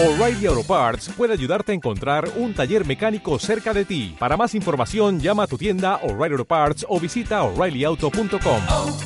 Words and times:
O'Reilly 0.00 0.46
Auto 0.46 0.62
Parts 0.62 1.08
puede 1.16 1.32
ayudarte 1.32 1.72
a 1.72 1.74
encontrar 1.74 2.30
un 2.36 2.54
taller 2.54 2.86
mecánico 2.86 3.36
cerca 3.40 3.74
de 3.74 3.84
ti. 3.84 4.14
Para 4.16 4.36
más 4.36 4.54
información, 4.54 5.18
llama 5.18 5.42
a 5.42 5.46
tu 5.48 5.58
tienda 5.58 5.96
O'Reilly 6.04 6.34
Auto 6.34 6.44
Parts 6.44 6.86
o 6.88 7.00
visita 7.00 7.42
oreillyauto.com. 7.42 8.62
oh, 8.68 8.96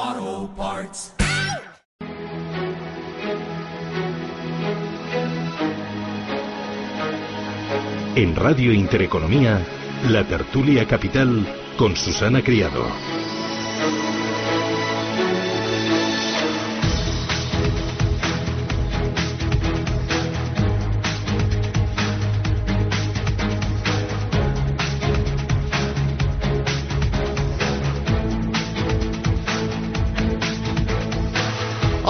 oh, 0.00 0.50
Parts. 0.56 1.14
En 8.14 8.36
Radio 8.36 8.72
Intereconomía, 8.72 9.66
la 10.08 10.24
tertulia 10.24 10.86
capital 10.86 11.44
con 11.76 11.96
Susana 11.96 12.44
Criado. 12.44 12.84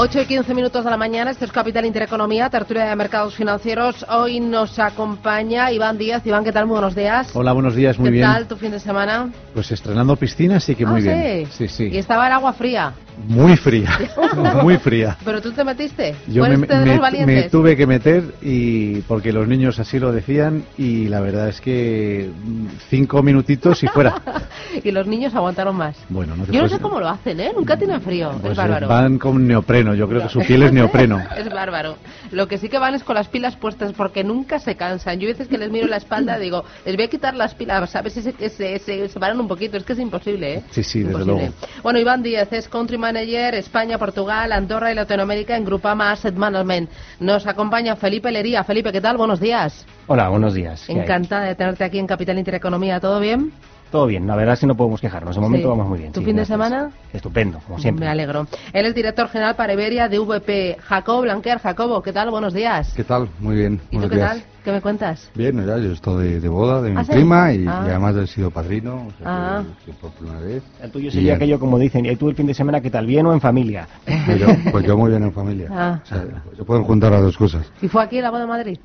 Ocho 0.01 0.21
y 0.21 0.27
15 0.27 0.55
minutos 0.55 0.85
de 0.85 0.91
la 0.93 0.97
mañana, 0.97 1.33
esto 1.33 1.45
es 1.45 1.51
Capital 1.51 1.85
Intereconomía, 1.85 2.49
tertulia 2.51 2.85
de 2.85 2.95
mercados 2.95 3.35
financieros. 3.35 4.07
Hoy 4.09 4.39
nos 4.39 4.79
acompaña 4.79 5.73
Iván 5.73 5.99
Díaz. 5.99 6.25
Iván, 6.25 6.45
¿qué 6.45 6.53
tal? 6.53 6.67
Muy 6.67 6.75
buenos 6.75 6.95
días. 6.95 7.35
Hola, 7.35 7.53
buenos 7.53 7.75
días, 7.75 7.99
muy 7.99 8.07
¿Qué 8.07 8.13
bien. 8.13 8.27
tal 8.27 8.47
tu 8.47 8.57
fin 8.57 8.71
de 8.71 8.79
semana? 8.79 9.29
Pues 9.55 9.73
estrenando 9.73 10.15
piscina, 10.15 10.61
sí 10.61 10.77
que 10.77 10.87
muy 10.87 11.01
Ah, 11.01 11.13
bien. 11.15 11.47
Sí. 11.47 11.67
Sí, 11.67 11.69
sí. 11.69 11.89
Y 11.93 11.99
estaba 11.99 12.29
el 12.29 12.33
agua 12.33 12.53
fría. 12.53 12.93
Muy 13.27 13.57
fría, 13.57 13.99
muy 14.63 14.77
fría. 14.79 15.17
¿Pero 15.25 15.41
tú 15.41 15.53
te 15.53 15.65
metiste? 15.65 16.15
Yo 16.27 16.45
¿Fuiste 16.45 17.27
me, 17.27 17.43
tuve 17.45 17.77
que 17.77 17.87
meter 17.87 18.23
y 18.43 19.01
porque 19.03 19.33
los 19.33 19.47
niños 19.49 19.79
así 19.79 19.99
lo 19.99 20.13
decían 20.13 20.65
y 20.77 21.09
la 21.09 21.21
verdad 21.21 21.49
es 21.49 21.61
que 21.61 22.31
mm, 22.31 22.67
cinco 22.89 23.23
minutitos 23.23 23.83
y 23.83 23.89
fuera. 23.89 24.23
y 24.85 24.91
los 24.91 25.07
niños 25.07 25.35
aguantaron 25.35 25.77
más. 25.77 25.97
Bueno, 26.09 26.37
no 26.37 26.45
te 26.45 26.53
Yo 26.53 26.63
no 26.63 26.69
sé 26.69 26.79
cómo 26.79 27.01
lo 27.01 27.09
hacen, 27.09 27.41
¿eh? 27.41 27.53
Nunca 27.55 27.77
tienen 27.77 28.01
frío. 28.01 28.31
Pues, 28.41 28.53
es 28.53 28.59
eh, 28.59 28.61
bárbaro. 28.61 28.89
van 28.89 29.19
con 29.19 29.47
neopreno, 29.47 29.95
yo 29.95 30.09
creo 30.09 30.23
que 30.23 30.29
su 30.29 30.41
piel 30.41 30.63
es 30.63 30.73
neopreno. 30.79 31.21
Es 31.37 31.51
bárbaro. 31.51 31.97
Lo 32.31 32.47
que 32.49 32.59
sí 32.59 32.69
que 32.69 32.79
van 32.79 32.95
es 32.95 33.03
con 33.03 33.15
las 33.15 33.29
pilas 33.29 33.57
puestas 33.57 33.93
porque 33.93 34.25
nunca 34.25 34.59
se 34.59 34.77
cansan. 34.77 35.19
Yo 35.19 35.27
hay 35.27 35.33
veces 35.33 35.49
que 35.49 35.59
les 35.59 35.71
miro 35.71 35.87
la 35.87 35.97
espalda 35.97 36.39
digo, 36.39 36.65
les 36.85 36.97
voy 36.97 37.05
a 37.05 37.09
quitar 37.09 37.35
las 37.35 37.55
pilas, 37.55 37.95
a 37.95 38.03
ver 38.03 38.13
si 38.13 38.23
se, 38.23 38.33
se, 38.49 38.79
se 38.79 39.09
separan 39.09 39.39
un 39.41 39.49
poquito. 39.49 39.77
Es 39.77 39.85
que 39.85 39.93
es 39.93 39.99
imposible, 39.99 40.55
¿eh? 40.55 40.63
Sí, 40.71 40.83
sí, 40.83 41.01
desde 41.01 41.13
Imposible. 41.13 41.41
luego. 41.41 41.55
Bueno, 41.83 41.99
Iván 41.99 42.23
Díaz 42.23 42.53
es 42.53 42.69
Country 42.69 42.99
Manager 43.09 43.55
España, 43.55 43.97
Portugal, 43.97 44.53
Andorra 44.53 44.93
y 44.93 44.95
Latinoamérica 44.95 45.57
en 45.57 45.65
Grupama 45.65 46.13
Asset 46.13 46.35
Management. 46.35 46.91
Nos 47.21 47.47
acompaña 47.47 47.97
Felipe 47.97 48.31
Lería. 48.31 48.65
Felipe, 48.65 48.93
¿qué 48.93 49.01
tal? 49.01 49.17
Buenos 49.17 49.41
días. 49.41 49.87
Hola, 50.09 50.29
buenos 50.29 50.53
días. 50.53 50.87
Encantada 50.91 51.47
de 51.47 51.55
tenerte 51.55 51.85
aquí 51.85 51.99
en 51.99 52.07
Capital 52.07 52.39
Intereconomía. 52.39 53.01
¿Todo 53.01 53.19
bien? 53.19 53.51
Todo 53.91 54.07
bien, 54.07 54.27
la 54.27 54.37
verdad 54.37 54.53
es 54.55 54.61
que 54.61 54.67
no 54.67 54.75
podemos 54.77 55.01
quejarnos. 55.01 55.35
De 55.35 55.41
momento 55.41 55.67
Sí. 55.67 55.71
vamos 55.71 55.89
muy 55.89 55.99
bien. 56.01 56.13
¿Tu 56.13 56.21
sí, 56.21 56.27
fin 56.27 56.37
de 56.37 56.45
semana? 56.45 56.91
Estupendo, 57.13 57.59
como 57.67 57.79
siempre. 57.79 58.05
Me 58.05 58.11
alegro. 58.11 58.47
Él 58.75 58.85
es 58.85 58.95
director 58.95 59.29
general 59.29 59.57
para 59.57 59.73
Iberia 59.73 60.09
de 60.09 60.19
VP. 60.19 60.77
Jacob 60.79 61.23
Blanquer. 61.23 61.59
Jacobo, 61.59 62.03
¿qué 62.03 62.13
tal? 62.13 62.31
Buenos 62.31 62.53
días. 62.53 62.93
¿Qué 62.95 63.03
tal? 63.05 63.31
Muy 63.41 63.57
bien. 63.57 63.81
¿Y 63.91 63.97
tú 63.97 64.01
buenos 64.01 64.11
qué 64.11 64.17
días. 64.17 64.29
tal? 64.31 64.43
¿Qué 64.63 64.73
me 64.73 64.81
cuentas? 64.83 65.31
Bien, 65.35 65.57
ya, 65.67 65.79
yo 65.79 65.93
estoy 65.93 66.25
de, 66.29 66.41
de 66.41 66.49
boda 66.49 66.83
de 66.83 66.91
mi 66.91 66.97
¿Ah, 66.99 67.05
sí? 67.05 67.13
prima 67.13 67.51
y, 67.55 67.67
Ah. 67.67 67.85
y 67.87 67.89
además 67.89 68.15
he 68.17 68.27
sido 68.27 68.51
padrino, 68.51 69.07
o 69.07 69.11
sea, 69.23 69.25
Ah. 69.59 69.63
que- 69.87 69.93
que 69.93 69.99
por 69.99 70.11
primera 70.11 70.41
vez. 70.41 70.63
El 70.83 70.91
tuyo 70.91 71.09
Y 71.09 71.11
sería 71.13 71.29
ya- 71.31 71.37
aquello 71.37 71.59
como 71.59 71.79
dicen, 71.79 72.05
¿y 72.05 72.15
tú 72.17 72.29
el 72.29 72.37
fin 72.37 72.47
de 72.47 72.53
semana 72.53 72.83
qué 72.83 72.91
tal? 72.91 73.07
¿Bien 73.07 73.25
o 73.25 73.33
en 73.33 73.41
familia? 73.41 73.89
Pues 74.27 74.39
yo, 74.39 74.47
pues 74.71 74.85
yo 74.85 74.99
muy 74.99 75.11
bien 75.11 75.23
en 75.23 75.33
familia. 75.33 75.69
Ah. 75.73 76.01
O 76.03 76.07
sea, 76.07 76.25
se 76.55 76.65
pueden 76.65 76.85
juntar 76.85 77.11
las 77.13 77.23
dos 77.23 77.39
cosas. 77.39 77.65
¿Y 77.81 77.89
fue 77.89 78.03
aquí 78.03 78.21
la 78.21 78.29
boda 78.29 78.43
de 78.43 78.47
Madrid? 78.49 78.79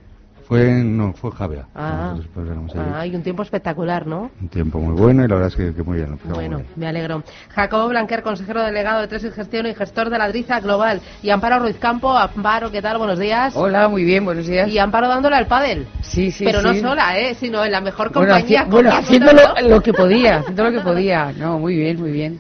Fue 0.48 0.70
en, 0.70 0.98
no, 0.98 1.14
fue 1.14 1.32
Javea. 1.32 1.68
Ah. 1.74 2.14
Nosotros 2.16 2.28
pues. 2.34 2.76
Ah, 2.76 3.00
hay 3.00 3.16
un 3.16 3.24
tiempo 3.24 3.44
espectacular, 3.44 4.06
¿no? 4.06 4.30
Un 4.42 4.50
tiempo 4.50 4.80
muy 4.80 4.94
bueno 4.94 5.24
y 5.24 5.28
la 5.28 5.36
verdad 5.36 5.50
es 5.50 5.56
que, 5.56 5.74
que 5.74 5.84
muy 5.84 5.98
bien. 5.98 6.20
Bueno, 6.26 6.58
muy 6.58 6.64
bien. 6.64 6.66
me 6.76 6.88
alegro. 6.88 7.24
Jacobo 7.50 7.88
Blanquer, 7.90 8.24
consejero 8.24 8.62
delegado 8.62 9.02
de 9.02 9.08
Tres 9.08 9.24
y 9.24 9.32
Gestión 9.32 9.68
y 9.68 9.74
gestor 9.74 10.10
de 10.10 10.18
la 10.18 10.28
Driza 10.28 10.60
Global. 10.60 11.02
Y 11.22 11.30
Amparo 11.30 11.60
Ruiz 11.60 11.78
Campo. 11.80 12.16
Amparo, 12.18 12.72
¿qué 12.72 12.82
tal? 12.82 12.98
Buenos 12.98 13.20
días. 13.20 13.56
Hola, 13.56 13.88
muy 13.88 14.04
bien, 14.04 14.26
buenos 14.26 14.46
días. 14.46 14.68
Y 14.70 14.78
Amparo 14.80 15.08
dándole 15.08 15.36
al 15.36 15.48
pádel. 15.48 15.88
Sí, 16.02 16.32
sí, 16.32 16.44
Pero 16.44 16.62
no 16.62 16.74
sola, 16.76 17.18
¿eh? 17.20 17.36
Sino 17.36 17.64
en 17.64 17.72
la 17.72 17.82
mejor 17.82 18.12
Bueno, 18.12 18.34
compañía. 18.34 18.66
haci- 18.66 18.70
bueno, 18.70 18.92
haciendo 18.92 19.32
lo 19.68 19.82
que 19.82 19.94
podía, 19.94 20.38
haciendo 20.40 20.64
lo 20.66 20.72
que 20.72 20.80
podía. 20.82 21.32
No, 21.38 21.58
muy 21.60 21.76
bien, 21.76 22.00
muy 22.00 22.12
bien. 22.12 22.40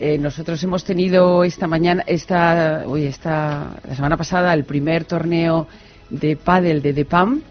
Eh, 0.00 0.18
nosotros 0.18 0.62
hemos 0.64 0.82
tenido 0.84 1.44
esta 1.44 1.66
mañana, 1.68 2.02
esta, 2.06 2.82
uy, 2.86 3.04
esta, 3.06 3.68
la 3.88 3.94
semana 3.94 4.16
pasada 4.16 4.52
el 4.52 4.64
primer 4.64 5.04
torneo 5.04 5.68
de 6.10 6.36
pádel 6.36 6.80
de 6.80 6.92
DEPAM 6.92 7.42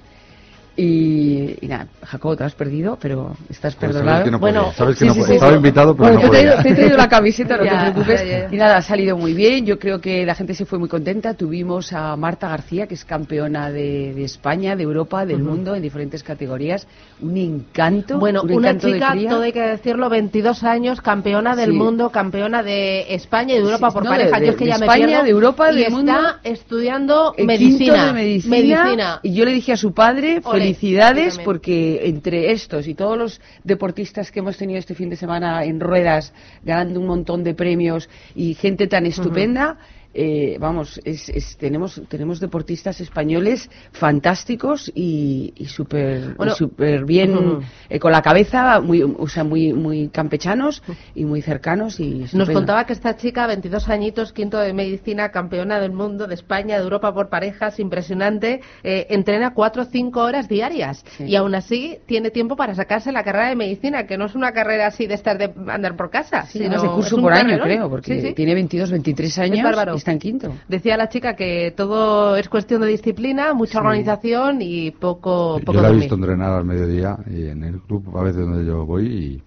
y, 0.76 1.56
y 1.62 1.68
nada, 1.68 1.88
Jacobo, 2.04 2.36
te 2.36 2.44
has 2.46 2.56
perdido, 2.56 2.98
pero 3.00 3.36
estás 3.50 3.76
Pues 3.76 3.92
perdonado. 3.92 4.10
sabes 4.18 4.24
que 4.26 4.32
no 4.32 4.40
Bueno, 4.40 4.62
podía, 4.64 4.74
sabes 4.78 4.96
que 4.98 5.04
Sí, 5.12 5.20
no 5.20 5.26
sí, 5.26 5.34
Estaba 5.34 5.56
invitado, 5.56 5.96
pero 5.96 6.04
Bueno, 6.14 6.20
no 6.20 6.26
yo 6.26 6.32
te, 6.32 6.38
he 6.38 6.42
podía. 6.42 6.54
ido- 6.56 6.64
te 6.64 6.70
he 6.70 6.76
traído 6.76 6.98
la 6.98 7.10
camiseta, 7.10 7.58
no 7.58 7.64
Ya, 7.66 7.72
te 7.86 7.92
preocupes. 7.92 8.22
ya, 8.22 8.40
ya. 8.40 8.48
Y 8.52 8.58
nada, 8.58 8.78
ha 8.78 8.82
salido 8.82 9.16
muy 9.18 9.34
bien. 9.34 9.66
Yo 9.66 9.78
creo 9.78 10.02
que 10.02 10.26
la 10.26 10.34
gente 10.36 10.56
se 10.56 10.66
fue 10.66 10.80
muy 10.80 10.90
contenta. 10.90 11.36
Tuvimos 11.36 11.94
a 11.94 12.16
Marta 12.16 12.50
García, 12.50 12.88
que 12.88 12.96
es 12.96 13.06
campeona 13.06 13.70
de, 13.72 14.14
de 14.16 14.24
España, 14.24 14.76
de 14.76 14.84
Europa, 14.84 15.26
del 15.26 15.44
mundo, 15.44 15.76
en 15.76 15.82
diferentes 15.84 16.24
categorías. 16.24 16.88
Un 17.22 17.38
encanto. 17.38 18.18
Bueno, 18.18 18.42
un 18.42 18.52
una 18.52 18.70
encanto 18.70 18.88
de 18.88 18.94
chica, 18.94 19.12
cría. 19.12 19.30
todo 19.30 19.42
hay 19.44 19.52
que 19.54 19.62
decirlo, 19.62 20.10
22 20.10 20.64
años, 20.64 21.02
campeona 21.02 21.56
del 21.56 21.72
Sí. 21.72 21.78
mundo, 21.78 22.10
campeona 22.10 22.64
de 22.64 23.14
España 23.14 23.54
y 23.54 23.58
de 23.58 23.64
Europa 23.64 23.90
Sí, 23.90 23.94
por 23.94 24.04
no, 24.06 24.10
pareja. 24.10 24.40
de- 24.40 24.46
Yo 24.48 24.52
es 24.54 24.58
que 24.58 24.66
de 24.66 24.72
ya 24.72 24.78
me 24.80 24.86
España, 24.88 25.06
pierdo. 25.08 25.24
de 25.24 25.30
Europa, 25.30 25.72
y 25.72 25.76
del 25.76 25.84
está 25.84 25.96
mundo. 25.96 26.14
estudiando 26.44 27.36
medicina. 27.38 28.08
de 28.08 28.14
medicina, 28.14 28.84
Medicina. 28.84 29.20
Y 29.24 29.34
yo 29.34 29.46
le 29.46 29.52
dije 29.52 29.74
a 29.74 29.78
su 29.78 29.94
padre, 29.94 30.42
felicidades, 30.64 31.40
porque 31.40 32.08
entre 32.08 32.52
estos 32.52 32.88
y 32.88 32.94
todos 32.94 33.18
los 33.18 33.42
deportistas 33.64 34.32
que 34.32 34.40
hemos 34.40 34.58
tenido 34.58 34.80
este 34.80 34.96
fin 34.96 35.10
de 35.10 35.16
semana 35.16 35.64
en 35.64 35.80
ruedas, 35.80 36.34
ganando 36.64 37.00
un 37.00 37.08
montón 37.08 37.44
de 37.44 37.54
premios 37.54 38.10
y 38.36 38.54
gente 38.56 38.88
tan 38.88 39.06
estupenda, 39.06 39.78
eh, 40.14 40.58
vamos, 40.60 41.00
es, 41.04 41.30
es- 41.30 41.58
tenemos, 41.58 42.02
tenemos 42.08 42.40
deportistas 42.40 43.02
españoles 43.02 43.70
fantásticos 43.92 44.92
y, 44.94 45.54
y 45.58 45.66
súper 45.66 46.36
Bueno, 46.36 46.54
súper 46.54 47.06
bien, 47.06 47.60
eh, 47.90 48.00
con 48.00 48.12
la 48.12 48.22
cabeza, 48.22 48.80
muy, 48.80 49.02
o 49.02 49.28
sea, 49.28 49.44
muy, 49.44 49.74
muy 49.74 50.10
campechanos 50.10 50.84
y 51.16 51.26
muy 51.26 51.42
cercanos. 51.42 52.00
Y 52.00 52.26
Nos 52.34 52.50
contaba 52.50 52.86
que 52.86 52.94
esta 52.94 53.16
chica, 53.16 53.48
22 53.48 53.90
añitos, 53.90 54.34
quinto 54.34 54.58
de 54.60 54.74
medicina, 54.74 55.30
campeona 55.30 55.80
del 55.80 55.92
mundo, 55.94 56.28
de 56.28 56.36
España, 56.36 56.78
de 56.78 56.84
Europa 56.84 57.14
por 57.14 57.30
parejas, 57.30 57.80
impresionante, 57.80 58.62
eh, 58.84 59.08
entrena 59.10 59.54
4 59.54 59.82
o 59.82 59.86
5 59.86 60.22
horas 60.22 60.48
diarias 60.48 61.04
Sí. 61.18 61.26
y 61.26 61.36
aún 61.36 61.56
así 61.56 61.98
tiene 62.06 62.30
tiempo 62.30 62.56
para 62.56 62.76
sacarse 62.76 63.12
la 63.12 63.24
carrera 63.24 63.50
de 63.50 63.56
medicina, 63.56 64.06
que 64.06 64.18
no 64.18 64.26
es 64.26 64.36
una 64.36 64.52
carrera 64.52 64.88
así 64.88 65.08
de 65.08 65.16
estar 65.16 65.38
de 65.38 65.52
andar 65.72 65.96
por 65.96 66.10
casa, 66.10 66.46
Sí, 66.46 66.60
sino 66.60 66.80
de 66.82 66.88
es 66.88 66.94
curso 66.94 67.16
un 67.16 67.24
por 67.24 67.34
año, 67.34 67.44
carrerón. 67.58 67.68
creo, 67.68 67.90
porque 67.90 68.22
Sí, 68.22 68.34
tiene 68.34 68.54
22, 68.54 68.92
23 68.92 69.40
años 69.40 69.64
bárbaro. 69.64 69.94
Está 70.04 70.12
en 70.12 70.20
quinto. 70.20 70.54
Decía 70.68 70.98
la 70.98 71.10
chica 71.10 71.36
que 71.36 71.74
todo 71.76 72.36
es 72.36 72.50
cuestión 72.50 72.82
de 72.82 72.88
disciplina, 72.88 73.54
mucha 73.54 73.80
organización 73.80 74.62
y 74.62 74.92
poco, 74.92 75.60
poco 75.66 75.74
Yo 75.74 75.82
la 75.82 75.90
he 75.90 75.96
visto 75.96 76.16
entrenar 76.16 76.52
al 76.52 76.66
mediodía 76.66 77.18
y 77.28 77.48
en 77.48 77.64
el 77.64 77.80
club 77.82 78.16
a 78.18 78.24
veces 78.24 78.42
donde 78.42 78.66
yo 78.66 78.86
voy 78.86 79.06
y 79.08 79.42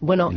Bueno, 0.00 0.30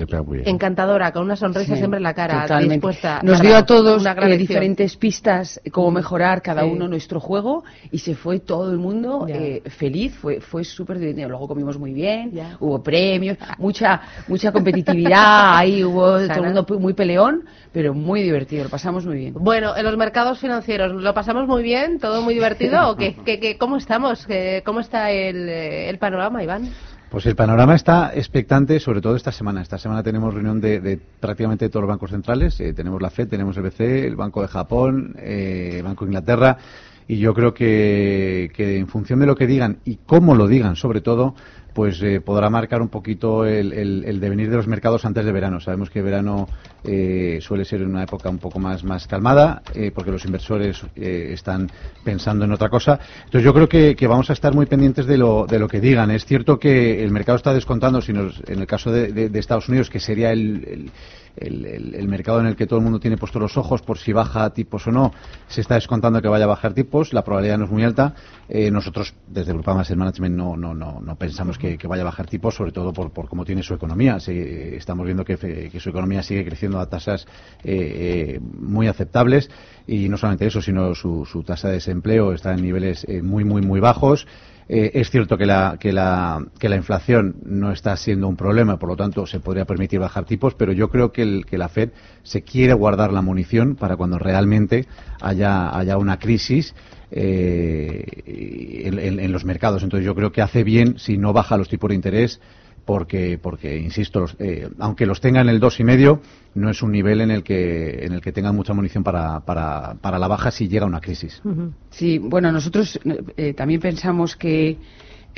encantadora, 0.46 1.12
con 1.12 1.24
una 1.24 1.36
sonrisa 1.36 1.74
Sí, 1.74 1.78
siempre 1.80 1.98
en 1.98 2.04
la 2.04 2.14
cara, 2.14 2.44
totalmente. 2.44 2.76
dispuesta. 2.76 3.20
Nos 3.24 3.42
dio 3.42 3.58
a 3.58 3.66
todos 3.66 4.06
eh, 4.06 4.38
diferentes 4.38 4.96
pistas 4.96 5.60
eh, 5.64 5.72
cómo 5.72 5.92
mejorar 5.92 6.42
cada 6.42 6.62
Sí. 6.64 6.70
uno 6.72 6.88
nuestro 6.88 7.20
juego 7.20 7.64
y 7.92 7.98
se 8.00 8.16
fue 8.16 8.40
todo 8.40 8.72
el 8.72 8.78
mundo 8.78 9.26
eh, 9.28 9.62
feliz, 9.66 10.16
fue 10.16 10.40
fue 10.40 10.64
súper 10.64 11.00
divertido. 11.00 11.28
Luego 11.28 11.48
comimos 11.50 11.78
muy 11.78 11.92
bien, 11.92 12.32
Ya. 12.32 12.56
hubo 12.62 12.82
premios, 12.82 13.38
mucha 13.58 14.02
mucha 14.28 14.52
competitividad, 14.54 15.58
ahí 15.58 15.84
hubo 15.84 16.18
todo 16.28 16.34
el 16.46 16.54
mundo 16.54 16.66
muy 16.80 16.94
peleón, 16.94 17.44
pero 17.74 17.94
muy 17.94 18.22
divertido, 18.22 18.64
lo 18.66 18.70
pasamos 18.70 19.06
muy 19.06 19.18
bien. 19.18 19.34
Bueno, 19.34 19.76
en 19.76 19.84
los 19.84 19.98
mercados 19.98 20.40
financieros, 20.40 20.94
¿lo 20.94 21.14
pasamos 21.14 21.46
muy 21.48 21.64
bien? 21.64 22.00
¿Todo 22.00 22.22
muy 22.22 22.34
divertido? 22.36 22.90
¿O 22.92 22.96
qué, 22.96 23.16
qué- 23.26 23.40
qué- 23.40 23.58
cómo 23.58 23.76
estamos? 23.78 24.26
¿Qué- 24.26 24.62
¿Cómo 24.66 24.80
está 24.80 25.12
el, 25.12 25.50
eh, 25.50 25.90
el 25.90 25.98
panorama, 25.98 26.42
Iván? 26.44 26.70
Pues 27.10 27.26
el 27.26 27.36
panorama 27.36 27.74
está 27.76 28.12
expectante, 28.14 28.80
sobre 28.82 29.00
todo 29.02 29.16
esta 29.16 29.32
semana. 29.32 29.62
Esta 29.62 29.78
semana 29.78 30.04
tenemos 30.04 30.34
reunión 30.34 30.60
de, 30.60 30.82
de 30.82 30.98
prácticamente 31.20 31.70
todos 31.70 31.84
los 31.84 31.90
bancos 31.90 32.12
centrales. 32.12 32.60
Eh, 32.60 32.74
tenemos 32.74 33.02
la 33.02 33.10
FED, 33.10 33.30
tenemos 33.30 33.56
el 33.56 33.64
BCE, 33.64 34.06
el 34.06 34.16
Banco 34.18 34.42
de 34.42 34.50
Japón, 34.50 35.16
eh, 35.18 35.76
el 35.78 35.84
Banco 35.84 36.04
de 36.04 36.10
Inglaterra. 36.10 36.58
Y 37.08 37.20
yo 37.20 37.34
creo 37.34 37.54
que, 37.54 38.52
que 38.54 38.78
en 38.78 38.88
función 38.88 39.20
de 39.20 39.26
lo 39.26 39.38
que 39.38 39.48
digan 39.48 39.78
y 39.86 40.00
cómo 40.06 40.36
lo 40.36 40.48
digan, 40.48 40.76
sobre 40.76 41.00
todo, 41.00 41.34
pues 41.74 42.02
eh, 42.02 42.20
podrá 42.20 42.50
marcar 42.50 42.82
un 42.82 42.90
poquito 42.90 43.46
el, 43.46 43.72
el- 43.72 44.04
el 44.06 44.20
devenir 44.20 44.50
de 44.50 44.58
los 44.58 44.68
mercados 44.68 45.06
antes 45.06 45.24
de 45.24 45.32
verano. 45.32 45.62
Sabemos 45.62 45.90
que 45.90 46.02
verano 46.02 46.50
eh, 46.84 47.40
suele 47.42 47.66
ser 47.66 47.84
una 47.84 48.04
época 48.04 48.30
un 48.30 48.40
poco 48.40 48.60
más, 48.60 48.84
más 48.84 49.08
calmada, 49.08 49.62
eh, 49.74 49.92
porque 49.94 50.12
los 50.12 50.24
inversores 50.26 50.82
eh, 50.96 51.30
están 51.34 51.70
pensando 52.04 52.46
en 52.46 52.52
otra 52.52 52.70
cosa. 52.70 53.00
Entonces 53.26 53.44
yo 53.44 53.54
creo 53.54 53.68
que, 53.68 54.08
vamos 54.08 54.30
a 54.30 54.34
estar 54.34 54.54
muy 54.54 54.66
pendientes 54.66 55.06
de 55.06 55.18
lo, 55.18 55.46
de 55.48 55.60
lo 55.60 55.68
que 55.68 55.82
digan. 55.82 56.12
Es 56.12 56.26
cierto 56.26 56.60
que 56.60 57.04
el 57.04 57.12
mercado 57.12 57.36
está 57.36 57.54
descontando, 57.54 58.02
si 58.02 58.14
nos- 58.14 58.42
en 58.48 58.60
el 58.60 58.68
caso 58.68 58.92
de, 58.92 59.30
Estados 59.38 59.70
Unidos, 59.70 59.90
que 59.90 60.00
sería 60.00 60.32
el- 60.32 60.92
el 61.38 62.08
mercado 62.08 62.40
en 62.40 62.48
el 62.48 62.56
que 62.56 62.66
todo 62.66 62.80
el 62.80 62.84
mundo 62.84 63.00
tiene 63.00 63.18
puestos 63.18 63.42
los 63.42 63.58
ojos 63.58 63.82
por 63.82 63.98
si 64.00 64.12
baja 64.12 64.50
tipos 64.52 64.88
o 64.88 64.92
no, 64.92 65.14
se 65.48 65.62
está 65.62 65.76
descontando 65.76 66.22
que 66.22 66.28
vaya 66.28 66.46
a 66.46 66.48
bajar 66.48 66.74
tipos, 66.74 67.14
la 67.14 67.24
probabilidad 67.24 67.58
no 67.60 67.66
es 67.66 67.72
muy 67.72 67.84
alta. 67.84 68.16
Eh, 68.50 68.72
nosotros, 68.72 69.14
desde 69.28 69.54
Grupama 69.54 69.82
Asset 69.82 69.98
Management, 69.98 70.36
no, 70.36 70.58
no, 70.58 70.74
no, 70.74 71.00
no 71.02 71.16
pensamos 71.16 71.58
que, 71.58 71.78
vaya 71.88 72.02
a 72.02 72.06
bajar 72.06 72.26
tipos, 72.28 72.56
sobre 72.56 72.72
todo 72.72 72.92
por, 72.92 73.12
por 73.12 73.30
cómo 73.30 73.46
tiene 73.46 73.62
su 73.64 73.74
economía. 73.74 74.20
Se- 74.20 74.76
estamos 74.76 75.06
viendo 75.06 75.24
que 75.24 75.80
su 75.80 75.90
economía 75.90 76.24
sigue 76.24 76.44
creciendo 76.44 76.67
a 76.76 76.90
tasas 76.90 77.26
eh, 77.64 78.36
eh, 78.36 78.40
muy 78.42 78.88
aceptables 78.88 79.50
y 79.88 80.10
no 80.10 80.18
solamente 80.18 80.48
eso, 80.48 80.62
sino 80.62 80.94
su, 80.96 81.26
tasa 81.46 81.70
de 81.70 81.76
desempleo 81.76 82.34
está 82.34 82.54
en 82.54 82.62
niveles 82.62 83.06
eh, 83.08 83.22
muy, 83.22 83.44
muy, 83.44 83.62
muy 83.62 83.80
bajos. 83.80 84.28
Eh, 84.70 84.92
es 84.96 85.10
cierto 85.10 85.38
que 85.38 85.46
la, 85.46 85.78
que, 85.80 85.94
la, 85.94 86.46
que 86.60 86.68
la 86.68 86.76
inflación 86.76 87.38
no 87.46 87.72
está 87.72 87.96
siendo 87.96 88.28
un 88.28 88.36
problema, 88.36 88.78
por 88.78 88.90
lo 88.90 88.98
tanto 88.98 89.26
se 89.26 89.40
podría 89.40 89.64
permitir 89.64 90.00
bajar 90.00 90.26
tipos, 90.26 90.56
pero 90.56 90.74
yo 90.74 90.90
creo 90.90 91.14
que, 91.14 91.22
el- 91.22 91.46
que 91.46 91.58
la 91.58 91.70
Fed 91.70 91.92
se 92.24 92.42
quiere 92.42 92.74
guardar 92.74 93.14
la 93.14 93.22
munición 93.22 93.76
para 93.78 93.96
cuando 93.96 94.20
realmente 94.20 94.86
haya, 95.22 95.78
haya 95.78 95.98
una 95.98 96.20
crisis 96.20 96.76
en 97.12 99.32
los 99.32 99.46
mercados. 99.46 99.84
Entonces 99.84 100.06
yo 100.06 100.16
creo 100.16 100.34
que 100.34 100.42
hace 100.42 100.66
bien 100.66 101.00
si 101.00 101.18
no 101.18 101.32
baja 101.32 101.56
los 101.58 101.70
tipos 101.70 101.88
de 101.90 101.96
interés 101.96 102.42
porque, 102.88 103.38
porque 103.38 103.78
insisto, 103.78 104.22
los- 104.22 104.36
eh, 104.40 104.70
aunque 104.80 105.06
los 105.06 105.20
tenga 105.20 105.42
en 105.42 105.50
el 105.50 105.60
dos 105.60 105.80
y 105.82 105.84
medio, 105.84 106.22
no 106.56 106.70
es 106.72 106.82
un 106.82 106.92
nivel 106.94 107.20
en 107.20 107.32
el 107.32 107.44
que, 107.44 108.06
en 108.06 108.14
el 108.14 108.22
que 108.22 108.32
tengan 108.32 108.56
mucha 108.56 108.74
munición 108.74 109.04
para, 109.04 109.42
para, 109.42 109.96
para 110.02 110.18
la 110.18 110.28
baja 110.30 110.52
si 110.52 110.70
llega 110.70 110.86
una 110.86 111.02
crisis. 111.02 111.42
Sí, 111.92 112.18
bueno, 112.18 112.50
nosotros 112.52 112.98
eh, 113.36 113.54
también 113.54 113.82
pensamos 113.82 114.38
que, 114.38 114.78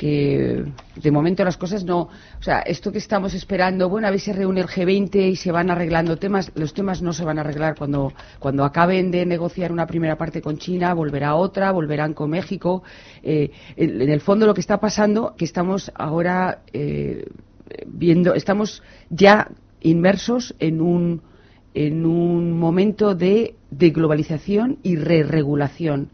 que 0.00 0.64
de 0.96 1.10
momento 1.10 1.44
las 1.44 1.58
cosas 1.58 1.84
no. 1.84 2.08
O 2.38 2.42
sea, 2.42 2.60
esto 2.60 2.90
que 2.90 2.96
estamos 2.96 3.34
esperando, 3.34 3.90
bueno, 3.90 4.08
a 4.08 4.12
si 4.12 4.18
se 4.18 4.32
reúne 4.32 4.62
el 4.62 4.66
G20 4.66 5.32
y 5.32 5.36
se 5.36 5.52
van 5.52 5.70
arreglando 5.70 6.16
temas, 6.16 6.52
los 6.54 6.72
temas 6.72 7.02
no 7.02 7.12
se 7.12 7.22
van 7.22 7.36
a 7.36 7.42
arreglar 7.42 7.76
cuando, 7.76 8.14
cuando 8.38 8.64
acaben 8.64 9.10
de 9.10 9.26
negociar 9.26 9.70
una 9.72 9.86
primera 9.86 10.16
parte 10.16 10.40
con 10.40 10.56
China, 10.56 10.94
volverá 10.94 11.34
otra, 11.34 11.70
volverán 11.70 12.14
con 12.14 12.30
México. 12.30 12.82
Eh, 13.22 13.50
en, 13.76 14.00
en 14.00 14.08
el 14.08 14.22
fondo 14.22 14.46
lo 14.46 14.54
que 14.54 14.62
está 14.62 14.80
pasando, 14.80 15.34
que 15.36 15.44
estamos 15.44 15.92
ahora 15.94 16.62
eh, 16.72 17.26
viendo, 17.86 18.32
estamos 18.32 18.82
ya 19.10 19.48
inmersos 19.82 20.54
en 20.60 20.80
un 20.80 21.20
en 21.74 22.04
un 22.04 22.58
momento 22.58 23.14
de, 23.14 23.54
de 23.70 23.90
globalización 23.90 24.78
y 24.82 24.96
re-regulación. 24.96 26.10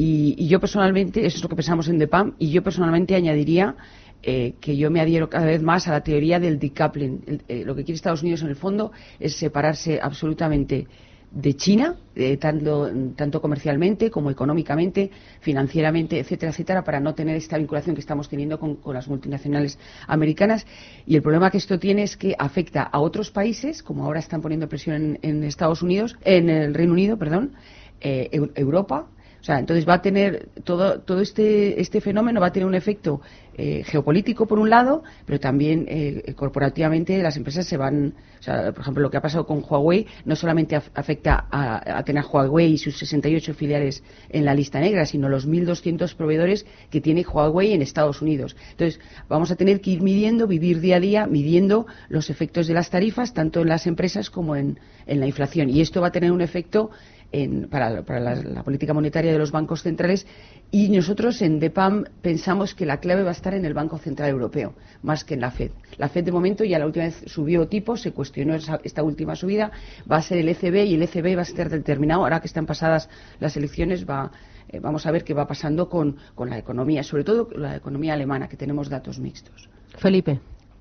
Y, 0.00 0.46
yo 0.46 0.60
personalmente, 0.60 1.26
eso 1.26 1.38
es 1.38 1.42
lo 1.42 1.48
que 1.48 1.56
pensamos 1.56 1.88
en 1.88 1.98
DEPAM, 1.98 2.34
y 2.38 2.50
yo 2.52 2.62
personalmente 2.62 3.16
añadiría 3.16 3.74
eh, 4.22 4.54
que 4.60 4.76
yo 4.76 4.92
me 4.92 5.00
adhiero 5.00 5.28
cada 5.28 5.46
vez 5.46 5.60
más 5.60 5.88
a 5.88 5.90
la 5.90 6.02
teoría 6.02 6.38
del 6.38 6.60
decoupling. 6.60 7.42
Eh, 7.48 7.64
lo 7.64 7.74
que 7.74 7.82
quiere 7.82 7.96
Estados 7.96 8.22
Unidos 8.22 8.42
en 8.42 8.48
el 8.48 8.54
fondo 8.54 8.92
es 9.18 9.34
separarse 9.34 9.98
absolutamente 10.00 10.86
de 11.32 11.54
China, 11.54 11.96
eh, 12.14 12.36
tanto, 12.36 12.88
tanto 13.16 13.40
comercialmente 13.40 14.08
como 14.08 14.30
económicamente, 14.30 15.10
financieramente, 15.40 16.20
etcétera, 16.20 16.52
etcétera, 16.52 16.84
para 16.84 17.00
no 17.00 17.16
tener 17.16 17.34
esta 17.34 17.58
vinculación 17.58 17.96
que 17.96 18.00
estamos 18.00 18.28
teniendo 18.28 18.60
con, 18.60 18.78
las 18.94 19.08
multinacionales 19.08 19.80
americanas. 20.06 20.64
Y 21.06 21.16
el 21.16 21.22
problema 21.22 21.50
que 21.50 21.58
esto 21.58 21.76
tiene 21.80 22.04
es 22.04 22.16
que 22.16 22.36
afecta 22.38 22.84
a 22.84 23.00
otros 23.00 23.32
países, 23.32 23.82
como 23.82 24.04
ahora 24.04 24.20
están 24.20 24.42
poniendo 24.42 24.68
presión 24.68 24.94
en, 24.94 25.18
en 25.22 25.42
Estados 25.42 25.82
Unidos, 25.82 26.16
en 26.22 26.48
el 26.50 26.72
Reino 26.72 26.92
Unido, 26.92 27.16
perdón, 27.18 27.54
eh, 28.00 28.28
Eu- 28.30 28.52
Europa. 28.54 29.08
O 29.40 29.44
sea, 29.44 29.58
entonces 29.58 29.88
va 29.88 29.94
a 29.94 30.02
tener 30.02 30.48
todo, 30.64 31.00
todo 31.00 31.20
este, 31.20 31.80
este 31.80 32.00
fenómeno 32.00 32.40
va 32.40 32.48
a 32.48 32.52
tener 32.52 32.66
un 32.66 32.74
efecto 32.74 33.20
eh, 33.56 33.82
geopolítico 33.84 34.46
por 34.46 34.58
un 34.58 34.68
lado, 34.70 35.02
pero 35.26 35.38
también 35.40 35.84
eh, 35.88 36.34
corporativamente 36.36 37.20
las 37.22 37.36
empresas 37.36 37.66
se 37.66 37.76
van, 37.76 38.14
o 38.38 38.42
sea, 38.42 38.72
por 38.72 38.80
ejemplo, 38.82 39.02
lo 39.02 39.10
que 39.10 39.16
ha 39.16 39.20
pasado 39.20 39.46
con 39.46 39.62
Huawei 39.68 40.06
no 40.24 40.36
solamente 40.36 40.76
af- 40.76 40.90
afecta 40.94 41.46
a, 41.50 41.98
a 41.98 42.04
tener 42.04 42.24
Huawei 42.24 42.72
y 42.72 42.78
sus 42.78 42.98
68 42.98 43.54
filiales 43.54 44.02
en 44.28 44.44
la 44.44 44.54
lista 44.54 44.80
negra, 44.80 45.06
sino 45.06 45.28
los 45.28 45.46
1.200 45.48 46.14
proveedores 46.14 46.66
que 46.90 47.00
tiene 47.00 47.24
Huawei 47.24 47.72
en 47.72 47.82
Estados 47.82 48.20
Unidos. 48.22 48.56
Entonces, 48.72 49.00
vamos 49.28 49.50
a 49.50 49.56
tener 49.56 49.80
que 49.80 49.90
ir 49.92 50.02
midiendo, 50.02 50.46
vivir 50.46 50.80
día 50.80 50.96
a 50.96 51.00
día, 51.00 51.26
midiendo 51.26 51.86
los 52.08 52.28
efectos 52.30 52.66
de 52.66 52.74
las 52.74 52.90
tarifas, 52.90 53.34
tanto 53.34 53.60
en 53.62 53.68
las 53.68 53.86
empresas 53.86 54.30
como 54.30 54.56
en, 54.56 54.78
en 55.06 55.20
la 55.20 55.26
inflación. 55.26 55.70
Y 55.70 55.80
esto 55.80 56.00
va 56.00 56.08
a 56.08 56.12
tener 56.12 56.32
un 56.32 56.40
efecto 56.40 56.90
en- 57.32 57.68
para, 57.68 58.02
para 58.04 58.20
la, 58.20 58.34
la 58.36 58.62
política 58.62 58.94
monetaria 58.94 59.32
de 59.32 59.38
los 59.38 59.52
bancos 59.52 59.82
centrales 59.82 60.26
y 60.70 60.88
nosotros 60.88 61.40
en 61.42 61.58
DEPAM 61.60 62.04
pensamos 62.22 62.74
que 62.74 62.86
la 62.86 62.98
clave 63.00 63.22
va 63.22 63.30
a 63.30 63.32
estar 63.32 63.54
en 63.54 63.64
el 63.64 63.74
Banco 63.74 63.98
Central 63.98 64.30
Europeo, 64.30 64.74
más 65.02 65.24
que 65.24 65.34
en 65.34 65.40
la 65.40 65.50
FED. 65.50 65.70
La 65.96 66.08
FED 66.08 66.24
de 66.24 66.32
momento 66.32 66.64
ya 66.64 66.78
la 66.78 66.86
última 66.86 67.06
vez 67.06 67.22
subió 67.26 67.68
tipos, 67.68 68.00
se 68.02 68.12
cuestionó 68.12 68.54
esa- 68.54 68.80
esta 68.84 69.02
última 69.02 69.34
subida, 69.36 69.70
va 70.10 70.16
a 70.16 70.22
ser 70.22 70.38
el 70.38 70.48
ECB 70.48 70.84
y 70.86 70.94
el 70.94 71.02
ECB 71.02 71.36
va 71.36 71.40
a 71.40 71.42
estar 71.42 71.68
determinado, 71.68 72.22
ahora 72.22 72.40
que 72.40 72.46
están 72.46 72.66
pasadas 72.66 73.08
las 73.40 73.56
elecciones, 73.56 74.08
va, 74.08 74.30
eh, 74.68 74.80
vamos 74.80 75.06
a 75.06 75.10
ver 75.10 75.24
qué 75.24 75.34
va 75.34 75.46
pasando 75.46 75.88
con, 75.88 76.16
con 76.34 76.50
la 76.50 76.58
economía, 76.58 77.02
sobre 77.02 77.24
todo 77.24 77.48
la 77.56 77.76
economía 77.76 78.14
alemana, 78.14 78.48
que 78.48 78.56
tenemos 78.56 78.88
datos 78.88 79.18
mixtos. 79.18 79.68
Felipe. 79.96 80.40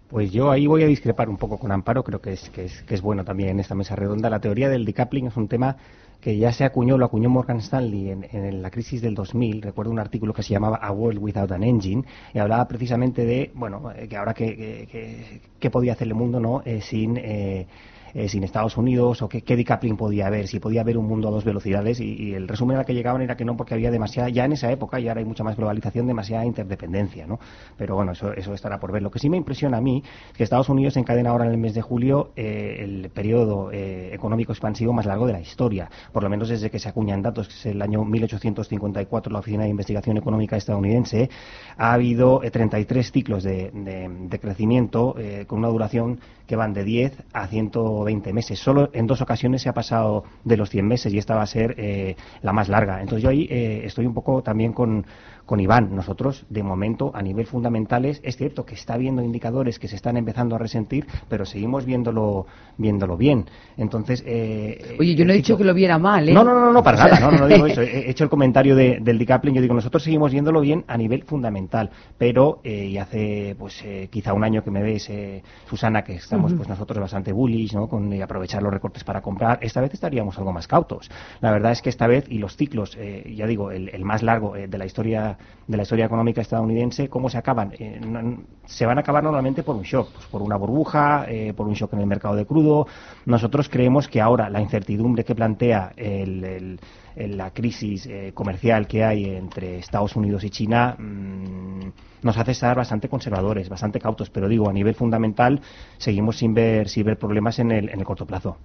Pues 0.09 0.31
yo 0.31 0.49
ahí 0.51 0.67
voy 0.67 0.83
a 0.83 0.87
discrepar 0.87 1.27
un 1.27 1.35
poco 1.35 1.57
con 1.57 1.69
Amparo, 1.71 2.01
creo 2.01 2.21
que 2.21 2.31
es, 2.31 2.49
que 2.51 2.63
es, 2.65 2.81
que 2.83 2.95
es 2.95 3.01
bueno 3.01 3.25
también 3.25 3.49
en 3.49 3.59
esta 3.59 3.75
mesa 3.75 3.93
redonda. 3.93 4.29
La 4.29 4.39
teoría 4.39 4.69
del 4.69 4.85
decoupling 4.85 5.27
es 5.27 5.35
un 5.35 5.49
tema 5.49 5.75
que 6.21 6.37
ya 6.37 6.51
se 6.51 6.63
acuñó, 6.65 6.97
lo 6.97 7.05
acuñó 7.05 7.29
Morgan 7.29 7.57
Stanley 7.57 8.09
en, 8.09 8.27
en 8.31 8.61
la 8.61 8.69
crisis 8.71 9.01
del 9.01 9.13
2000. 9.15 9.61
Recuerdo 9.61 9.91
un 9.91 9.99
artículo 9.99 10.33
que 10.33 10.43
se 10.43 10.53
llamaba 10.53 10.77
A 10.77 10.91
World 10.91 11.19
Without 11.21 11.51
an 11.51 11.63
Engine 11.63 12.03
y 12.33 12.39
hablaba 12.39 12.67
precisamente 12.67 13.25
de, 13.25 13.51
bueno, 13.53 13.91
eh, 13.91 14.07
que 14.07 14.17
ahora 14.17 14.33
que, 14.33 14.55
que, 14.55 14.87
que- 14.91 15.41
que 15.59 15.69
podía 15.69 15.93
hacer 15.93 16.07
el 16.07 16.15
mundo 16.15 16.39
no 16.39 16.61
Eh, 16.65 16.81
sin... 16.81 17.17
eh, 17.17 17.67
eh, 18.13 18.27
sin 18.29 18.43
Estados 18.43 18.77
Unidos 18.77 19.21
o 19.21 19.29
qué, 19.29 19.41
qué 19.41 19.55
podía 19.97 20.27
haber, 20.27 20.47
si 20.47 20.59
podía 20.59 20.81
haber 20.81 20.97
un 20.97 21.05
mundo 21.07 21.27
a 21.27 21.31
dos 21.31 21.43
velocidades 21.43 21.99
y, 21.99 22.33
el 22.33 22.47
resumen 22.47 22.77
al 22.77 22.85
que 22.85 22.93
llegaban 22.93 23.21
era 23.21 23.35
que 23.37 23.45
no 23.45 23.55
porque 23.57 23.73
había 23.73 23.91
demasiada, 23.91 24.29
ya 24.29 24.45
en 24.45 24.53
esa 24.53 24.71
época 24.71 24.99
y 24.99 25.07
ahora 25.07 25.19
hay 25.19 25.25
mucha 25.25 25.43
más 25.43 25.55
globalización, 25.55 26.07
demasiada 26.07 26.45
interdependencia, 26.45 27.25
¿no? 27.27 27.39
Pero 27.77 27.95
bueno, 27.95 28.11
eso, 28.13 28.33
eso 28.33 28.53
estará 28.53 28.79
por 28.79 28.91
ver. 28.91 29.01
Lo 29.01 29.11
que 29.11 29.19
sí 29.19 29.29
me 29.29 29.37
impresiona 29.37 29.77
a 29.77 29.81
mí 29.81 30.03
es 30.31 30.37
que 30.37 30.43
Estados 30.43 30.69
Unidos 30.69 30.97
encadena 30.97 31.29
ahora 31.31 31.45
en 31.45 31.51
el 31.51 31.57
mes 31.57 31.73
de 31.73 31.81
julio 31.81 32.31
eh, 32.35 32.77
el 32.79 33.09
periodo 33.09 33.71
eh, 33.71 34.13
económico 34.13 34.51
expansivo 34.51 34.93
más 34.93 35.05
largo 35.05 35.25
de 35.27 35.33
la 35.33 35.39
historia, 35.41 35.89
por 36.11 36.23
lo 36.23 36.29
menos 36.29 36.49
desde 36.49 36.69
que 36.69 36.79
se 36.79 36.89
acuñan 36.89 37.21
datos, 37.21 37.47
que 37.47 37.53
es 37.53 37.65
el 37.67 37.81
año 37.81 38.03
1854, 38.05 39.31
la 39.31 39.39
Oficina 39.39 39.63
de 39.63 39.69
Investigación 39.69 40.17
Económica 40.17 40.57
estadounidense, 40.57 41.29
ha 41.77 41.93
habido 41.93 42.43
eh, 42.43 42.51
33 42.51 43.11
ciclos 43.11 43.43
de, 43.43 43.71
de- 43.73 44.07
de 44.27 44.39
crecimiento 44.39 45.15
eh, 45.17 45.45
con 45.47 45.59
una 45.59 45.67
duración 45.69 46.19
que 46.47 46.55
van 46.55 46.73
de 46.73 46.83
10 46.83 47.23
a 47.33 47.47
120 47.47 48.33
meses. 48.33 48.57
Solo 48.57 48.89
en 48.93 49.05
dos 49.05 49.21
ocasiones 49.21 49.61
se 49.61 49.69
ha 49.69 49.73
pasado 49.73 50.23
de 50.43 50.57
los 50.57 50.69
100 50.69 50.87
meses 50.87 51.13
y 51.13 51.17
esta 51.17 51.35
va 51.35 51.43
a 51.43 51.47
ser 51.47 51.75
eh, 51.77 52.15
la 52.41 52.53
más 52.53 52.69
larga. 52.69 53.01
Entonces 53.01 53.23
yo 53.23 53.29
ahí 53.29 53.47
eh, 53.49 53.81
estoy 53.83 54.05
un 54.05 54.13
poco 54.13 54.41
también 54.41 54.73
con, 54.73 55.05
con 55.47 55.59
Iván. 55.59 55.95
Nosotros, 55.95 56.45
de 56.49 56.61
momento, 56.61 57.09
a 57.15 57.21
nivel 57.23 57.47
fundamentales, 57.47 58.19
es 58.23 58.37
cierto 58.37 58.65
que 58.65 58.75
está 58.75 58.97
viendo 58.97 59.23
indicadores 59.23 59.79
que 59.79 59.87
se 59.87 59.95
están 59.95 60.17
empezando 60.17 60.55
a 60.55 60.59
resentir, 60.59 61.07
pero 61.29 61.45
seguimos 61.45 61.85
viéndolo, 61.85 62.45
viéndolo 62.77 63.17
bien. 63.17 63.45
Entonces, 63.77 64.23
eh, 64.27 64.95
Oye, 64.99 65.15
yo 65.15 65.25
no 65.25 65.31
he 65.31 65.37
dicho 65.37 65.57
que 65.57 65.63
lo 65.63 65.73
viera 65.73 65.97
mal, 65.97 66.27
¿eh? 66.29 66.33
no, 66.33 66.43
no, 66.43 66.53
no, 66.53 66.71
no, 66.71 66.83
para 66.83 66.97
nada, 66.97 67.19
no, 67.19 67.31
no, 67.31 67.37
no 67.39 67.47
digo 67.47 67.65
eso. 67.67 67.81
He 67.81 68.07
he 68.07 68.11
hecho 68.11 68.25
el 68.25 68.29
comentario 68.29 68.75
de- 68.75 68.99
del 69.01 69.17
decoupling, 69.17 69.55
yo 69.55 69.61
digo, 69.61 69.73
nosotros 69.73 70.03
seguimos 70.03 70.31
viéndolo 70.31 70.59
bien 70.61 70.83
a 70.87 70.97
nivel 70.97 71.23
fundamental, 71.23 71.89
pero, 72.17 72.59
eh, 72.63 72.85
y 72.87 72.97
hace, 72.97 73.55
pues, 73.57 73.81
eh, 73.85 74.09
quizá 74.11 74.33
un 74.33 74.43
año 74.43 74.63
que 74.63 74.69
me 74.71 74.83
ves, 74.83 75.09
eh, 75.09 75.41
Susana, 75.69 76.03
que 76.03 76.15
estamos, 76.15 76.53
pues, 76.53 76.67
nosotros 76.67 76.99
bastante 76.99 77.31
bullish, 77.31 77.73
¿no?, 77.73 77.87
con 77.87 78.13
aprovechar 78.21 78.61
los 78.61 78.73
recortes 78.73 79.03
para 79.05 79.21
comprar, 79.21 79.59
esta 79.61 79.79
vez 79.79 79.93
estaríamos 79.93 80.37
algo 80.37 80.51
más 80.51 80.67
cautos. 80.67 81.09
La 81.39 81.51
verdad 81.51 81.71
es 81.71 81.81
que 81.81 81.89
esta 81.89 82.05
vez, 82.05 82.25
y 82.29 82.37
los 82.39 82.57
ciclos, 82.57 82.97
eh, 82.99 83.33
ya 83.35 83.47
digo, 83.47 83.71
el, 83.71 83.89
el 83.89 84.03
más 84.03 84.23
largo 84.23 84.53
de 84.55 84.77
la 84.77 84.85
historia, 84.85 85.36
de 85.67 85.77
la 85.77 85.83
historia 85.83 86.05
económica 86.05 86.41
estadounidense, 86.41 87.09
¿cómo 87.09 87.29
se 87.29 87.37
acaban? 87.37 87.73
Eh, 87.77 87.99
no- 88.01 88.43
se 88.65 88.85
van 88.85 88.97
a 88.97 89.01
acabar 89.01 89.23
normalmente 89.23 89.63
por 89.63 89.75
un 89.75 89.83
shock, 89.83 90.11
pues, 90.13 90.27
por 90.27 90.41
una 90.41 90.55
burbuja, 90.57 91.25
eh, 91.27 91.53
por 91.53 91.67
un 91.67 91.73
shock 91.73 91.93
en 91.93 91.99
el 91.99 92.07
mercado 92.07 92.35
de 92.35 92.45
crudo. 92.45 92.87
Nosotros 93.25 93.69
creemos 93.69 94.07
que 94.07 94.21
ahora 94.21 94.49
la 94.49 94.61
incertidumbre 94.61 95.23
que 95.25 95.35
plantea 95.35 95.93
el, 95.95 96.79
la 97.15 97.51
crisis 97.51 98.05
eh, 98.07 98.31
comercial 98.33 98.87
que 98.87 99.03
hay 99.03 99.25
entre 99.25 99.77
Estados 99.79 100.15
Unidos 100.15 100.43
y 100.43 100.49
China 100.49 100.95
mm, 100.97 101.89
nos 102.23 102.37
hace 102.37 102.51
estar 102.51 102.75
bastante 102.75 103.09
conservadores, 103.09 103.69
bastante 103.69 103.99
cautos, 103.99 104.29
pero 104.29 104.47
digo, 104.47 104.69
a 104.69 104.73
nivel 104.73 104.95
fundamental 104.95 105.61
seguimos 105.97 106.37
sin 106.37 106.53
ver, 106.53 106.89
sin 106.89 107.05
ver 107.05 107.17
problemas 107.17 107.59
en 107.59 107.71
el, 107.71 107.89
en 107.89 107.99
el 107.99 108.05
corto 108.05 108.25
plazo. 108.25 108.57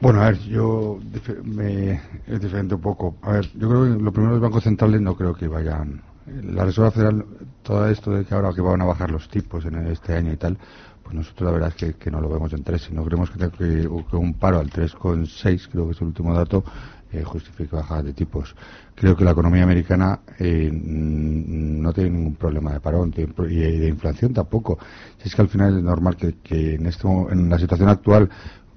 Bueno, 0.00 0.22
a 0.22 0.26
ver, 0.30 0.38
yo 0.40 0.98
me, 1.44 2.00
es 2.26 2.40
diferente 2.40 2.74
un 2.74 2.80
poco. 2.80 3.18
A 3.22 3.32
ver, 3.32 3.50
yo 3.52 3.68
creo 3.68 3.84
que 3.84 4.02
lo 4.02 4.12
primero 4.12 4.32
los 4.34 4.40
bancos 4.42 4.64
centrales 4.64 5.00
no 5.00 5.14
creo 5.14 5.34
que 5.34 5.46
vayan 5.46 6.02
la 6.24 6.64
Reserva 6.64 6.90
Federal, 6.90 7.26
todo 7.62 7.86
esto 7.88 8.12
de 8.12 8.24
que 8.24 8.34
ahora 8.34 8.52
que 8.54 8.60
van 8.62 8.80
a 8.80 8.84
bajar 8.86 9.10
los 9.10 9.28
tipos 9.28 9.64
en 9.66 9.74
este 9.88 10.14
año 10.14 10.32
y 10.32 10.36
tal, 10.36 10.58
pues 11.02 11.14
nosotros 11.14 11.46
la 11.46 11.52
verdad 11.52 11.74
es 11.76 11.96
que, 11.96 12.10
no 12.10 12.20
lo 12.20 12.28
vemos 12.30 12.52
en 12.52 12.62
3, 12.64 12.82
sino 12.82 13.04
creemos 13.04 13.30
que, 13.30 13.38
que, 13.50 13.88
que 14.08 14.16
un 14.16 14.34
paro 14.34 14.58
al 14.60 14.70
3,6, 14.70 15.68
creo 15.70 15.86
que 15.86 15.92
es 15.92 16.00
el 16.00 16.06
último 16.08 16.32
dato, 16.34 16.64
eh, 17.12 17.22
justifica 17.24 17.76
bajadas 17.78 18.04
de 18.04 18.12
tipos. 18.14 18.54
Creo 18.94 19.16
que 19.16 19.24
la 19.24 19.32
economía 19.32 19.64
americana 19.64 20.20
eh, 20.38 20.70
no 20.72 21.92
tiene 21.92 22.10
ningún 22.10 22.36
problema 22.36 22.72
de 22.72 22.80
parón 22.80 23.12
y 23.16 23.54
de 23.54 23.88
inflación 23.88 24.32
tampoco. 24.32 24.78
Si 25.18 25.28
es 25.28 25.34
que 25.34 25.42
al 25.42 25.48
final 25.48 25.78
es 25.78 25.82
normal 25.82 26.16
que, 26.16 26.34
que 26.42 26.74
en, 26.74 26.88
mo- 27.04 27.28
en 27.30 27.48
la 27.48 27.58
situación 27.58 27.88
actual 27.88 28.30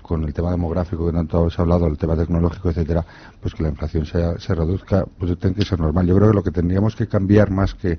con 0.03 0.23
el 0.23 0.33
tema 0.33 0.51
demográfico 0.51 1.07
que 1.07 1.13
tanto 1.13 1.39
habéis 1.39 1.57
hablado, 1.57 1.87
el 1.87 1.97
tema 1.97 2.15
tecnológico, 2.15 2.69
etcétera, 2.69 3.03
pues 3.41 3.55
que 3.55 3.63
la 3.63 3.69
inflación 3.69 4.05
se, 4.05 4.39
se 4.39 4.53
reduzca, 4.53 5.05
pues 5.17 5.35
tiene 5.39 5.55
que 5.55 5.65
ser 5.65 5.79
normal. 5.79 6.05
Yo 6.05 6.15
creo 6.15 6.29
que 6.29 6.35
lo 6.35 6.43
que 6.43 6.51
tendríamos 6.51 6.95
que 6.95 7.07
cambiar 7.07 7.49
más 7.49 7.73
que 7.73 7.97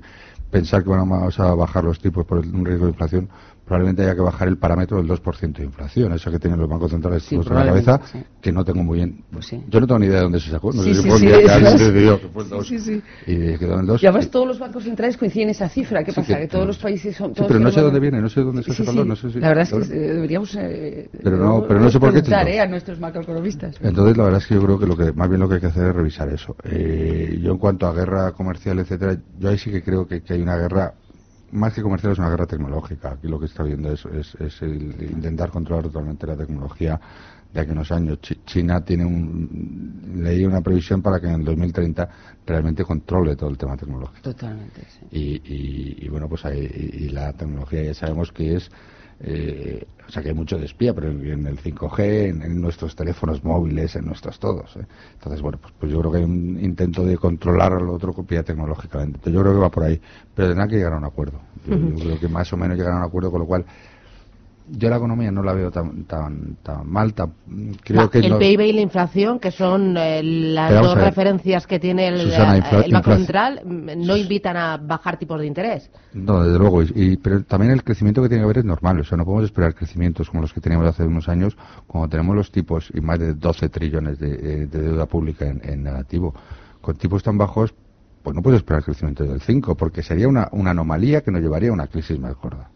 pensar 0.49 0.83
que 0.83 0.89
vamos 0.89 1.37
a 1.39 1.53
bajar 1.53 1.83
los 1.83 1.99
tipos 1.99 2.25
por 2.25 2.37
un 2.37 2.63
riesgo 2.63 2.85
de 2.85 2.91
inflación, 2.91 3.29
probablemente 3.65 4.03
haya 4.03 4.15
que 4.15 4.21
bajar 4.21 4.47
el 4.47 4.57
parámetro 4.57 4.97
del 4.97 5.07
2% 5.07 5.53
de 5.57 5.63
inflación, 5.65 6.13
eso 6.13 6.29
que 6.31 6.39
tienen 6.39 6.59
los 6.59 6.69
bancos 6.69 6.91
centrales 6.91 7.23
Sí, 7.23 7.35
en 7.35 7.41
la 7.43 7.65
cabeza, 7.65 7.99
sí. 8.11 8.19
que 8.41 8.51
no 8.51 8.63
tengo 8.63 8.83
muy 8.83 8.97
bien. 8.99 9.23
Pues 9.31 9.47
sí. 9.47 9.63
Yo 9.69 9.79
no 9.79 9.87
tengo 9.87 9.99
ni 9.99 10.05
idea 10.05 10.17
de 10.17 10.23
dónde 10.23 10.39
se 10.39 10.51
sacó. 10.51 10.71
No 10.71 10.83
sé 10.83 10.93
si 10.93 11.03
que 11.03 11.09
fue 11.09 12.43
el 12.43 12.49
2 12.49 12.67
Sí, 12.67 12.79
sí. 12.79 13.01
y 13.25 13.57
quedó 13.57 13.73
en 13.75 13.79
el 13.81 13.85
2. 13.87 14.03
Y 14.03 14.07
además 14.07 14.29
todos 14.29 14.47
los 14.47 14.59
bancos 14.59 14.83
centrales 14.83 15.17
coinciden 15.17 15.47
en 15.47 15.51
esa 15.51 15.67
cifra. 15.69 16.03
¿Qué 16.03 16.13
pasa? 16.13 16.35
que- 16.35 16.41
Que, 16.41 16.47
todos 16.47 16.67
los 16.67 16.77
países 16.77 17.15
son... 17.15 17.33
Todos 17.33 17.47
pero 17.47 17.59
no 17.59 17.71
sé 17.71 17.81
dónde 17.81 17.99
viene, 17.99 18.21
no 18.21 18.29
sé 18.29 18.41
dónde 18.41 18.61
se 18.61 18.83
dos, 18.83 19.05
no 19.05 19.15
sé 19.15 19.31
si- 19.31 19.39
La 19.39 19.49
verdad 19.49 19.63
es 19.63 19.89
que 19.89 19.95
eh, 19.95 20.13
deberíamos... 20.13 20.55
eh, 20.55 21.09
Pero 21.23 21.37
no- 21.37 21.65
pero 21.67 21.79
no 21.79 21.89
sé 21.89 21.99
por 21.99 22.13
qué 22.13 22.19
eh, 22.29 22.59
a 22.59 22.67
nuestros 22.67 22.99
macroeconomistas. 22.99 23.75
Entonces, 23.81 24.15
la 24.17 24.23
verdad 24.25 24.41
es 24.41 24.47
que 24.47 24.55
yo 24.55 24.61
creo 24.63 24.79
que 24.79 24.85
lo 24.85 24.95
que 24.95 25.11
más 25.11 25.27
bien 25.29 25.41
lo 25.41 25.47
que 25.49 25.55
hay 25.55 25.61
que 25.61 25.67
hacer 25.67 25.87
es 25.87 25.95
revisar 25.95 26.29
eso. 26.29 26.55
Eh, 26.63 27.39
yo 27.41 27.51
en 27.51 27.57
cuanto 27.57 27.87
a 27.87 27.93
guerra 27.93 28.31
comercial, 28.33 28.79
etcétera, 28.79 29.17
yo 29.39 29.49
ahí 29.49 29.57
sí 29.57 29.71
que 29.71 29.81
creo 29.81 30.07
que, 30.07 30.21
que 30.21 30.33
hay 30.33 30.41
una 30.41 30.57
guerra 30.57 30.93
más 31.51 31.73
que 31.73 31.81
comercial 31.81 32.13
es 32.13 32.19
una 32.19 32.29
guerra 32.29 32.45
tecnológica. 32.45 33.11
Aquí 33.11 33.27
lo 33.27 33.39
que 33.39 33.45
está 33.45 33.63
viendo 33.63 33.91
es, 33.91 34.05
es, 34.05 34.35
es 34.35 34.61
el 34.61 34.95
intentar 35.11 35.49
controlar 35.49 35.85
totalmente 35.85 36.25
la 36.27 36.35
tecnología 36.35 36.99
de 37.53 37.61
aquí 37.61 37.69
a 37.69 37.73
unos 37.73 37.91
años. 37.91 38.19
Chi- 38.21 38.41
China 38.45 38.83
tiene 38.83 39.05
un 39.05 40.19
leí 40.23 40.45
una 40.45 40.61
previsión 40.61 41.01
para 41.01 41.19
que 41.19 41.27
en 41.27 41.35
el 41.35 41.45
2030 41.45 42.09
realmente 42.45 42.83
controle 42.83 43.35
todo 43.35 43.49
el 43.49 43.57
tema 43.57 43.77
tecnológico. 43.77 44.21
Totalmente, 44.21 44.81
sí. 44.89 45.05
Y, 45.11 45.19
y- 45.53 46.05
y 46.05 46.09
bueno, 46.09 46.27
pues 46.27 46.43
ahí, 46.45 46.59
y, 46.59 47.05
y 47.05 47.09
la 47.09 47.31
tecnología 47.33 47.83
ya 47.83 47.93
sabemos 47.93 48.31
que 48.31 48.55
es, 48.55 48.69
eh, 49.21 49.85
o 50.07 50.11
sea 50.11 50.21
que 50.21 50.29
hay 50.29 50.35
mucho 50.35 50.57
de 50.57 50.65
espía, 50.65 50.93
pero 50.93 51.09
en, 51.09 51.47
el 51.47 51.57
5G, 51.57 52.29
en, 52.29 52.41
en 52.43 52.61
nuestros 52.61 52.95
teléfonos 52.95 53.43
móviles, 53.43 53.95
en 53.95 54.05
nuestros 54.05 54.39
todos. 54.39 54.75
¿eh? 54.77 54.85
Entonces, 55.13 55.41
bueno, 55.41 55.57
pues, 55.59 55.73
pues 55.79 55.91
yo 55.91 55.99
creo 55.99 56.11
que 56.11 56.17
hay 56.19 56.23
un 56.23 56.59
intento 56.61 57.03
de 57.05 57.17
controlar 57.17 57.73
al 57.73 57.89
otro 57.89 58.13
copia 58.13 58.43
tecnológicamente. 58.43 59.17
Entonces, 59.17 59.33
yo 59.33 59.41
creo 59.41 59.53
que 59.53 59.59
va 59.59 59.69
por 59.69 59.83
ahí, 59.83 59.99
pero 60.33 60.49
tendrá 60.49 60.67
que 60.67 60.75
llegar 60.75 60.93
a 60.93 60.97
un 60.97 61.05
acuerdo. 61.05 61.39
Yo, 61.65 61.75
yo 61.75 61.95
creo 61.95 62.19
que 62.19 62.27
más 62.27 62.51
o 62.53 62.57
menos 62.57 62.77
llegar 62.77 62.93
a 62.93 62.97
un 62.97 63.03
acuerdo, 63.03 63.31
con 63.31 63.39
lo 63.39 63.47
cual 63.47 63.65
yo 64.67 64.89
la 64.89 64.97
economía 64.97 65.31
no 65.31 65.43
la 65.43 65.53
veo 65.53 65.69
tan 65.71 66.05
tan 66.05 66.57
tan 66.63 66.89
mal, 66.89 67.13
tan, 67.13 67.33
creo 67.83 68.09
que 68.09 68.19
el 68.19 68.29
no- 68.31 68.39
PIB 68.39 68.61
y 68.61 68.73
la 68.73 68.81
inflación, 68.81 69.39
que 69.39 69.51
son 69.51 69.95
eh, 69.97 70.21
las 70.23 70.71
dos 70.81 70.95
referencias 71.05 71.67
que 71.67 71.79
tiene 71.79 72.07
el, 72.07 72.21
Susana, 72.21 72.57
eh, 72.57 72.61
infla- 72.61 72.85
el 72.85 72.91
Banco 72.91 73.15
Central, 73.15 73.61
mm, 73.63 74.05
no 74.07 74.17
invitan 74.17 74.57
a 74.57 74.77
bajar 74.77 75.17
tipos 75.17 75.39
de 75.39 75.45
interés. 75.47 75.91
No, 76.13 76.43
desde 76.43 76.57
luego. 76.57 76.81
Y, 76.83 76.91
y- 76.95 77.17
pero 77.17 77.43
también 77.43 77.71
el 77.73 77.83
crecimiento 77.83 78.21
que 78.21 78.27
tiene 78.29 78.41
que 78.41 78.45
haber 78.45 78.57
es 78.59 78.65
normal. 78.65 78.99
O 78.99 79.03
sea, 79.03 79.17
no 79.17 79.25
podemos 79.25 79.45
esperar 79.45 79.75
crecimientos 79.75 80.29
como 80.29 80.41
los 80.41 80.51
que 80.53 80.61
teníamos 80.61 80.87
hace 80.87 81.03
unos 81.03 81.29
años, 81.29 81.55
cuando 81.85 82.09
tenemos 82.09 82.35
los 82.35 82.51
tipos 82.51 82.89
y 82.93 83.01
más 83.01 83.19
de 83.19 83.33
12 83.35 83.69
trillones 83.69 84.17
de, 84.19 84.33
eh, 84.33 84.67
de 84.67 84.81
deuda 84.81 85.05
pública 85.05 85.45
en, 85.45 85.61
en 85.63 85.83
negativo. 85.83 86.33
Con 86.81 86.95
tipos 86.95 87.21
tan 87.23 87.37
bajos, 87.37 87.73
pues 88.23 88.35
no 88.35 88.41
puedes 88.41 88.57
esperar 88.61 88.83
crecimiento 88.83 89.23
del 89.23 89.41
5, 89.41 89.75
porque 89.75 90.01
sería 90.01 90.27
una, 90.27 90.49
una 90.51 90.71
anomalía 90.71 91.21
que 91.21 91.29
nos 91.31 91.41
llevaría 91.41 91.69
a 91.69 91.73
una 91.73 91.87
crisis 91.87 92.19
más 92.19 92.33
gorda. 92.35 92.69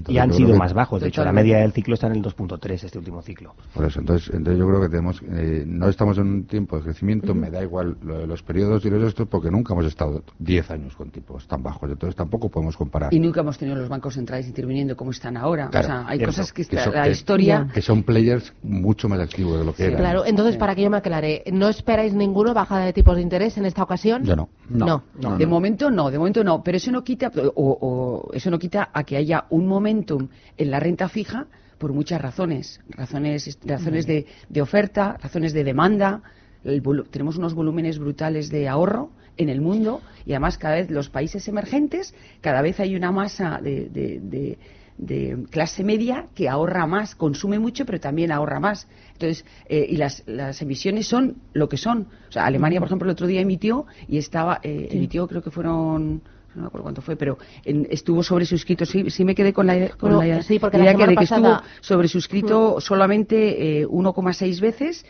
Entonces, 0.00 0.14
Y 0.14 0.18
han 0.18 0.32
sido 0.32 0.52
que- 0.52 0.58
más 0.58 0.72
bajos. 0.72 1.00
De 1.02 1.08
hecho, 1.08 1.24
la 1.24 1.32
media 1.32 1.58
del 1.58 1.72
ciclo 1.72 1.94
está 1.94 2.06
en 2.06 2.14
el 2.14 2.22
2.3 2.22 2.84
este 2.84 2.98
último 2.98 3.20
ciclo. 3.22 3.54
Por 3.74 3.84
eso, 3.84 4.00
entonces, 4.00 4.28
entonces 4.34 4.58
yo 4.58 4.66
creo 4.66 4.80
que 4.80 4.88
tenemos, 4.88 5.20
eh, 5.30 5.64
no 5.66 5.88
estamos 5.88 6.16
en 6.18 6.26
un 6.26 6.44
tiempo 6.44 6.76
de 6.76 6.82
crecimiento, 6.82 7.34
me 7.34 7.50
da 7.50 7.62
igual 7.62 7.96
lo 8.02 8.26
los 8.26 8.42
periodos 8.42 8.84
y 8.84 8.90
los 8.90 9.02
estos, 9.02 9.28
porque 9.28 9.50
nunca 9.50 9.74
hemos 9.74 9.86
estado 9.86 10.22
10 10.38 10.70
años 10.70 10.94
con 10.96 11.10
tipos 11.10 11.46
tan 11.46 11.62
bajos. 11.62 11.90
Entonces 11.90 12.16
tampoco 12.16 12.48
podemos 12.48 12.76
comparar. 12.76 13.12
Y 13.12 13.20
nunca 13.20 13.40
hemos 13.40 13.58
tenido 13.58 13.76
los 13.76 13.88
bancos 13.88 14.14
centrales 14.14 14.46
interviniendo 14.48 14.96
como 14.96 15.10
están 15.10 15.36
ahora. 15.36 15.68
Claro, 15.68 15.86
o 15.86 15.90
sea, 15.90 16.04
hay 16.08 16.18
cierto. 16.18 16.32
cosas 16.32 16.52
que, 16.52 16.64
Que 16.64 16.76
está- 16.76 16.84
son- 16.84 16.94
la 16.94 17.02
que- 17.04 17.10
historia... 17.10 17.68
que 17.74 17.82
son 17.82 18.02
players 18.02 18.52
mucho 18.62 19.08
más 19.08 19.20
activos 19.20 19.58
de 19.58 19.64
lo 19.64 19.72
que 19.72 19.78
Sí, 19.78 19.88
eran. 19.88 19.98
Claro, 20.00 20.24
entonces, 20.24 20.54
Sí. 20.54 20.58
para 20.60 20.74
que 20.74 20.82
yo 20.82 20.90
me 20.90 20.96
aclare, 20.96 21.42
¿no 21.52 21.68
esperáis 21.68 22.14
ninguno 22.14 22.54
bajada 22.54 22.84
de 22.86 22.92
tipos 22.92 23.16
de 23.16 23.22
interés 23.22 23.58
en 23.58 23.66
esta 23.66 23.82
ocasión? 23.82 24.24
Yo 24.24 24.36
no. 24.36 24.48
No. 24.68 25.02
No, 25.20 25.36
de 25.36 25.46
momento 25.46 25.90
no, 25.90 26.10
de 26.10 26.18
momento 26.18 26.44
no, 26.44 26.62
pero 26.62 26.76
eso 26.76 26.92
no 26.92 27.02
quita 27.02 27.30
o, 27.56 27.78
o 27.80 28.32
eso 28.32 28.50
no 28.50 28.58
quita 28.58 28.90
a 28.92 29.02
que 29.02 29.16
haya 29.16 29.46
un 29.50 29.66
momentum 29.90 30.28
en 30.56 30.70
la 30.70 30.80
renta 30.80 31.08
fija 31.08 31.46
por 31.78 31.92
muchas 31.92 32.20
razones, 32.20 32.80
razones 32.90 33.58
razones 33.64 34.06
de, 34.06 34.26
de 34.48 34.62
oferta, 34.62 35.16
razones 35.22 35.52
de 35.52 35.64
demanda, 35.64 36.22
el 36.64 36.82
tenemos 37.10 37.36
unos 37.38 37.54
volúmenes 37.54 37.98
brutales 37.98 38.50
de 38.50 38.68
ahorro 38.68 39.10
en 39.38 39.48
el 39.48 39.60
mundo 39.62 40.02
y 40.26 40.32
además 40.32 40.58
cada 40.58 40.74
vez 40.76 40.90
los 40.90 41.08
países 41.08 41.48
emergentes 41.48 42.14
cada 42.42 42.60
vez 42.60 42.78
hay 42.80 42.94
una 42.94 43.10
masa 43.12 43.60
de, 43.62 43.88
de- 43.88 44.20
de- 44.22 44.58
de 44.98 45.46
clase 45.50 45.82
media 45.82 46.26
que 46.34 46.46
ahorra 46.50 46.86
más, 46.86 47.14
consume 47.14 47.58
mucho, 47.58 47.86
pero 47.86 47.98
también 47.98 48.30
ahorra 48.30 48.60
más. 48.60 48.86
Entonces, 49.14 49.46
eh, 49.66 49.86
y 49.88 49.96
las, 49.96 50.22
las 50.26 50.60
emisiones 50.60 51.06
son 51.06 51.36
lo 51.54 51.70
que 51.70 51.78
son. 51.78 52.08
O 52.28 52.32
sea, 52.32 52.44
Alemania, 52.44 52.80
por 52.80 52.88
ejemplo, 52.88 53.06
el 53.08 53.12
otro 53.12 53.26
día 53.26 53.40
emitió 53.40 53.86
y 54.08 54.18
estaba, 54.18 54.60
eh, 54.62 54.88
emitió, 54.90 55.26
creo 55.26 55.40
que 55.40 55.50
fueron, 55.50 56.20
no 56.54 56.62
me 56.62 56.66
acuerdo 56.68 56.82
cuánto 56.84 57.02
fue, 57.02 57.16
pero 57.16 57.38
en- 57.64 57.86
estuvo 57.90 58.22
sobresuscrito. 58.22 58.84
Sí, 58.84 59.10
sí 59.10 59.24
me 59.24 59.34
quedé 59.34 59.52
con 59.52 59.66
la, 59.66 59.88
con 59.90 60.16
Bueno, 60.16 60.34
la 60.34 60.42
sí, 60.42 60.58
porque 60.58 60.78
la 60.78 60.84
idea 60.84 60.94
que, 60.94 61.02
de 61.06 61.08
que 61.10 61.14
pasada- 61.16 61.62
estuvo 61.64 61.70
sobresuscrito 61.80 62.80
solamente 62.80 63.80
eh, 63.82 63.86
1,6 63.86 64.60
veces 64.60 65.04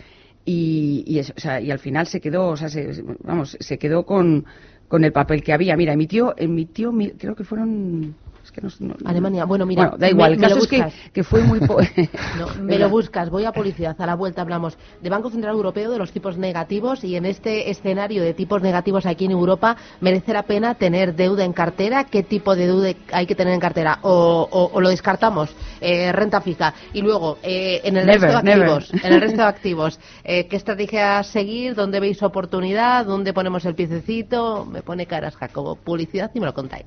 y, 0.44 1.04
y, 1.06 1.20
o 1.20 1.24
sea, 1.36 1.60
y 1.60 1.70
al 1.70 1.78
final 1.78 2.06
se 2.06 2.20
quedó, 2.20 2.48
o 2.48 2.56
sea, 2.56 2.68
se, 2.68 3.02
vamos, 3.24 3.56
se 3.60 3.78
quedó 3.78 4.04
con, 4.04 4.44
con 4.88 5.04
el 5.04 5.12
papel 5.12 5.42
que 5.42 5.52
había. 5.52 5.76
Mira, 5.76 5.92
emitió, 5.92 6.34
emitió, 6.36 6.92
mil- 6.92 7.14
creo 7.18 7.34
que 7.34 7.44
fueron. 7.44 8.14
Es 8.50 8.76
que 8.76 8.84
no- 8.84 8.94
no- 8.94 9.08
Alemania, 9.08 9.44
bueno, 9.44 9.64
mira, 9.66 9.82
Bueno, 9.82 9.98
da 9.98 10.08
igual, 10.10 10.30
me- 10.30 10.36
el 10.36 10.42
caso 10.42 10.58
es 10.64 10.92
que, 11.12 11.24
fue 11.24 11.40
muy. 11.42 11.60
No, 12.38 12.46
me 12.62 12.78
lo 12.78 12.88
buscas, 12.88 13.30
voy 13.30 13.44
a 13.44 13.52
publicidad, 13.52 13.94
a 14.00 14.06
la 14.06 14.14
vuelta 14.14 14.42
hablamos 14.42 14.76
de 15.00 15.10
Banco 15.10 15.30
Central 15.30 15.54
Europeo, 15.54 15.90
de 15.90 15.98
los 15.98 16.12
tipos 16.12 16.36
negativos 16.36 17.04
y 17.04 17.16
en 17.16 17.26
este 17.26 17.70
escenario 17.70 18.22
de 18.22 18.34
tipos 18.34 18.62
negativos 18.62 19.06
aquí 19.06 19.24
en 19.26 19.30
Europa, 19.32 19.76
¿merece 20.00 20.32
la 20.32 20.42
pena 20.44 20.74
tener 20.74 21.14
deuda 21.14 21.44
en 21.44 21.52
cartera? 21.52 22.04
¿Qué 22.04 22.22
tipo 22.22 22.56
de 22.56 22.66
deuda 22.66 22.92
hay 23.12 23.26
que 23.26 23.34
tener 23.34 23.54
en 23.54 23.60
cartera? 23.60 23.98
¿O, 24.02 24.48
o- 24.50 24.70
o 24.72 24.80
lo 24.80 24.88
descartamos? 24.88 25.50
Eh, 25.80 26.12
renta 26.12 26.40
fija. 26.40 26.74
Y 26.92 27.02
luego, 27.02 27.38
eh, 27.42 27.80
en 27.84 27.96
el 27.96 28.06
Never, 28.06 28.20
resto 28.22 28.38
de 28.38 28.42
never. 28.44 28.68
activos, 28.70 28.92
en 29.04 29.12
el 29.12 29.20
resto 29.20 29.36
de 29.42 29.48
activos, 29.48 30.00
eh, 30.24 30.46
¿qué 30.48 30.56
estrategia 30.56 31.22
seguir? 31.22 31.74
¿Dónde 31.74 32.00
veis 32.00 32.22
oportunidad? 32.22 33.06
¿Dónde 33.06 33.32
ponemos 33.32 33.64
el 33.64 33.74
piececito? 33.74 34.66
Me 34.66 34.82
pone 34.82 35.06
caras 35.06 35.36
Jacobo. 35.36 35.76
Publicidad 35.76 36.30
y 36.34 36.40
me 36.40 36.46
lo 36.46 36.54
contáis. 36.54 36.86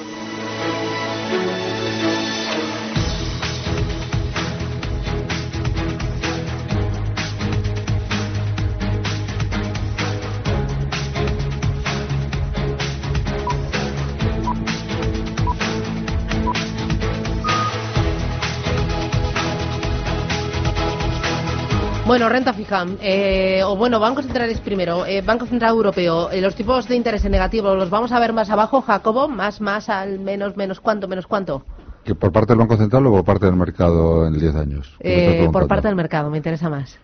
Bueno, 22.11 22.27
renta 22.27 22.51
fija, 22.51 22.85
eh, 23.01 23.61
o 23.65 23.77
bueno, 23.77 23.97
bancos 23.97 24.25
centrales 24.25 24.59
primero, 24.59 25.05
eh, 25.05 25.21
Banco 25.21 25.45
Central 25.45 25.71
Europeo, 25.71 26.29
eh, 26.29 26.41
los 26.41 26.55
tipos 26.55 26.85
de 26.89 26.97
interés 26.97 27.23
en 27.23 27.31
negativo, 27.31 27.73
¿los 27.73 27.89
vamos 27.89 28.11
a 28.11 28.19
ver 28.19 28.33
más 28.33 28.49
abajo, 28.49 28.81
Jacobo? 28.81 29.29
¿Más, 29.29 29.61
más, 29.61 29.87
al 29.87 30.19
menos, 30.19 30.57
menos 30.57 30.81
cuánto, 30.81 31.07
menos 31.07 31.25
cuánto? 31.25 31.63
¿Que 32.03 32.13
por 32.13 32.33
parte 32.33 32.51
del 32.51 32.59
Banco 32.59 32.75
Central 32.75 33.07
o 33.07 33.11
por 33.11 33.23
parte 33.23 33.45
del 33.45 33.55
mercado 33.55 34.27
en 34.27 34.33
10 34.37 34.55
años? 34.55 34.93
¿Qué 34.99 35.07
me 35.07 35.25
estás 35.35 35.45
Eh, 35.47 35.49
por 35.53 35.67
parte 35.69 35.87
del 35.87 35.95
mercado, 35.95 36.29
me 36.29 36.35
interesa 36.35 36.69
más. 36.69 36.99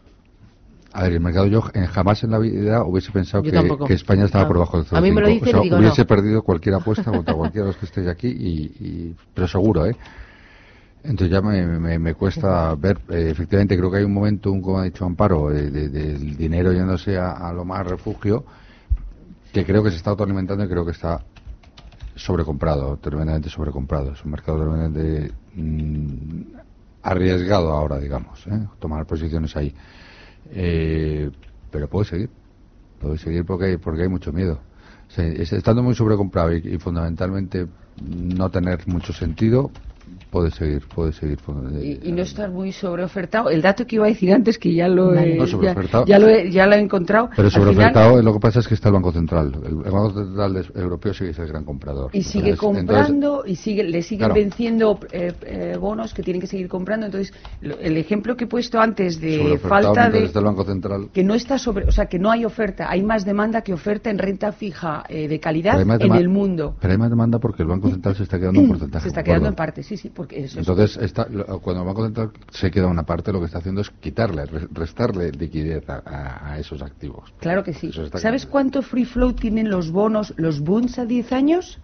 A 0.92 1.04
ver, 1.04 1.14
el 1.14 1.22
mercado 1.22 1.48
yo 1.48 1.62
jamás 1.62 2.26
en 2.26 2.32
la 2.32 2.40
vida 2.40 2.84
hubiese 2.84 3.10
pensado 3.14 3.44
que, 3.44 3.52
que 3.88 3.94
España 3.94 4.26
estaba 4.26 4.44
Ah. 4.44 4.48
por 4.48 4.58
debajo 4.58 4.76
del 4.80 4.88
0,5. 4.88 4.98
A 4.98 5.02
mí 5.02 5.12
me 5.14 5.22
lo 5.22 5.28
dicen 5.30 5.48
o 5.48 5.52
sea, 5.52 5.62
digo 5.62 5.78
hubiese 5.78 6.02
no. 6.02 6.08
perdido 6.08 6.42
cualquier 6.44 6.76
apuesta 6.76 7.12
contra 7.12 7.34
cualquiera 7.34 7.68
de 7.68 7.72
los 7.72 7.78
que 7.78 7.86
estéis 7.86 8.08
aquí, 8.10 8.28
y, 8.28 8.86
y- 8.86 9.16
pero 9.34 9.48
seguro, 9.48 9.86
¿eh? 9.86 9.96
Entonces 11.08 11.30
ya 11.32 11.42
me, 11.42 11.66
me- 11.66 12.00
me 12.00 12.14
cuesta 12.14 12.76
ver, 12.76 13.00
eh, 13.10 13.30
efectivamente 13.32 13.78
creo 13.78 13.90
que 13.90 13.98
hay 13.98 14.04
un 14.04 14.14
momento, 14.14 14.52
un, 14.52 14.62
como 14.62 14.80
ha 14.80 14.84
dicho 14.84 15.06
Amparo, 15.06 15.50
de- 15.50 15.72
de- 15.72 15.90
del 15.90 16.36
dinero 16.36 16.74
yéndose 16.74 17.18
a, 17.18 17.32
a 17.32 17.54
lo 17.54 17.64
más 17.64 17.88
refugio, 17.88 18.46
que 19.54 19.66
creo 19.66 19.84
que 19.84 19.92
se 19.92 19.98
está 19.98 20.10
autoalimentando 20.12 20.64
y 20.66 20.68
creo 20.68 20.86
que 20.86 20.92
está 20.92 21.24
sobrecomprado, 22.16 22.98
tremendamente 22.98 23.50
sobrecomprado. 23.50 24.12
Es 24.14 24.26
un 24.26 24.32
mercado 24.32 24.60
tremendamente 24.60 25.32
mm, 25.56 26.42
arriesgado 27.04 27.72
ahora, 27.72 28.00
digamos, 28.00 28.46
¿eh? 28.48 28.68
tomar 28.80 29.06
posiciones 29.06 29.56
ahí. 29.56 29.74
Eh, 30.52 31.32
pero 31.72 31.90
puede 31.90 32.06
seguir, 32.06 32.30
puede 33.00 33.18
seguir 33.18 33.46
porque 33.46 33.66
hay, 33.66 33.78
porque 33.78 34.04
hay 34.04 34.10
mucho 34.10 34.34
miedo. 34.34 34.60
O 35.10 35.12
sea, 35.12 35.26
es- 35.26 35.54
estando 35.54 35.84
muy 35.84 35.96
sobrecomprado 35.96 36.54
y, 36.54 36.58
y 36.58 36.78
fundamentalmente 36.80 37.68
no 37.98 38.50
tener 38.52 38.88
mucho 38.88 39.14
sentido, 39.14 39.72
puede 40.30 40.52
seguir, 40.52 40.84
puede 40.94 41.14
seguir. 41.14 41.38
y, 41.82 42.10
y 42.10 42.12
no 42.12 42.22
estar 42.24 42.50
muy 42.52 42.72
sobreofertado. 42.72 43.50
El 43.50 43.62
dato 43.62 43.86
que 43.86 43.96
iba 43.96 44.06
a 44.06 44.10
decir 44.10 44.34
antes, 44.34 44.58
que 44.58 44.74
ya 44.74 44.88
lo, 44.88 45.14
he, 45.16 45.36
No, 45.36 45.46
ya, 45.46 45.52
sobreofertado. 45.52 46.06
ya 46.06 46.20
lo, 46.20 46.28
he, 46.28 46.52
ya 46.52 46.66
lo 46.68 46.76
he 46.76 46.80
encontrado. 46.80 47.30
Pero 47.36 47.48
al 47.48 47.52
final- 47.52 47.68
sobreofertado, 47.74 48.22
lo 48.22 48.34
que 48.34 48.40
pasa 48.40 48.60
es 48.60 48.68
que 48.68 48.74
está 48.74 48.90
el 48.90 48.94
Banco 48.94 49.12
Central. 49.12 49.54
El, 49.66 49.72
el 49.86 49.92
Banco 49.92 50.12
Central 50.14 50.66
Europeo 50.76 51.14
sigue 51.14 51.30
es 51.32 51.40
el 51.40 51.48
gran 51.48 51.64
comprador. 51.64 52.10
y 52.14 52.24
sigue 52.24 52.52
Entonces- 52.52 52.60
comprando 52.60 53.44
y 53.46 53.56
sigue 53.56 53.84
le 53.84 54.02
siguen 54.02 54.18
Claro. 54.28 54.34
venciendo 54.34 55.00
eh, 55.12 55.34
eh, 55.44 55.78
bonos 55.80 56.14
que 56.14 56.24
tienen 56.24 56.42
que 56.42 56.48
seguir 56.48 56.68
comprando 56.68 57.06
entonces 57.06 57.34
lo- 57.62 57.78
el 57.80 57.98
ejemplo 57.98 58.36
que 58.36 58.46
he 58.46 58.48
puesto 58.48 58.80
antes 58.80 59.20
de 59.22 59.38
sobreofertado 59.38 59.94
falta 59.94 60.10
de 60.10 60.26
está 60.26 60.40
el 60.40 60.46
Banco 60.46 60.64
Central. 60.64 61.10
que 61.14 61.24
no 61.24 61.34
está 61.36 61.58
sobre 61.58 61.86
o 61.86 61.92
sea 61.92 62.06
que 62.08 62.20
no 62.20 62.32
hay 62.32 62.46
oferta 62.46 62.90
hay 62.90 63.04
más 63.04 63.26
demanda 63.26 63.62
que 63.62 63.74
oferta 63.74 64.10
en 64.10 64.18
renta 64.18 64.52
fija 64.52 65.04
eh, 65.10 65.28
de 65.28 65.40
calidad 65.40 65.80
en 65.82 66.14
el 66.16 66.30
mundo 66.30 66.76
Pero 66.80 66.92
hay 66.94 66.98
más 66.98 67.10
demanda 67.10 67.40
porque 67.40 67.64
el 67.64 67.70
Banco 67.70 67.90
Central 67.90 68.16
se 68.16 68.24
está 68.24 68.40
quedando 68.40 68.60
un 68.62 68.68
porcentaje. 68.70 69.04
se 69.04 69.08
está 69.10 69.24
quedando 69.24 69.50
en 69.50 69.56
parte 69.56 69.84
sí 69.84 69.97
sí 69.98 70.10
porque 70.10 70.44
eso 70.44 70.60
es- 70.60 70.68
Entonces, 70.68 70.98
está- 71.04 71.26
cuando 71.26 71.82
el 71.82 71.88
Banco 71.88 72.04
Central 72.06 72.32
se 72.52 72.72
queda 72.72 72.88
una 72.88 73.04
parte, 73.04 73.32
lo 73.34 73.40
que 73.40 73.46
está 73.48 73.58
haciendo 73.58 73.82
es 73.82 73.90
quitarle, 73.90 74.46
re- 74.46 74.68
restarle 74.72 75.32
liquidez 75.32 75.90
a, 75.90 76.02
a- 76.06 76.52
a 76.54 76.60
esos 76.60 76.82
activos. 76.82 77.34
claro 77.40 77.64
que 77.64 77.74
sí 77.74 77.92
sabes 78.22 78.46
cuánto 78.46 78.82
free 78.82 79.06
float 79.06 79.40
tienen 79.40 79.70
los 79.70 79.92
bonos 79.92 80.34
los 80.38 80.60
bunds 80.62 81.00
a 81.00 81.06
10 81.06 81.32
años 81.32 81.80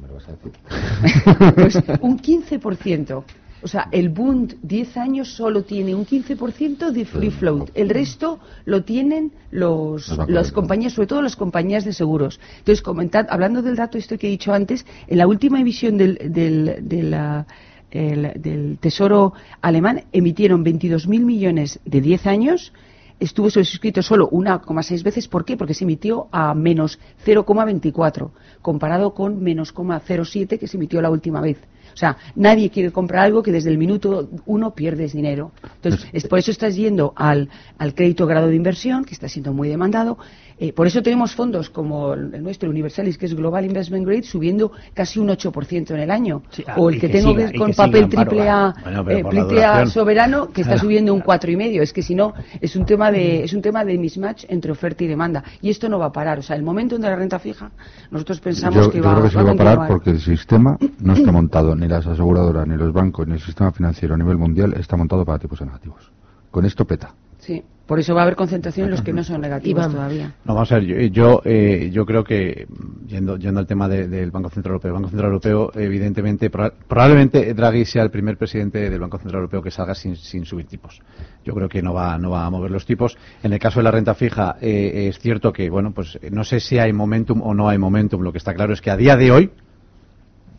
¿Me 0.00 0.08
lo 0.08 0.14
vas 0.14 0.28
a 0.28 0.32
decir? 0.32 0.52
pues 1.54 1.76
un 2.00 2.18
15%. 2.18 3.24
O 3.64 3.68
sea, 3.68 3.88
el 3.92 4.10
Bund 4.10 4.56
10 4.62 4.96
años 4.98 5.32
solo 5.34 5.64
tiene 5.64 5.94
un 5.94 6.04
15% 6.04 6.90
de 6.90 7.04
free 7.06 7.30
float. 7.30 7.70
El 7.74 7.88
resto 7.88 8.38
lo 8.66 8.84
tienen 8.84 9.32
los, 9.50 10.16
las 10.28 10.52
compañías, 10.52 10.92
sobre 10.92 11.06
todo 11.06 11.22
las 11.22 11.34
compañías 11.34 11.82
de 11.86 11.94
seguros. 11.94 12.38
Entonces, 12.58 12.82
comentad, 12.82 13.26
hablando 13.30 13.62
del 13.62 13.76
dato 13.76 13.96
esto 13.96 14.18
que 14.18 14.26
he 14.26 14.30
dicho 14.30 14.52
antes, 14.52 14.84
en 15.06 15.16
la 15.16 15.26
última 15.26 15.58
emisión 15.58 15.96
del, 15.96 16.18
del, 16.30 16.86
de 16.86 17.02
la- 17.04 17.46
el- 17.90 18.32
del 18.42 18.76
Tesoro 18.80 19.32
alemán 19.62 20.02
emitieron 20.12 20.62
22.000 20.62 21.24
millones 21.24 21.80
de 21.86 22.00
10 22.02 22.26
años 22.26 22.72
estuvo 23.20 23.48
suscrito 23.48 24.02
solo 24.02 24.28
1,6 24.30 25.02
veces. 25.04 25.28
¿Por 25.28 25.44
qué? 25.46 25.56
Porque 25.56 25.72
se 25.72 25.84
emitió 25.84 26.26
a 26.32 26.52
menos 26.52 26.98
0,24, 27.24 28.30
comparado 28.60 29.14
con 29.14 29.40
menos 29.42 29.72
0,07 29.72 30.58
que 30.58 30.66
se 30.66 30.76
emitió 30.76 31.00
la 31.00 31.08
última 31.10 31.40
vez. 31.40 31.56
O 31.92 31.96
sea, 31.96 32.16
nadie 32.36 32.70
quiere 32.70 32.90
comprar 32.90 33.24
algo 33.24 33.42
que 33.42 33.52
desde 33.52 33.70
el 33.70 33.78
minuto 33.78 34.28
uno 34.46 34.74
pierdes 34.74 35.12
dinero. 35.12 35.52
Entonces, 35.76 36.06
es, 36.12 36.26
por 36.26 36.38
eso 36.38 36.50
estás 36.50 36.76
yendo 36.76 37.12
al, 37.16 37.48
al 37.78 37.94
crédito 37.94 38.26
grado 38.26 38.48
de 38.48 38.56
inversión, 38.56 39.04
que 39.04 39.14
está 39.14 39.28
siendo 39.28 39.52
muy 39.52 39.68
demandado. 39.68 40.18
Eh, 40.56 40.72
por 40.72 40.86
eso 40.86 41.02
tenemos 41.02 41.34
fondos 41.34 41.68
como 41.68 42.14
el 42.14 42.40
nuestro, 42.40 42.70
Universalis, 42.70 43.18
que 43.18 43.26
es 43.26 43.34
Global 43.34 43.64
Investment 43.64 44.06
Grade, 44.06 44.22
subiendo 44.22 44.70
casi 44.94 45.18
un 45.18 45.28
8% 45.28 45.90
en 45.94 46.00
el 46.00 46.10
año. 46.12 46.42
ah, 46.68 46.74
o 46.76 46.90
el 46.90 46.94
que, 47.00 47.08
que 47.08 47.12
tengo 47.14 47.32
siga, 47.32 47.50
que- 47.50 47.58
con 47.58 47.70
que 47.70 47.74
papel 47.74 48.08
triple 48.08 48.48
A, 48.48 48.72
Bueno, 48.84 49.10
eh, 49.10 49.24
triple 49.28 49.64
A 49.64 49.86
soberano, 49.86 50.48
que 50.50 50.60
está 50.60 50.78
subiendo 50.78 51.12
un 51.12 51.20
cuatro 51.20 51.50
y 51.50 51.56
medio. 51.56 51.82
Es 51.82 51.92
que 51.92 52.02
si 52.02 52.14
no, 52.14 52.34
es 52.60 52.76
un 52.76 52.84
tema 52.86 53.10
de, 53.10 53.42
es 53.42 53.52
un 53.52 53.62
tema 53.62 53.84
de 53.84 53.98
mismatch 53.98 54.44
entre 54.48 54.70
oferta 54.70 55.02
y 55.02 55.08
demanda. 55.08 55.42
Y 55.60 55.70
esto 55.70 55.88
no 55.88 55.98
va 55.98 56.06
a 56.06 56.12
parar. 56.12 56.38
O 56.38 56.42
sea, 56.42 56.54
el 56.54 56.62
momento 56.62 56.94
donde 56.94 57.08
la 57.08 57.16
renta 57.16 57.40
fija, 57.40 57.72
nosotros 58.12 58.38
pensamos 58.40 58.76
Yo, 58.76 58.90
que 58.92 58.98
yo 58.98 59.04
va, 59.04 59.12
creo 59.14 59.24
que 59.24 59.30
se 59.30 59.36
va 59.36 59.42
va 59.42 59.50
a 59.50 59.56
parar 59.56 59.88
porque 59.88 60.10
el 60.10 60.20
sistema 60.20 60.78
no 61.00 61.14
está 61.14 61.32
montado, 61.32 61.73
ni 61.76 61.88
las 61.88 62.06
aseguradoras, 62.06 62.66
ni 62.66 62.76
los 62.76 62.92
bancos, 62.92 63.26
ni 63.26 63.34
el 63.34 63.40
sistema 63.40 63.72
financiero 63.72 64.14
a 64.14 64.18
nivel 64.18 64.36
mundial 64.38 64.74
está 64.78 64.96
montado 64.96 65.24
para 65.24 65.38
tipos 65.38 65.60
negativos. 65.60 66.10
Con 66.50 66.64
esto 66.64 66.84
peta. 66.84 67.14
Sí, 67.38 67.62
por 67.86 67.98
eso 68.00 68.14
va 68.14 68.20
a 68.20 68.22
haber 68.22 68.36
concentración 68.36 68.86
en 68.86 68.92
los 68.92 69.02
que 69.02 69.12
no 69.12 69.22
son 69.22 69.42
negativos 69.42 69.90
todavía. 69.92 70.32
No, 70.46 70.54
vamos 70.54 70.72
a 70.72 70.76
ver, 70.76 70.84
yo, 70.84 70.96
yo, 71.08 71.42
eh, 71.44 71.90
yo 71.92 72.06
creo 72.06 72.24
que, 72.24 72.66
yendo, 73.06 73.36
yendo 73.36 73.60
al 73.60 73.66
tema 73.66 73.86
de- 73.86 74.08
del 74.08 74.30
Banco 74.30 74.48
Central 74.48 74.70
Europeo, 74.72 74.88
el 74.90 74.94
Banco 74.94 75.08
Central 75.10 75.26
Europeo, 75.26 75.70
evidentemente, 75.74 76.50
proba- 76.50 76.72
probablemente 76.88 77.52
Draghi 77.52 77.84
sea 77.84 78.02
el 78.02 78.10
primer 78.10 78.38
presidente 78.38 78.88
del 78.88 78.98
Banco 78.98 79.18
Central 79.18 79.40
Europeo 79.40 79.60
que 79.62 79.70
salga 79.70 79.94
sin, 79.94 80.16
sin 80.16 80.46
subir 80.46 80.64
tipos. 80.66 81.02
Yo 81.44 81.52
creo 81.54 81.68
que 81.68 81.82
no 81.82 81.92
va, 81.92 82.16
no 82.16 82.30
va 82.30 82.46
a 82.46 82.50
mover 82.50 82.70
los 82.70 82.86
tipos. 82.86 83.18
En 83.42 83.52
el 83.52 83.58
caso 83.58 83.80
de 83.80 83.84
la 83.84 83.90
renta 83.90 84.14
fija, 84.14 84.56
eh, 84.62 85.08
es 85.10 85.18
cierto 85.18 85.52
que, 85.52 85.68
bueno, 85.68 85.92
pues 85.92 86.18
no 86.30 86.44
sé 86.44 86.60
si 86.60 86.78
hay 86.78 86.94
momentum 86.94 87.42
o 87.42 87.52
no 87.52 87.68
hay 87.68 87.76
momentum. 87.76 88.22
Lo 88.22 88.32
que 88.32 88.38
está 88.38 88.54
claro 88.54 88.72
es 88.72 88.80
que 88.80 88.90
a 88.90 88.96
día 88.96 89.16
de 89.18 89.30
hoy, 89.30 89.50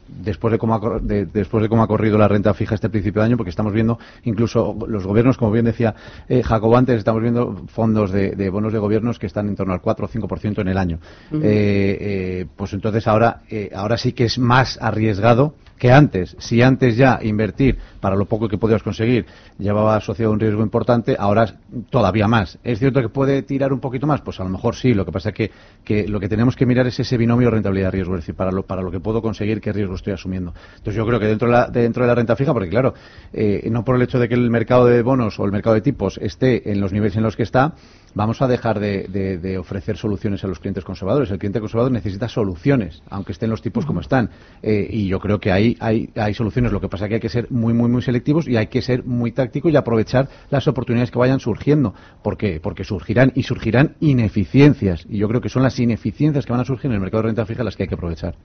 después 0.08 0.52
de 0.52 0.58
cómo 0.58 0.76
ha, 0.76 1.00
de- 1.00 1.26
después 1.26 1.62
de 1.62 1.70
cómo 1.70 1.84
ha 1.84 1.88
corrido 1.88 2.18
la 2.18 2.28
renta 2.28 2.54
fija 2.54 2.76
este 2.76 2.90
principio 2.90 3.22
de 3.22 3.28
año, 3.28 3.38
porque 3.38 3.50
estamos 3.50 3.74
viendo 3.74 3.98
incluso 4.24 4.76
los 4.88 5.06
gobiernos, 5.06 5.38
como 5.38 5.52
bien 5.52 5.66
decía 5.66 5.96
eh, 6.30 6.44
Jacobo 6.44 6.78
antes, 6.78 6.98
estamos 6.98 7.22
viendo 7.22 7.64
fondos 7.68 8.12
de, 8.12 8.32
de 8.36 8.50
bonos 8.50 8.74
de 8.74 8.80
gobiernos 8.80 9.20
que 9.20 9.26
están 9.28 9.48
en 9.48 9.56
torno 9.56 9.74
al 9.74 9.82
4 9.82 10.06
o 10.06 10.10
5% 10.10 10.60
en 10.62 10.68
el 10.68 10.78
año. 10.78 11.00
Eh, 11.32 11.40
eh, 11.44 12.46
pues 12.56 12.74
entonces 12.74 13.08
ahora, 13.08 13.42
eh, 13.50 13.72
ahora 13.76 13.98
sí 13.98 14.14
que 14.14 14.26
es 14.26 14.38
más 14.40 14.78
arriesgado 14.82 15.54
que 15.78 15.92
antes. 15.92 16.36
Si 16.40 16.62
antes 16.62 16.96
ya 16.98 17.20
invertir 17.22 17.78
para 18.00 18.16
lo 18.16 18.26
poco 18.26 18.48
que 18.48 18.58
podías 18.58 18.84
conseguir 18.84 19.26
llevaba 19.58 19.96
asociado 19.96 20.32
un 20.32 20.40
riesgo 20.40 20.62
importante, 20.62 21.16
ahora 21.18 21.56
todavía 21.90 22.28
más. 22.28 22.58
¿Es 22.64 22.80
cierto 22.80 23.02
que 23.02 23.10
puede 23.10 23.42
tirar 23.42 23.74
un 23.74 23.80
poquito 23.80 24.08
más? 24.08 24.22
Pues 24.22 24.40
a 24.40 24.44
lo 24.44 24.50
mejor 24.50 24.76
sí. 24.76 24.94
Lo 24.94 25.06
que 25.06 25.12
pasa 25.12 25.30
es 25.36 25.52
que, 25.84 26.08
lo 26.08 26.20
que 26.20 26.30
tenemos 26.30 26.56
que 26.56 26.66
mirar 26.66 26.88
es 26.88 27.00
ese 27.00 27.18
binomio 27.18 27.50
rentabilidad-riesgo, 27.50 28.16
es 28.16 28.22
decir, 28.22 28.36
para 28.36 28.52
lo, 28.52 28.64
para 28.64 28.82
lo 28.82 28.92
que 28.92 29.00
puedo 29.00 29.22
conseguir, 29.22 29.62
qué 29.62 29.74
riesgo 29.74 29.96
estoy 29.96 30.14
asumiendo. 30.14 30.54
Entonces 30.78 30.96
yo 30.96 31.06
creo 31.06 31.20
que 31.20 31.28
dentro 31.28 31.48
de 31.48 31.54
la, 31.54 31.68
dentro 31.68 32.04
de 32.04 32.08
la 32.08 32.16
renta 32.16 32.36
fija, 32.36 32.54
porque 32.54 32.70
claro, 32.70 32.94
eh, 33.34 33.68
no 33.72 33.84
por 33.84 33.96
el 33.96 34.02
hecho 34.02 34.20
de 34.20 34.30
que 34.30 34.36
el 34.36 34.50
mercado 34.50 34.86
de 34.86 35.02
bonos 35.02 35.40
o 35.40 35.46
el 35.46 35.52
mercado 35.52 35.76
de 35.76 35.82
tipos 35.82 36.18
esté 36.22 36.72
en 36.72 36.80
los 36.80 36.92
niveles 36.94 37.16
en 37.16 37.24
los 37.24 37.36
que 37.36 37.44
está, 37.44 37.74
vamos 38.16 38.42
a 38.42 38.48
dejar 38.48 38.80
de, 38.80 39.04
de- 39.08 39.38
de 39.38 39.58
ofrecer 39.60 39.98
soluciones 39.98 40.44
a 40.44 40.48
los 40.48 40.60
clientes 40.60 40.84
conservadores. 40.84 41.30
El 41.30 41.38
cliente 41.38 41.60
conservador 41.60 41.92
necesita 41.92 42.28
soluciones, 42.28 43.04
aunque 43.10 43.34
estén 43.34 43.50
los 43.52 43.62
tipos 43.62 43.86
como 43.86 44.00
están. 44.00 44.32
Eh, 44.64 44.88
y 44.90 45.08
yo 45.08 45.20
creo 45.20 45.40
que 45.40 45.52
ahí 45.52 45.78
hay, 45.80 46.10
hay 46.16 46.34
soluciones. 46.34 46.72
Lo 46.72 46.82
que 46.82 46.90
pasa 46.90 47.06
es 47.06 47.10
que 47.10 47.16
hay 47.16 47.22
que 47.22 47.30
ser 47.30 47.52
muy, 47.52 47.74
muy, 47.74 47.90
muy 47.90 48.02
selectivos 48.02 48.48
y 48.48 48.58
hay 48.58 48.68
que 48.68 48.82
ser 48.82 49.04
muy 49.06 49.32
tácticos 49.32 49.72
y 49.72 49.76
aprovechar 49.76 50.28
las 50.50 50.68
oportunidades 50.68 51.12
que 51.12 51.20
vayan 51.20 51.40
surgiendo. 51.40 51.94
¿Por 52.24 52.38
qué? 52.38 52.60
Porque 52.60 52.84
surgirán 52.84 53.32
y 53.36 53.44
surgirán 53.44 53.96
ineficiencias. 54.00 55.06
Y 55.10 55.18
yo 55.18 55.28
creo 55.28 55.42
que 55.42 55.50
son 55.50 55.64
las 55.64 55.78
ineficiencias 55.80 56.46
que 56.46 56.52
van 56.52 56.62
a 56.62 56.66
surgir 56.66 56.88
en 56.90 56.94
el 56.96 57.02
mercado 57.02 57.24
de 57.24 57.28
renta 57.28 57.46
fija 57.46 57.64
las 57.64 57.76
que 57.76 57.84
hay 57.84 57.90
que 57.90 57.96
aprovechar. 57.96 58.36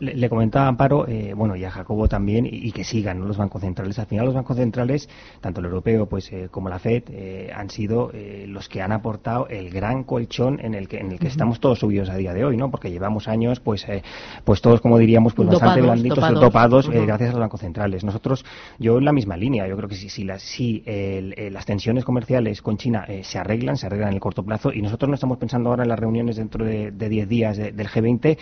Le, 0.00 0.14
le 0.14 0.28
comentaba 0.28 0.68
Amparo, 0.68 1.08
eh, 1.08 1.32
bueno, 1.34 1.56
y 1.56 1.64
a 1.64 1.70
Jacobo 1.70 2.08
también, 2.08 2.46
y, 2.46 2.50
y 2.68 2.72
que 2.72 2.84
sigan 2.84 3.18
¿no? 3.20 3.26
los 3.26 3.36
bancos 3.38 3.62
centrales. 3.62 3.98
Al 3.98 4.06
final 4.06 4.26
los 4.26 4.34
bancos 4.34 4.56
centrales, 4.56 5.08
tanto 5.40 5.60
el 5.60 5.66
europeo 5.66 6.06
pues 6.06 6.30
eh, 6.32 6.48
como 6.50 6.68
la 6.68 6.78
FED, 6.78 7.50
han 7.54 7.70
sido 7.70 8.12
los 8.46 8.68
que 8.68 8.82
han 8.82 8.92
aportado 8.98 9.48
el 9.48 9.70
gran 9.70 10.04
colchón 10.04 10.60
en 10.62 10.74
el 10.74 10.86
que, 10.88 10.98
en 10.98 11.12
el 11.12 11.18
que 11.18 11.26
estamos 11.28 11.58
todos 11.60 11.78
subidos 11.78 12.08
a 12.10 12.16
día 12.16 12.34
de 12.34 12.44
hoy, 12.44 12.56
¿no? 12.56 12.70
Porque 12.70 12.90
llevamos 12.90 13.28
años, 13.28 13.60
pues, 13.60 13.88
eh, 13.88 14.02
pues 14.44 14.60
todos, 14.60 14.80
como 14.80 14.98
diríamos, 14.98 15.32
pues 15.34 15.48
bastante 15.48 15.80
Dopados, 15.80 15.86
blanditos, 15.94 16.16
dopados. 16.18 16.40
dopados, 16.40 16.86
eh, 16.86 16.98
Ujú. 16.98 17.06
gracias 17.06 17.30
a 17.30 17.32
los 17.32 17.40
bancos 17.40 17.60
centrales. 17.60 18.04
Nosotros, 18.04 18.44
yo 18.78 18.98
en 18.98 19.04
la 19.04 19.12
misma 19.12 19.36
línea, 19.36 19.66
yo 19.66 19.76
creo 19.76 19.88
que 19.88 19.94
si, 19.96 20.08
si, 20.08 20.24
las, 20.24 20.42
si 20.42 20.82
el- 20.86 21.34
eh, 21.36 21.50
las 21.50 21.66
tensiones 21.66 22.04
comerciales 22.04 22.62
con 22.62 22.76
China 22.76 23.04
eh, 23.08 23.22
se 23.24 23.38
arreglan, 23.38 23.76
se 23.76 23.86
arreglan 23.86 24.08
en 24.10 24.14
el 24.14 24.20
corto 24.20 24.42
plazo, 24.44 24.72
y 24.72 24.82
nosotros 24.82 25.08
no 25.08 25.14
estamos 25.14 25.38
pensando 25.38 25.70
ahora 25.70 25.82
en 25.82 25.88
las 25.88 25.98
reuniones 25.98 26.36
dentro 26.36 26.64
de, 26.64 26.90
de 26.90 27.08
10 27.08 27.28
días 27.28 27.56
de- 27.56 27.72
del 27.72 27.88
G20, 27.88 28.36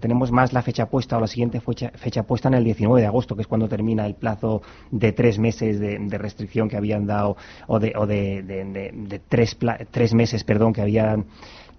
tenemos 0.00 0.30
más 0.32 0.52
la 0.52 0.62
fecha 0.62 0.86
puesta 0.88 1.16
o 1.16 1.20
la 1.20 1.26
siguiente 1.26 1.60
fecha, 1.60 1.90
fecha 1.94 2.22
puesta 2.24 2.48
en 2.48 2.54
el 2.54 2.64
19 2.64 3.00
de 3.00 3.06
agosto, 3.06 3.36
que 3.36 3.42
es 3.42 3.46
cuando 3.48 3.68
termina 3.68 4.06
el 4.06 4.14
plazo 4.14 4.62
de 4.90 5.12
tres 5.12 5.38
meses 5.38 5.78
de, 5.78 5.98
de 5.98 6.18
restricción 6.18 6.68
que 6.68 6.76
habían 6.76 7.06
dado, 7.06 7.36
o 7.68 7.78
de, 7.78 7.92
o 7.96 8.06
de, 8.06 8.42
de- 8.42 8.64
de- 8.64 8.90
de 8.92 9.18
tres, 9.20 9.54
pla- 9.54 9.78
tres 9.90 10.01
meses, 10.14 10.44
perdón, 10.44 10.72
que 10.72 10.82
habían 10.82 11.26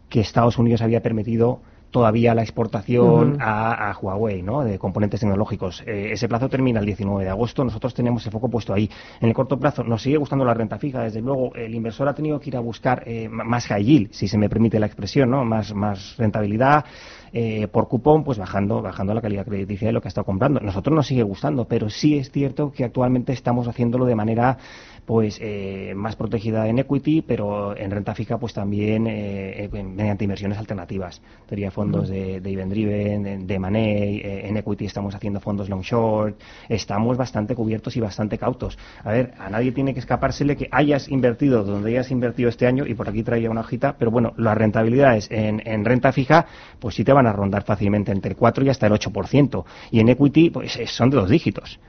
que 0.09 0.19
Estados 0.21 0.57
Unidos 0.57 0.81
había 0.81 1.01
permitido 1.01 1.61
todavía 1.93 2.33
la 2.33 2.41
exportación 2.41 3.37
a, 3.39 3.91
a 3.91 3.97
Huawei, 3.97 4.41
¿no? 4.41 4.63
De 4.63 4.79
componentes 4.79 5.19
tecnológicos. 5.19 5.83
Eh, 5.85 6.09
ese 6.11 6.27
plazo 6.27 6.49
termina 6.49 6.79
el 6.79 6.87
19 6.87 7.23
de 7.23 7.29
agosto. 7.29 7.63
Nosotros 7.63 7.93
tenemos 7.93 8.25
el 8.25 8.31
foco 8.31 8.49
puesto 8.49 8.73
ahí. 8.73 8.89
En 9.21 9.29
el 9.29 9.33
corto 9.35 9.57
plazo 9.57 9.83
nos 9.83 10.01
sigue 10.01 10.17
gustando 10.17 10.43
la 10.43 10.55
renta 10.55 10.79
fija. 10.79 11.03
Desde 11.03 11.21
luego, 11.21 11.53
el 11.55 11.73
inversor 11.73 12.09
ha 12.09 12.15
tenido 12.15 12.39
que 12.39 12.49
ir 12.49 12.57
a 12.57 12.61
buscar 12.61 13.03
eh, 13.05 13.29
más 13.29 13.67
high 13.67 13.83
yield, 13.83 14.11
si 14.11 14.27
se 14.27 14.39
me 14.39 14.49
permite 14.49 14.79
la 14.79 14.87
expresión, 14.87 15.29
¿no? 15.29 15.45
Más, 15.45 15.73
más 15.75 16.17
rentabilidad 16.17 16.83
eh, 17.31 17.67
por 17.67 17.87
cupón, 17.87 18.23
pues 18.23 18.39
bajando, 18.39 18.81
bajando 18.81 19.13
la 19.13 19.21
calidad 19.21 19.45
crediticia 19.45 19.87
de 19.87 19.93
lo 19.93 20.01
que 20.01 20.07
ha 20.07 20.09
estado 20.09 20.25
comprando. 20.25 20.59
Nosotros 20.59 20.95
nos 20.95 21.05
sigue 21.05 21.23
gustando, 21.23 21.65
pero 21.65 21.91
sí 21.91 22.17
es 22.17 22.31
cierto 22.31 22.71
que 22.71 22.85
actualmente 22.85 23.33
estamos 23.33 23.67
haciéndolo 23.67 24.05
de 24.05 24.15
manera 24.15 24.57
pues 25.05 25.39
eh, 25.41 25.93
más 25.95 26.15
protegida 26.15 26.67
en 26.67 26.79
equity, 26.79 27.21
pero 27.21 27.75
en 27.75 27.89
renta 27.89 28.13
fija 28.13 28.37
pues 28.37 28.53
también 28.53 29.07
eh, 29.07 29.65
eh, 29.65 29.83
mediante 29.83 30.25
inversiones 30.25 30.57
alternativas. 30.59 31.21
Teoría 31.47 31.71
fondos 31.71 32.09
de, 32.09 32.39
de 32.39 32.51
event 32.51 32.71
driven, 32.71 33.47
de, 33.47 33.59
money, 33.59 34.17
eh, 34.17 34.47
en 34.47 34.57
equity 34.57 34.85
estamos 34.85 35.15
haciendo 35.15 35.39
fondos 35.39 35.69
long 35.69 35.81
short, 35.81 36.39
estamos 36.69 37.17
bastante 37.17 37.55
cubiertos 37.55 37.95
y 37.97 37.99
bastante 37.99 38.37
cautos. 38.37 38.77
A 39.03 39.11
ver, 39.11 39.33
a 39.39 39.49
nadie 39.49 39.71
tiene 39.71 39.93
que 39.93 39.99
escapársele 39.99 40.55
que 40.55 40.67
hayas 40.71 41.09
invertido 41.09 41.63
donde 41.63 41.89
hayas 41.89 42.11
invertido 42.11 42.49
este 42.49 42.67
año, 42.67 42.85
y 42.85 42.93
por 42.93 43.09
aquí 43.09 43.23
traía 43.23 43.49
una 43.49 43.61
hojita, 43.61 43.95
pero 43.97 44.11
bueno, 44.11 44.33
las 44.37 44.57
rentabilidades 44.57 45.29
en, 45.31 45.61
en 45.65 45.83
renta 45.83 46.11
fija, 46.11 46.45
pues 46.79 46.95
sí 46.95 47.03
te 47.03 47.13
van 47.13 47.23
van 47.23 47.27
a 47.27 47.33
rondar 47.33 47.63
fácilmente 47.63 48.11
entre 48.11 48.31
el 48.31 48.37
4 48.37 48.65
y 48.65 48.69
hasta 48.69 48.87
el 48.87 48.93
8%. 48.93 49.63
Y 49.91 49.99
en 49.99 50.09
equity, 50.09 50.49
pues 50.49 50.75
eh, 50.77 50.87
son 50.87 51.09
de 51.09 51.17
dos 51.17 51.29
dígitos 51.29 51.79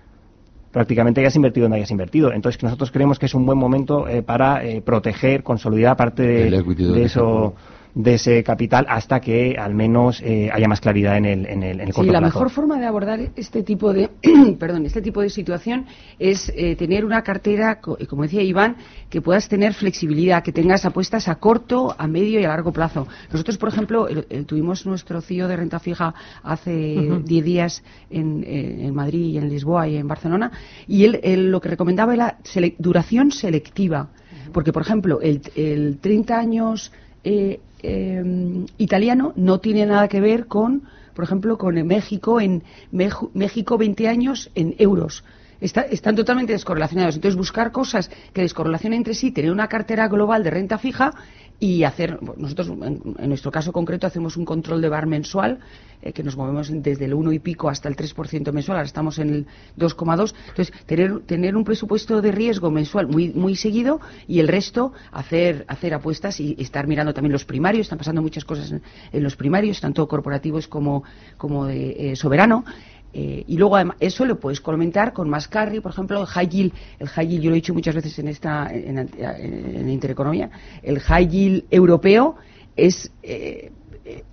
prácticamente 0.75 1.21
hayas 1.21 1.37
invertido 1.37 1.65
donde 1.65 1.77
hayas 1.77 1.93
invertido. 1.93 2.33
Entonces 2.33 2.61
nosotros 2.63 2.91
creemos 2.91 3.21
que 3.21 3.27
es 3.27 3.35
un 3.35 3.47
buen 3.47 3.57
momento 3.57 4.09
eh, 4.09 4.23
para 4.23 4.65
eh, 4.65 4.83
proteger, 4.83 5.45
consolidar 5.45 5.97
parte 5.97 6.25
de, 6.25 7.05
eso 7.05 7.55
de 7.95 8.15
ese 8.15 8.43
capital 8.43 8.87
hasta 8.89 9.21
que 9.21 9.57
al 9.57 9.73
menos 9.73 10.21
eh, 10.21 10.51
haya 10.53 10.67
más 10.67 10.81
claridad 10.81 11.17
en 11.17 11.25
el, 11.27 11.47
en 11.47 11.63
el, 11.63 11.81
en 11.81 11.81
el 11.83 11.87
Sí, 11.89 11.93
corto 11.93 12.13
la 12.13 12.19
plazo. 12.19 12.35
mejor 12.39 12.51
forma 12.51 12.79
de 12.81 12.87
abordar 12.87 13.21
este 13.37 13.63
tipo 13.63 13.93
de, 13.93 14.11
perdón, 14.59 14.85
este 14.85 15.01
tipo 15.01 15.21
de 15.21 15.31
situación 15.31 15.87
es 16.19 16.53
eh, 16.57 16.75
tener 16.75 17.05
una 17.05 17.23
cartera, 17.23 17.79
eh, 18.01 18.07
como 18.07 18.25
decía 18.25 18.43
Iván, 18.43 18.77
que 19.09 19.21
puedas 19.23 19.49
tener 19.49 19.75
flexibilidad, 19.75 20.43
que 20.43 20.51
tengas 20.53 20.85
apuestas 20.85 21.29
a 21.29 21.37
corto, 21.37 21.95
a 21.97 22.09
medio 22.09 22.41
y 22.41 22.45
a 22.45 22.49
largo 22.49 22.73
plazo. 22.73 23.07
Nosotros, 23.33 23.59
por 23.59 23.69
ejemplo, 23.69 24.09
el- 24.09 24.27
el- 24.29 24.45
tuvimos 24.45 24.85
nuestro 24.87 25.21
CEO 25.21 25.47
de 25.47 25.57
renta 25.57 25.79
fija 25.79 26.15
hace 26.43 26.99
Ujú. 26.99 27.21
10 27.21 27.45
días 27.45 27.85
en, 28.11 28.43
eh, 28.45 28.87
en 28.87 28.95
Madrid, 28.95 29.27
y 29.35 29.39
en 29.39 29.49
Lisboa 29.49 29.87
y 29.87 29.97
en 29.99 30.09
Barcelona, 30.09 30.51
y 30.89 31.05
él, 31.05 31.21
él 31.23 31.51
lo 31.53 31.61
que 31.61 31.69
recomendaba 31.69 32.13
era 32.13 32.39
sele- 32.43 32.75
duración 32.79 33.31
selectiva. 33.31 34.09
Porque, 34.53 34.73
por 34.73 34.83
ejemplo, 34.83 35.21
el, 35.21 35.41
el 35.55 35.99
30 36.01 36.39
años 36.39 36.93
eh, 37.23 37.61
eh, 37.85 38.65
italiano 38.79 39.33
no 39.37 39.61
tiene 39.61 39.85
nada 39.87 40.09
que 40.09 40.21
ver 40.21 40.47
con, 40.47 40.83
por 41.15 41.25
ejemplo, 41.25 41.59
con 41.59 41.75
México, 41.87 42.41
en 42.41 42.63
México 42.91 43.79
20 43.79 44.09
años 44.09 44.51
en 44.55 44.75
euros. 44.79 45.23
Está- 45.61 45.83
están 45.83 46.17
totalmente 46.17 46.53
descorrelacionados. 46.53 47.15
Entonces, 47.15 47.37
buscar 47.37 47.71
cosas 47.73 48.11
que 48.33 48.43
descorrelacionen 48.43 48.99
entre 48.99 49.15
sí, 49.15 49.31
tener 49.31 49.51
una 49.53 49.69
cartera 49.69 50.09
global 50.09 50.43
de 50.43 50.51
renta 50.51 50.79
fija 50.79 51.13
y 51.61 51.85
hacer, 51.85 52.19
nosotros 52.37 52.69
en, 52.69 53.01
en 53.19 53.29
nuestro 53.29 53.51
caso 53.51 53.73
concreto 53.73 54.07
hacemos 54.07 54.37
un 54.37 54.45
control 54.45 54.81
de 54.81 54.89
bar 54.89 55.07
mensual, 55.07 55.61
eh, 56.03 56.13
que 56.13 56.23
nos 56.23 56.37
movemos 56.37 56.71
desde 56.71 57.07
el 57.07 57.15
1 57.15 57.33
y 57.33 57.39
pico 57.39 57.71
hasta 57.71 57.89
el 57.89 57.97
3% 57.97 58.53
mensual, 58.53 58.77
ahora 58.77 58.87
estamos 58.87 59.19
en 59.19 59.31
el 59.31 59.47
2,2. 59.79 60.35
Entonces, 60.49 60.75
tener, 60.85 61.21
tener 61.21 61.57
un 61.57 61.65
presupuesto 61.65 62.21
de 62.21 62.31
riesgo 62.31 62.71
mensual 62.71 63.07
muy, 63.07 63.31
muy 63.31 63.57
seguido 63.57 64.01
y 64.29 64.41
el 64.41 64.49
resto 64.49 64.93
hacer, 65.13 65.65
hacer 65.67 65.95
apuestas 65.95 66.41
y 66.41 66.57
estar 66.59 66.87
mirando 66.87 67.15
también 67.15 67.33
los 67.33 67.47
primarios. 67.47 67.87
Están 67.87 67.99
pasando 67.99 68.21
muchas 68.21 68.45
cosas 68.45 68.71
en, 68.71 68.83
en 69.13 69.23
los 69.23 69.35
primarios, 69.35 69.81
tanto 69.81 70.07
corporativos 70.07 70.69
como, 70.69 71.05
como 71.39 71.65
de 71.65 72.13
eh, 72.13 72.17
soberano. 72.17 72.65
Eh, 73.17 73.45
y 73.47 73.57
luego 73.57 73.77
eso 74.01 74.25
lo 74.25 74.41
puedes 74.41 74.61
complementar 74.61 75.13
con 75.13 75.31
más 75.31 75.47
carry, 75.47 75.79
por 75.81 75.93
ejemplo, 75.93 76.21
el 76.21 76.27
high 76.27 76.49
yield, 76.49 76.73
el 76.99 77.09
high 77.09 77.39
yo 77.39 77.51
lo 77.51 77.55
he 77.55 77.63
dicho 77.63 77.73
muchas 77.73 77.95
veces 77.95 78.19
en 78.19 78.27
esta 78.27 78.69
en, 78.73 78.99
en- 78.99 79.89
Intereconomía, 79.89 80.51
el 80.83 80.99
high 80.99 81.29
yield 81.29 81.65
europeo 81.71 82.35
es 82.77 83.13
eh, 83.23 83.71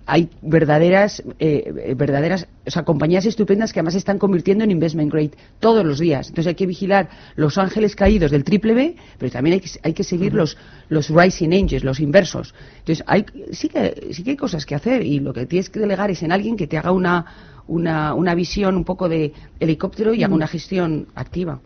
hay 0.04 0.28
verdaderas 0.42 1.22
eh, 1.38 1.72
eh, 1.84 1.94
verdaderas 1.94 2.46
o 2.66 2.70
sea 2.70 2.84
compañías 2.84 3.24
estupendas 3.24 3.72
que 3.72 3.80
además 3.80 3.94
se 3.94 3.98
están 3.98 4.18
convirtiendo 4.18 4.64
en 4.64 4.70
investment 4.70 5.10
grade 5.10 5.32
todos 5.60 5.84
los 5.84 5.98
días. 5.98 6.28
Entonces 6.28 6.48
hay 6.48 6.54
que 6.54 6.66
vigilar 6.66 7.08
los 7.36 7.56
ángeles 7.56 7.96
caídos 7.96 8.30
del 8.30 8.44
triple 8.44 8.74
B 8.74 8.96
pero 9.18 9.32
también 9.32 9.54
hay 9.54 9.60
que, 9.60 9.70
hay 9.82 9.94
que 9.94 10.04
seguir 10.04 10.34
los 10.34 10.58
los 10.88 11.08
rising 11.08 11.52
angels 11.52 11.84
los 11.84 12.00
inversos. 12.00 12.54
Entonces 12.80 13.04
hay 13.06 13.24
sí 13.52 13.68
que 13.68 14.08
sí 14.12 14.22
que 14.22 14.30
hay 14.30 14.36
cosas 14.36 14.66
que 14.66 14.74
hacer 14.74 15.02
y 15.02 15.20
lo 15.20 15.32
que 15.32 15.46
tienes 15.46 15.70
que 15.70 15.80
delegar 15.80 16.10
es 16.10 16.22
en 16.22 16.32
alguien 16.32 16.56
que 16.56 16.66
te 16.66 16.76
haga 16.76 16.92
una 16.92 17.24
una, 17.68 18.14
una 18.14 18.34
visión 18.34 18.76
un 18.76 18.84
poco 18.84 19.08
de 19.08 19.32
helicóptero 19.60 20.12
y 20.12 20.22
haga 20.24 20.34
una 20.34 20.48
gestión 20.48 21.06
activa. 21.14 21.60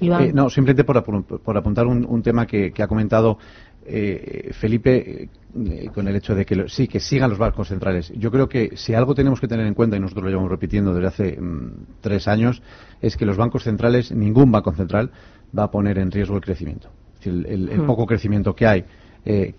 Eh, 0.00 0.32
no, 0.34 0.50
simplemente 0.50 0.82
por, 0.82 1.24
por 1.24 1.56
apuntar 1.56 1.86
un, 1.86 2.04
un 2.04 2.22
tema 2.22 2.46
que, 2.46 2.72
que 2.72 2.82
ha 2.82 2.88
comentado 2.88 3.38
eh, 3.86 4.50
Felipe 4.52 5.28
eh, 5.54 5.88
con 5.94 6.08
el 6.08 6.16
hecho 6.16 6.34
de 6.34 6.44
que 6.46 6.56
lo- 6.56 6.68
sí, 6.68 6.88
que 6.88 7.00
sigan 7.00 7.30
los 7.30 7.38
bancos 7.38 7.68
centrales. 7.68 8.12
Yo 8.16 8.30
creo 8.30 8.48
que 8.48 8.76
si 8.76 8.94
algo 8.94 9.14
tenemos 9.14 9.40
que 9.40 9.48
tener 9.48 9.66
en 9.66 9.74
cuenta, 9.74 9.96
y 9.96 10.00
nosotros 10.00 10.24
lo 10.24 10.30
llevamos 10.30 10.50
repitiendo 10.50 10.94
desde 10.94 11.08
hace 11.08 11.40
mm, 11.40 11.70
tres 12.00 12.26
años, 12.28 12.62
es 13.00 13.16
que 13.16 13.26
los 13.26 13.36
bancos 13.36 13.64
centrales, 13.64 14.12
ningún 14.12 14.50
banco 14.50 14.72
central, 14.72 15.10
va 15.56 15.64
a 15.64 15.70
poner 15.70 15.98
en 15.98 16.10
riesgo 16.10 16.36
el 16.36 16.42
crecimiento. 16.42 16.88
Es 17.14 17.24
decir, 17.26 17.46
el, 17.48 17.68
el 17.68 17.80
Hmm. 17.82 17.86
poco 17.86 18.06
crecimiento 18.06 18.54
que 18.54 18.66
hay, 18.66 18.84
eh, 19.24 19.54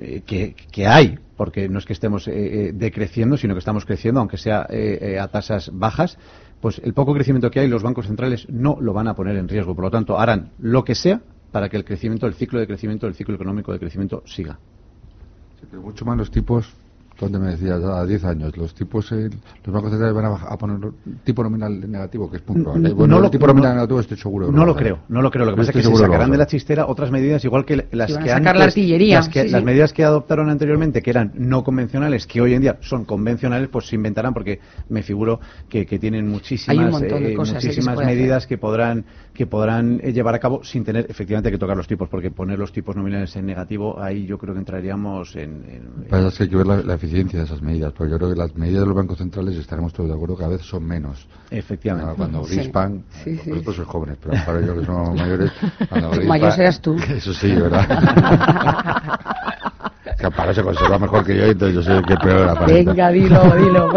eh, 0.00 0.22
que, 0.26 0.54
que 0.72 0.86
hay, 0.86 1.18
porque 1.36 1.68
no 1.68 1.78
es 1.78 1.84
que 1.84 1.92
estemos 1.92 2.26
eh, 2.28 2.72
decreciendo, 2.74 3.36
sino 3.36 3.54
que 3.54 3.58
estamos 3.58 3.84
creciendo, 3.84 4.20
aunque 4.20 4.36
sea 4.38 4.66
eh, 4.70 5.18
a 5.20 5.28
tasas 5.28 5.70
bajas, 5.72 6.16
pues 6.60 6.80
el 6.82 6.94
poco 6.94 7.12
crecimiento 7.12 7.50
que 7.50 7.60
hay, 7.60 7.68
los 7.68 7.82
bancos 7.82 8.06
centrales 8.06 8.46
no 8.48 8.78
lo 8.80 8.92
van 8.94 9.08
a 9.08 9.14
poner 9.14 9.36
en 9.36 9.48
riesgo. 9.48 9.74
Por 9.74 9.84
lo 9.84 9.90
tanto, 9.90 10.18
harán 10.18 10.52
lo 10.58 10.82
que 10.84 10.94
sea 10.94 11.20
para 11.54 11.68
que 11.68 11.76
el 11.76 11.84
crecimiento, 11.84 12.26
el 12.26 12.34
ciclo 12.34 12.58
de 12.58 12.66
crecimiento, 12.66 13.06
el 13.06 13.14
ciclo 13.14 13.36
económico 13.36 13.72
de 13.72 13.78
crecimiento 13.78 14.24
siga. 14.26 14.58
Sí, 15.60 15.66
pero 15.70 15.82
mucho 15.82 16.04
más 16.04 16.18
los 16.18 16.28
tipos, 16.28 16.68
donde 17.20 17.38
me 17.38 17.50
decías, 17.52 17.80
a 17.80 18.04
10 18.04 18.24
años, 18.24 18.56
los 18.56 18.74
tipos, 18.74 19.12
eh, 19.12 19.30
los 19.64 19.72
bancos 19.72 19.90
centrales 19.92 20.16
van 20.16 20.24
a, 20.24 20.28
bajar- 20.30 20.52
a 20.52 20.58
poner 20.58 20.78
tipo 21.22 21.44
nominal 21.44 21.88
negativo, 21.88 22.28
que 22.28 22.38
es 22.38 22.42
probable. 22.42 22.88
No 22.88 22.94
Bueno, 22.96 23.20
lo- 23.20 23.26
el 23.26 23.30
tipo 23.30 23.46
nominal 23.46 23.70
no- 23.70 23.74
negativo 23.76 24.00
estoy 24.00 24.16
seguro. 24.16 24.50
No 24.50 24.64
lo 24.66 24.74
creo, 24.74 24.98
no 25.08 25.22
lo 25.22 25.30
creo. 25.30 25.44
Lo 25.44 25.52
que 25.52 25.58
pasa 25.58 25.70
es 25.70 25.76
que 25.76 25.82
se 25.84 25.94
sacarán 25.96 26.32
de 26.32 26.38
la 26.38 26.46
chistera 26.48 26.86
otras 26.86 27.12
medidas, 27.12 27.44
igual 27.44 27.64
que 27.64 27.86
las 27.92 28.08
que 28.08 28.14
sacar 28.28 28.42
la 28.56 28.64
antes- 28.64 28.66
artillería, 28.66 29.18
las, 29.18 29.28
que- 29.28 29.44
sí, 29.44 29.48
las 29.50 29.60
sí. 29.60 29.64
medidas 29.64 29.92
que 29.92 30.02
adoptaron 30.02 30.50
anteriormente, 30.50 31.02
que 31.02 31.10
eran 31.10 31.30
no 31.36 31.62
convencionales, 31.62 32.26
que 32.26 32.40
hoy 32.40 32.54
en 32.54 32.62
día 32.62 32.78
son 32.80 33.04
convencionales, 33.04 33.68
pues 33.68 33.86
se 33.86 33.94
inventarán 33.94 34.34
porque 34.34 34.58
me 34.88 35.04
figuro 35.04 35.38
que, 35.68 35.86
que 35.86 36.00
tienen 36.00 36.28
muchísimas, 36.28 36.76
Hay 36.76 36.84
un 36.84 36.90
montón 36.90 37.22
de 37.22 37.32
eh, 37.32 37.36
cosas, 37.36 37.54
eh, 37.54 37.58
que 37.60 37.66
muchísimas 37.68 37.94
hacer. 37.96 38.06
medidas 38.06 38.46
que 38.48 38.58
podrán 38.58 39.04
que 39.34 39.46
podrán 39.46 40.00
eh, 40.02 40.12
llevar 40.12 40.34
a 40.36 40.38
cabo 40.38 40.62
sin 40.62 40.84
tener 40.84 41.06
efectivamente 41.08 41.50
que 41.50 41.58
tocar 41.58 41.76
los 41.76 41.88
tipos, 41.88 42.08
porque 42.08 42.30
poner 42.30 42.56
los 42.58 42.70
tipos 42.72 42.94
nominales 42.94 43.34
en 43.34 43.46
negativo, 43.46 44.00
ahí 44.00 44.24
yo 44.26 44.38
creo 44.38 44.54
que 44.54 44.60
entraríamos 44.60 45.34
en, 45.34 45.64
en- 45.68 46.06
Pero 46.08 46.28
es 46.28 46.36
que 46.38 46.44
hay 46.44 46.48
que 46.48 46.56
ver 46.56 46.66
la, 46.66 46.76
la 46.76 46.94
eficiencia 46.94 47.40
de 47.40 47.44
esas 47.44 47.60
medidas, 47.60 47.92
porque 47.92 48.12
yo 48.12 48.16
creo 48.18 48.30
que 48.30 48.36
las 48.36 48.54
medidas 48.54 48.82
de 48.82 48.86
los 48.86 48.94
bancos 48.94 49.18
centrales, 49.18 49.56
estaremos 49.56 49.92
todos 49.92 50.08
de 50.08 50.14
acuerdo, 50.14 50.36
cada 50.36 50.50
vez 50.50 50.62
son 50.62 50.84
menos. 50.86 51.26
Efectivamente. 51.50 52.10
Ah, 52.12 52.14
Cuando 52.16 52.44
Sí. 52.44 52.54
Greenspan, 52.56 53.04
Sí, 53.24 53.36
sí. 53.36 53.50
vosotros 53.50 53.76
sois 53.76 53.88
jóvenes, 53.88 54.18
pero 54.22 54.34
para 54.46 54.60
yo 54.64 54.78
que 54.78 54.86
somos 54.86 55.16
mayores, 55.18 55.50
cuando 55.88 56.10
Greenspan- 56.12 56.26
Mayor 56.28 56.52
serás 56.52 56.80
tú. 56.80 56.96
Eso 57.08 57.34
sí, 57.34 57.52
¿verdad? 57.56 57.88
que 60.18 60.26
Amparo 60.26 60.54
se 60.54 60.62
conserva 60.62 60.98
mejor 60.98 61.24
que 61.26 61.36
yo, 61.36 61.44
entonces 61.46 61.74
yo 61.74 61.82
sé 61.82 62.02
que 62.06 62.16
peor 62.16 62.48
aparenta. 62.48 62.92
venga 62.92 63.10
dilo 63.10 63.56
dilo 63.56 63.88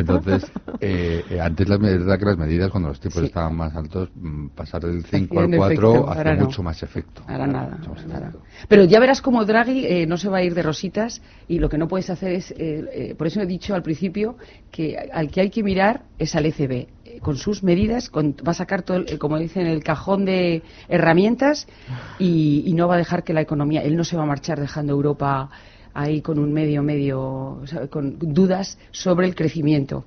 Entonces, 0.00 0.50
eh, 0.80 1.24
eh, 1.30 1.40
antes 1.40 1.68
la, 1.68 1.74
es 1.76 1.80
verdad 1.80 2.18
que 2.18 2.24
las 2.24 2.38
medidas, 2.38 2.70
cuando 2.70 2.88
los 2.90 3.00
tipos 3.00 3.20
Sí. 3.20 3.26
estaban 3.26 3.56
más 3.56 3.74
altos, 3.74 4.10
mm, 4.14 4.48
pasar 4.48 4.82
del 4.82 5.04
5 5.04 5.38
al 5.40 5.44
Hacían 5.46 5.58
4 5.58 5.90
efecto, 5.94 6.10
hace 6.10 6.34
no. 6.36 6.44
mucho 6.44 6.62
más 6.62 6.82
efecto. 6.82 7.22
Ahora 7.26 7.46
nada, 7.46 7.76
Mucho 7.78 7.90
más 7.90 8.06
nada. 8.06 8.28
efecto. 8.28 8.42
Pero 8.68 8.84
ya 8.84 9.00
verás 9.00 9.20
como 9.22 9.44
Draghi 9.44 9.86
eh, 9.86 10.06
no 10.06 10.16
se 10.16 10.28
va 10.28 10.38
a 10.38 10.42
ir 10.42 10.54
de 10.54 10.62
rositas 10.62 11.20
y 11.48 11.58
lo 11.58 11.68
que 11.68 11.78
no 11.78 11.88
puedes 11.88 12.10
hacer 12.10 12.32
es, 12.32 12.50
eh, 12.52 12.56
eh, 12.92 13.14
por 13.16 13.26
eso 13.26 13.40
he 13.40 13.46
dicho 13.46 13.74
al 13.74 13.82
principio 13.82 14.36
que 14.70 14.96
al 15.12 15.30
que 15.30 15.40
hay 15.42 15.50
que 15.50 15.62
mirar 15.62 16.02
es 16.18 16.34
al 16.34 16.46
ECB. 16.46 16.72
eh, 17.04 17.20
Con 17.20 17.36
sus 17.36 17.62
medidas, 17.62 18.10
con- 18.10 18.34
va 18.46 18.52
a 18.52 18.54
sacar 18.54 18.82
todo, 18.82 18.98
el- 18.98 19.18
como 19.18 19.38
dicen, 19.38 19.66
el 19.66 19.82
cajón 19.82 20.24
de 20.24 20.62
herramientas 20.88 21.66
y, 22.18 22.62
y 22.66 22.72
no 22.74 22.86
va 22.88 22.94
a 22.94 22.98
dejar 22.98 23.24
que 23.24 23.32
la 23.32 23.40
economía, 23.40 23.82
él 23.82 23.96
no 23.96 24.04
se 24.04 24.16
va 24.16 24.22
a 24.22 24.26
marchar 24.26 24.60
dejando 24.60 24.92
Europa 24.92 25.50
ahí 26.00 26.20
con 26.22 26.38
un 26.38 26.52
medio, 26.52 26.82
medio, 26.82 27.60
con 27.90 28.18
dudas 28.18 28.78
sobre 28.92 29.26
el 29.26 29.34
crecimiento. 29.34 30.04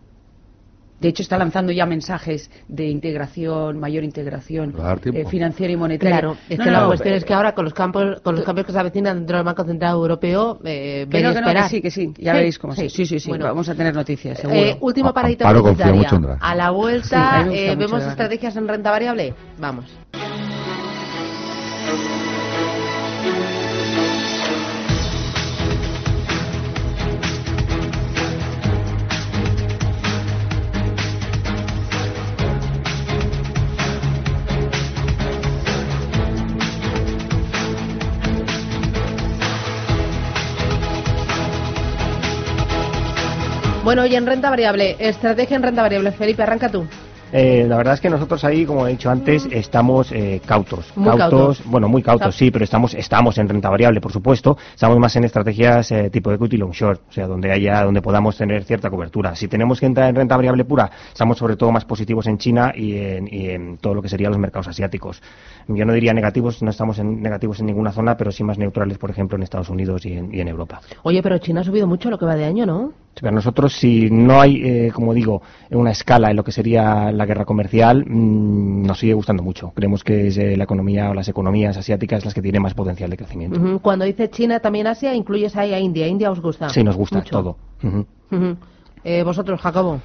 De 1.02 1.10
hecho, 1.10 1.24
está 1.24 1.36
lanzando 1.36 1.72
ya 1.72 1.88
mensajes 1.88 2.52
de 2.68 2.88
integración, 2.88 3.80
mayor 3.80 4.04
integración 4.04 4.76
a 4.80 4.94
eh, 5.04 5.26
financiera 5.26 5.74
y 5.74 5.76
monetaria. 5.76 6.20
Claro, 6.20 6.38
es 6.48 6.60
No, 6.60 6.64
que 6.64 6.70
no, 6.70 6.76
la 6.78 6.82
no, 6.84 6.88
cuestión 6.90 7.16
eh, 7.16 7.18
es 7.18 7.26
que 7.26 7.34
ahora 7.34 7.56
con 7.56 7.66
los 7.66 7.74
campos, 7.74 8.22
con 8.22 8.36
los 8.36 8.46
cambios 8.46 8.68
que 8.68 8.72
se 8.72 8.78
avecinan 8.80 9.18
dentro 9.18 9.38
del 9.38 9.44
Banco 9.46 9.64
Central 9.64 9.94
Europeo, 9.94 10.60
eh, 10.64 11.08
Que 11.10 11.24
no, 11.24 11.34
que 11.34 11.42
que 11.42 11.64
sí, 11.70 11.82
que 11.82 11.90
sí. 11.90 12.14
Ya 12.20 12.34
Sí, 12.34 12.38
veréis 12.38 12.60
cómo 12.60 12.76
sí. 12.76 12.88
sí. 12.88 13.06
Sí, 13.08 13.20
sí. 13.20 13.30
Bueno. 13.30 13.46
Vamos 13.46 13.68
a 13.68 13.74
tener 13.74 13.96
noticias, 13.96 14.38
seguro. 14.38 14.60
Eh, 14.60 14.78
última 14.80 15.10
A- 15.10 15.14
paradita 15.14 15.52
mucho 15.52 15.70
en 15.70 15.76
Draghi. 16.22 16.40
A 16.40 16.54
la 16.56 16.68
a 16.68 16.72
vuelta 16.72 17.48
eh, 17.52 17.76
vemos 17.76 18.04
estrategias 18.04 18.56
en 18.56 18.68
renta 18.68 18.92
variable. 18.92 19.34
Vamos. 19.60 19.86
Bueno, 43.92 44.06
y 44.06 44.16
en 44.16 44.26
renta 44.26 44.50
variable, 44.50 44.96
estrategia 45.00 45.58
en 45.58 45.64
renta 45.64 45.82
variable. 45.82 46.14
Felipe, 46.14 46.42
arranca 46.42 46.70
tú. 46.70 46.86
Eh, 47.34 47.66
la 47.68 47.76
verdad 47.76 47.96
es 47.96 48.00
que 48.00 48.10
nosotros 48.10 48.42
ahí, 48.46 48.66
como 48.66 48.88
he 48.88 48.92
dicho 48.92 49.10
antes, 49.10 49.46
estamos 49.52 50.14
eh, 50.14 50.40
cautos. 50.46 50.94
Muy 50.96 51.18
cautos. 51.18 51.62
Bueno, 51.66 51.90
muy 51.90 52.02
cautos, 52.02 52.34
sí, 52.34 52.52
pero 52.52 52.64
estamos 52.64 52.94
estamos 52.94 53.38
en 53.38 53.50
renta 53.50 53.70
variable, 53.70 54.00
por 54.00 54.14
supuesto. 54.14 54.58
Estamos 54.74 54.98
más 54.98 55.14
en 55.18 55.26
estrategias 55.26 55.92
eh, 55.92 56.10
tipo 56.10 56.32
equity 56.32 56.56
long 56.56 56.72
short, 56.72 57.02
o 57.10 57.12
sea, 57.12 57.28
donde 57.28 57.52
haya 57.52 57.84
donde 57.84 58.02
podamos 58.02 58.38
tener 58.38 58.64
cierta 58.64 58.90
cobertura. 58.90 59.36
Si 59.36 59.50
tenemos 59.50 59.78
que 59.82 59.88
entrar 59.88 60.08
en 60.08 60.16
renta 60.16 60.38
variable 60.38 60.64
pura, 60.64 60.90
estamos 61.12 61.38
sobre 61.38 61.58
todo 61.58 61.74
más 61.74 61.84
positivos 61.84 62.28
en 62.28 62.38
China 62.38 62.72
y 62.74 62.96
en, 62.96 63.28
y 63.30 63.50
en 63.50 63.78
todo 63.78 63.94
lo 63.94 64.02
que 64.02 64.08
serían 64.08 64.32
los 64.32 64.40
mercados 64.40 64.70
asiáticos. 64.70 65.22
Yo 65.68 65.84
no 65.84 65.92
diría 65.92 66.14
negativos, 66.14 66.64
no 66.64 66.70
estamos 66.70 66.98
en 67.00 67.22
negativos 67.22 67.60
en 67.60 67.66
ninguna 67.66 67.92
zona, 67.92 68.16
pero 68.16 68.32
sí 68.32 68.42
más 68.46 68.58
neutrales, 68.58 68.98
por 68.98 69.10
ejemplo, 69.10 69.36
en 69.36 69.44
Estados 69.44 69.68
Unidos 69.68 70.06
y 70.06 70.14
en, 70.14 70.34
y 70.34 70.40
en 70.40 70.48
Europa. 70.48 70.80
Oye, 71.04 71.22
pero 71.22 71.38
China 71.40 71.60
ha 71.60 71.66
subido 71.66 71.88
mucho 71.88 72.10
lo 72.10 72.18
que 72.18 72.26
va 72.26 72.38
de 72.38 72.46
año, 72.46 72.66
¿no? 72.66 72.94
Pero 73.20 73.32
nosotros, 73.34 73.74
si 73.74 74.10
no 74.10 74.40
hay, 74.42 74.62
eh, 74.64 74.92
como 74.94 75.14
digo, 75.14 75.42
una 75.70 75.92
escala 75.92 76.32
en 76.32 76.38
lo 76.38 76.44
que 76.44 76.52
sería 76.52 77.12
la 77.12 77.26
guerra 77.26 77.46
comercial, 77.46 78.06
mm, 78.08 78.84
nos 78.84 79.00
sigue 79.00 79.14
gustando 79.14 79.44
mucho. 79.44 79.72
Creemos 79.76 80.04
que 80.04 80.28
es 80.28 80.38
eh, 80.38 80.56
la 80.58 80.64
economía 80.64 81.10
o 81.10 81.14
las 81.14 81.28
economías 81.28 81.76
asiáticas 81.78 82.24
las 82.26 82.34
que 82.34 82.42
tienen 82.42 82.62
más 82.62 82.74
potencial 82.74 83.10
de 83.10 83.18
crecimiento. 83.18 83.60
Ujú. 83.60 83.80
Cuando 83.80 84.06
dice 84.06 84.30
China, 84.30 84.60
también 84.60 84.88
Asia, 84.88 85.14
incluyes 85.14 85.56
ahí 85.56 85.74
a 85.74 85.80
India. 85.80 86.08
¿India 86.08 86.32
os 86.32 86.42
gusta? 86.42 86.70
Sí, 86.70 86.84
nos 86.84 86.96
gusta 86.96 87.18
Mucho. 87.18 87.32
todo. 87.32 87.58
Ujú. 87.84 88.06
Ujú. 88.32 88.58
Eh, 89.04 89.24
vosotros, 89.24 89.60
Jacobo. 89.60 90.00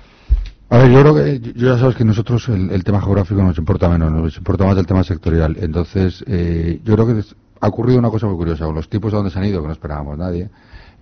A 0.69 0.79
ver, 0.79 0.91
yo 0.91 1.01
creo 1.01 1.15
que 1.15 1.41
yo 1.55 1.75
ya 1.75 1.79
sabes 1.79 1.95
que 1.95 2.05
nosotros 2.05 2.49
el, 2.49 2.71
el 2.73 2.83
tema 2.83 3.01
geográfico 3.01 3.41
nos 3.41 3.57
importa 3.57 3.89
menos, 3.89 4.11
nos 4.11 4.37
importa 4.37 4.65
más 4.65 4.77
el 4.77 4.87
tema 4.87 5.05
sectorial. 5.05 5.57
Entonces, 5.61 6.25
eh, 6.27 6.81
yo 6.85 6.95
creo 6.95 7.07
que 7.07 7.23
ha 7.61 7.69
ocurrido 7.69 7.99
una 7.99 8.11
cosa 8.11 8.27
muy 8.27 8.37
curiosa. 8.37 8.67
Con 8.67 8.75
los 8.75 8.89
tipos 8.89 9.13
a 9.13 9.17
donde 9.19 9.31
se 9.31 9.39
han 9.39 9.45
ido, 9.45 9.61
que 9.61 9.69
no 9.69 9.73
esperábamos 9.73 10.19
nadie, 10.19 10.51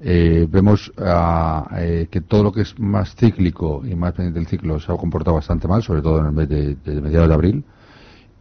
eh, 0.00 0.46
vemos 0.50 0.92
ah, 0.98 1.68
eh, 1.78 2.09
que 2.11 2.20
todo 2.20 2.42
lo 2.42 2.52
que 2.52 2.62
es 2.62 2.78
más 2.78 3.14
cíclico 3.14 3.83
y 3.85 3.94
más 3.94 4.12
pendiente 4.12 4.40
del 4.40 4.48
ciclo 4.48 4.80
se 4.80 4.92
ha 4.92 4.96
comportado 4.96 5.37
bastante 5.37 5.68
mal, 5.68 5.83
sobre 5.83 6.02
todo 6.02 6.20
en 6.20 6.26
el 6.26 6.33
mes 6.33 6.48
de, 6.48 6.76
de 6.76 7.00
mediados 7.00 7.28
de 7.28 7.35
abril. 7.35 7.64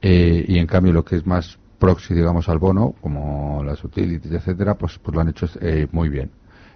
Eh, 0.02 0.44
y 0.50 0.58
en 0.58 0.68
cambio 0.68 0.92
lo 0.92 1.06
que 1.06 1.16
es 1.16 1.26
más 1.26 1.58
proxy, 1.80 2.14
digamos, 2.14 2.50
al 2.50 2.60
bono, 2.60 2.94
como 3.02 3.64
las 3.64 3.84
utilities, 3.84 4.34
etcétera, 4.34 4.76
pues, 4.76 5.00
pues 5.00 5.16
lo 5.16 5.22
han 5.22 5.30
hecho 5.30 5.48
eh, 5.62 5.88
muy 5.92 6.10
bien. 6.10 6.30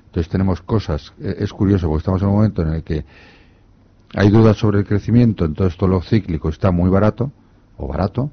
Entonces 0.06 0.30
tenemos 0.30 0.62
cosas, 0.62 1.14
eh, 1.22 1.36
es 1.40 1.52
curioso 1.52 1.88
porque 1.88 2.00
estamos 2.00 2.22
en 2.22 2.30
un 2.30 2.36
momento 2.36 2.62
en 2.62 2.70
el 2.70 2.84
que 2.84 3.06
hay 4.16 4.30
dudas 4.30 4.58
sobre 4.58 4.80
el 4.80 4.86
crecimiento, 4.86 5.44
entonces 5.44 5.78
todo 5.78 5.90
lo 5.90 6.02
cíclico 6.02 6.48
está 6.48 6.72
muy 6.72 6.90
barato, 6.90 7.32
o 7.78 7.88
barato, 7.88 8.32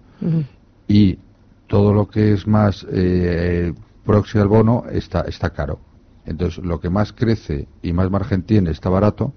y 0.87 1.19
todo 1.67 1.93
lo 1.93 2.09
que 2.09 2.33
es 2.33 2.47
más 2.47 2.87
eh, 2.91 3.75
proxy 4.05 4.39
al 4.39 4.49
bono 4.49 4.85
está, 4.91 5.23
está 5.23 5.51
caro. 5.51 5.81
Entonces 6.27 6.65
lo 6.65 6.81
que 6.81 6.91
más 6.91 7.13
crece 7.13 7.69
y 7.83 7.93
más 7.93 8.11
margen 8.11 8.43
tiene 8.45 8.71
está 8.71 8.89
barato, 8.91 9.35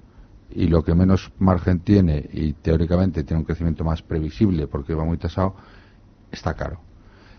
y 0.49 0.67
lo 0.67 0.83
que 0.83 0.95
menos 0.95 1.31
margen 1.39 1.81
tiene 1.81 2.29
y 2.31 2.53
teóricamente 2.53 3.23
tiene 3.23 3.39
un 3.41 3.45
crecimiento 3.45 3.83
más 3.83 4.01
previsible 4.01 4.67
porque 4.67 4.95
va 4.95 5.03
muy 5.05 5.17
tasado, 5.17 5.55
está 6.31 6.53
caro. 6.53 6.79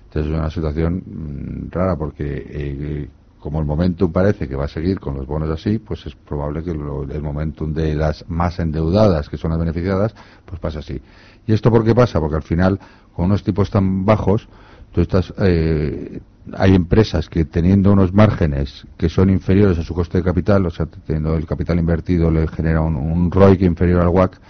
Entonces 0.04 0.32
es 0.32 0.38
una 0.38 0.50
situación 0.50 1.02
mm, 1.06 1.70
rara 1.70 1.96
porque 1.96 2.24
eh, 2.50 3.10
como 3.38 3.60
el 3.60 3.66
momentum 3.66 4.12
parece 4.12 4.48
que 4.48 4.56
va 4.56 4.64
a 4.64 4.68
seguir 4.68 4.98
con 5.00 5.16
los 5.16 5.26
bonos 5.26 5.50
así, 5.50 5.78
pues 5.78 6.06
es 6.06 6.14
probable 6.16 6.62
que 6.64 6.74
lo- 6.74 7.04
el 7.04 7.22
momentum 7.22 7.72
de 7.72 7.94
las 7.94 8.24
más 8.28 8.58
endeudadas, 8.58 9.28
que 9.28 9.36
son 9.36 9.50
las 9.50 9.60
beneficiadas, 9.60 10.14
pues 10.44 10.60
pasa 10.60 10.80
así. 10.80 11.00
¿Y 11.46 11.52
esto 11.52 11.70
por 11.70 11.84
qué 11.84 11.94
pasa? 11.94 12.20
Porque 12.20 12.36
al 12.36 12.42
final, 12.42 12.80
con 13.12 13.26
unos 13.26 13.42
tipos 13.44 13.70
tan 13.70 14.04
bajos, 14.04 14.48
tú 14.92 15.00
estás, 15.02 15.32
eh, 15.38 16.20
hay 16.56 16.74
empresas 16.74 17.28
que 17.28 17.44
teniendo 17.44 17.92
unos 17.92 18.12
márgenes 18.12 18.86
que 18.96 19.08
son 19.08 19.30
inferiores 19.30 19.78
a 19.78 19.82
su 19.82 19.94
coste 19.94 20.18
de 20.18 20.24
capital, 20.24 20.64
o 20.66 20.70
sea, 20.70 20.86
teniendo 20.86 21.34
el 21.36 21.46
capital 21.46 21.78
invertido 21.78 22.30
le 22.30 22.46
genera 22.48 22.80
un, 22.80 22.96
un 22.96 23.30
ROIC 23.30 23.62
inferior 23.62 24.02
al 24.02 24.08
WACC, 24.08 24.40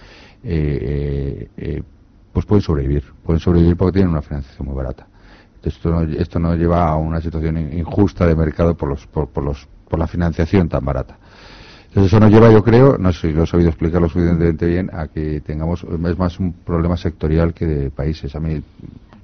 eh, 0.43 1.47
eh, 1.57 1.83
pues 2.31 2.45
pueden 2.45 2.61
sobrevivir. 2.61 3.03
Pueden 3.23 3.39
sobrevivir 3.39 3.75
porque 3.75 3.93
tienen 3.93 4.11
una 4.11 4.21
financiación 4.21 4.67
muy 4.67 4.75
barata. 4.75 5.07
Esto 5.63 5.89
no, 5.89 6.01
esto 6.01 6.39
no 6.39 6.55
lleva 6.55 6.87
a 6.87 6.95
una 6.95 7.19
situación 7.21 7.57
in- 7.57 7.77
injusta 7.79 8.25
de 8.25 8.35
mercado 8.35 8.75
por, 8.75 8.89
los, 8.89 9.05
por, 9.07 9.27
por 9.29 9.43
los, 9.43 9.67
por 9.89 9.99
la 9.99 10.07
financiación 10.07 10.69
tan 10.69 10.85
barata. 10.85 11.17
Entonces 11.89 12.13
eso 12.13 12.19
nos 12.19 12.31
lleva, 12.31 12.51
yo 12.51 12.63
creo, 12.63 12.97
no 12.97 13.11
sé 13.11 13.29
si 13.29 13.33
lo 13.33 13.43
he 13.43 13.47
sabido 13.47 13.69
explicar 13.69 13.99
lo 14.01 14.07
suficientemente 14.07 14.65
bien, 14.67 14.89
a 14.93 15.07
que 15.07 15.41
tengamos, 15.41 15.83
es 15.83 16.17
más 16.17 16.39
un 16.39 16.53
problema 16.53 16.95
sectorial 16.95 17.53
que 17.53 17.65
de 17.65 17.89
países. 17.91 18.35
A 18.35 18.39
mí, 18.39 18.61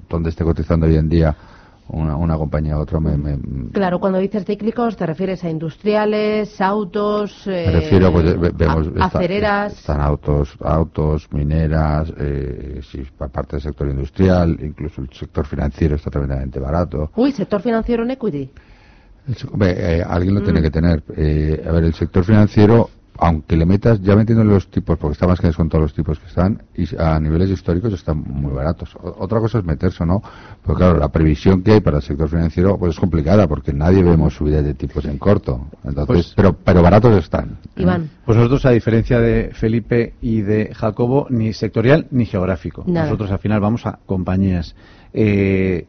donde 0.10 0.30
esté 0.30 0.44
cotizando 0.44 0.88
hoy 0.88 0.98
en 0.98 1.08
día 1.08 1.36
una, 1.90 2.16
una 2.16 2.36
compañía 2.38 2.78
u 2.78 2.82
otra, 2.82 3.00
me, 3.00 3.16
me, 3.18 3.38
Claro, 3.72 4.00
cuando 4.00 4.18
dices 4.20 4.44
cíclicos 4.46 4.96
te 4.98 5.06
refieres 5.06 5.44
a 5.44 5.50
industriales, 5.50 6.60
autos, 6.60 7.44
me 7.46 7.66
eh, 7.68 7.72
refiero, 7.72 8.12
pues 8.12 8.40
ve- 8.40 8.52
vemos, 8.56 8.88
a- 8.88 8.90
está- 8.90 9.06
acereras. 9.20 9.74
están 9.74 10.02
autos, 10.02 10.56
autos, 10.62 11.32
mineras, 11.32 12.12
eh, 12.18 12.82
sí, 12.90 13.04
parte 13.32 13.58
del 13.58 13.62
sector 13.62 13.88
industrial, 13.90 14.58
incluso 14.62 15.02
el 15.02 15.10
sector 15.14 15.46
financiero 15.46 15.96
está 15.96 16.10
tremendamente 16.10 16.60
barato. 16.60 17.12
Uy, 17.16 17.32
sector 17.32 17.62
financiero 17.62 18.04
en 18.04 18.12
equity. 18.12 18.50
El 19.28 19.36
eh, 20.00 20.04
alguien 20.08 20.36
lo 20.36 20.42
Mm. 20.42 20.44
tiene 20.44 20.62
que 20.62 20.72
tener. 20.72 21.04
Eh, 21.16 21.64
a 21.68 21.72
ver, 21.72 21.84
el 21.86 21.94
sector 21.96 22.24
financiero, 22.24 22.90
aunque 23.18 23.56
le 23.56 23.66
metas, 23.66 24.02
ya 24.02 24.16
metiendo 24.16 24.44
los 24.44 24.70
tipos, 24.70 24.98
porque 24.98 25.14
está 25.14 25.28
más 25.28 25.40
que 25.40 25.48
descontado 25.48 25.84
los 25.84 25.94
tipos 25.94 26.20
que 26.20 26.28
están, 26.28 26.64
y 26.76 26.86
a 26.98 27.20
niveles 27.20 27.50
históricos 27.50 27.94
están 27.94 28.24
muy 28.28 28.52
baratos. 28.54 28.96
O- 28.96 29.16
otra 29.20 29.40
cosa 29.40 29.60
es 29.60 29.66
meterse 29.66 30.04
o 30.04 30.06
no, 30.06 30.22
porque 30.64 30.80
claro, 30.80 31.00
la 31.00 31.10
previsión 31.10 31.62
que 31.64 31.74
hay 31.74 31.80
para 31.82 31.98
el 31.98 32.04
sector 32.04 32.30
financiero 32.30 32.78
pues 32.78 32.94
es 32.94 33.00
complicada, 33.00 33.48
porque 33.48 33.74
nadie 33.74 34.04
vemos 34.04 34.34
subidas 34.34 34.64
de 34.66 34.74
tipos 34.74 35.06
en 35.06 35.18
corto. 35.18 35.68
Entonces, 35.84 36.06
Pues- 36.08 36.34
pero, 36.36 36.54
pero 36.54 36.82
baratos 36.82 37.16
están. 37.24 37.58
Iván. 37.76 38.10
Pues 38.26 38.38
nosotros, 38.38 38.66
a 38.66 38.72
diferencia 38.72 39.20
de 39.20 39.52
Felipe 39.54 40.14
y 40.22 40.42
de 40.42 40.74
Jacobo, 40.74 41.28
ni 41.30 41.54
sectorial 41.54 42.08
ni 42.12 42.26
geográfico. 42.26 42.84
Nada. 42.88 43.06
Nosotros 43.06 43.32
al 43.32 43.40
final 43.40 43.60
vamos 43.62 43.86
a 43.86 44.00
compañías. 44.06 44.76
Eh, 45.14 45.88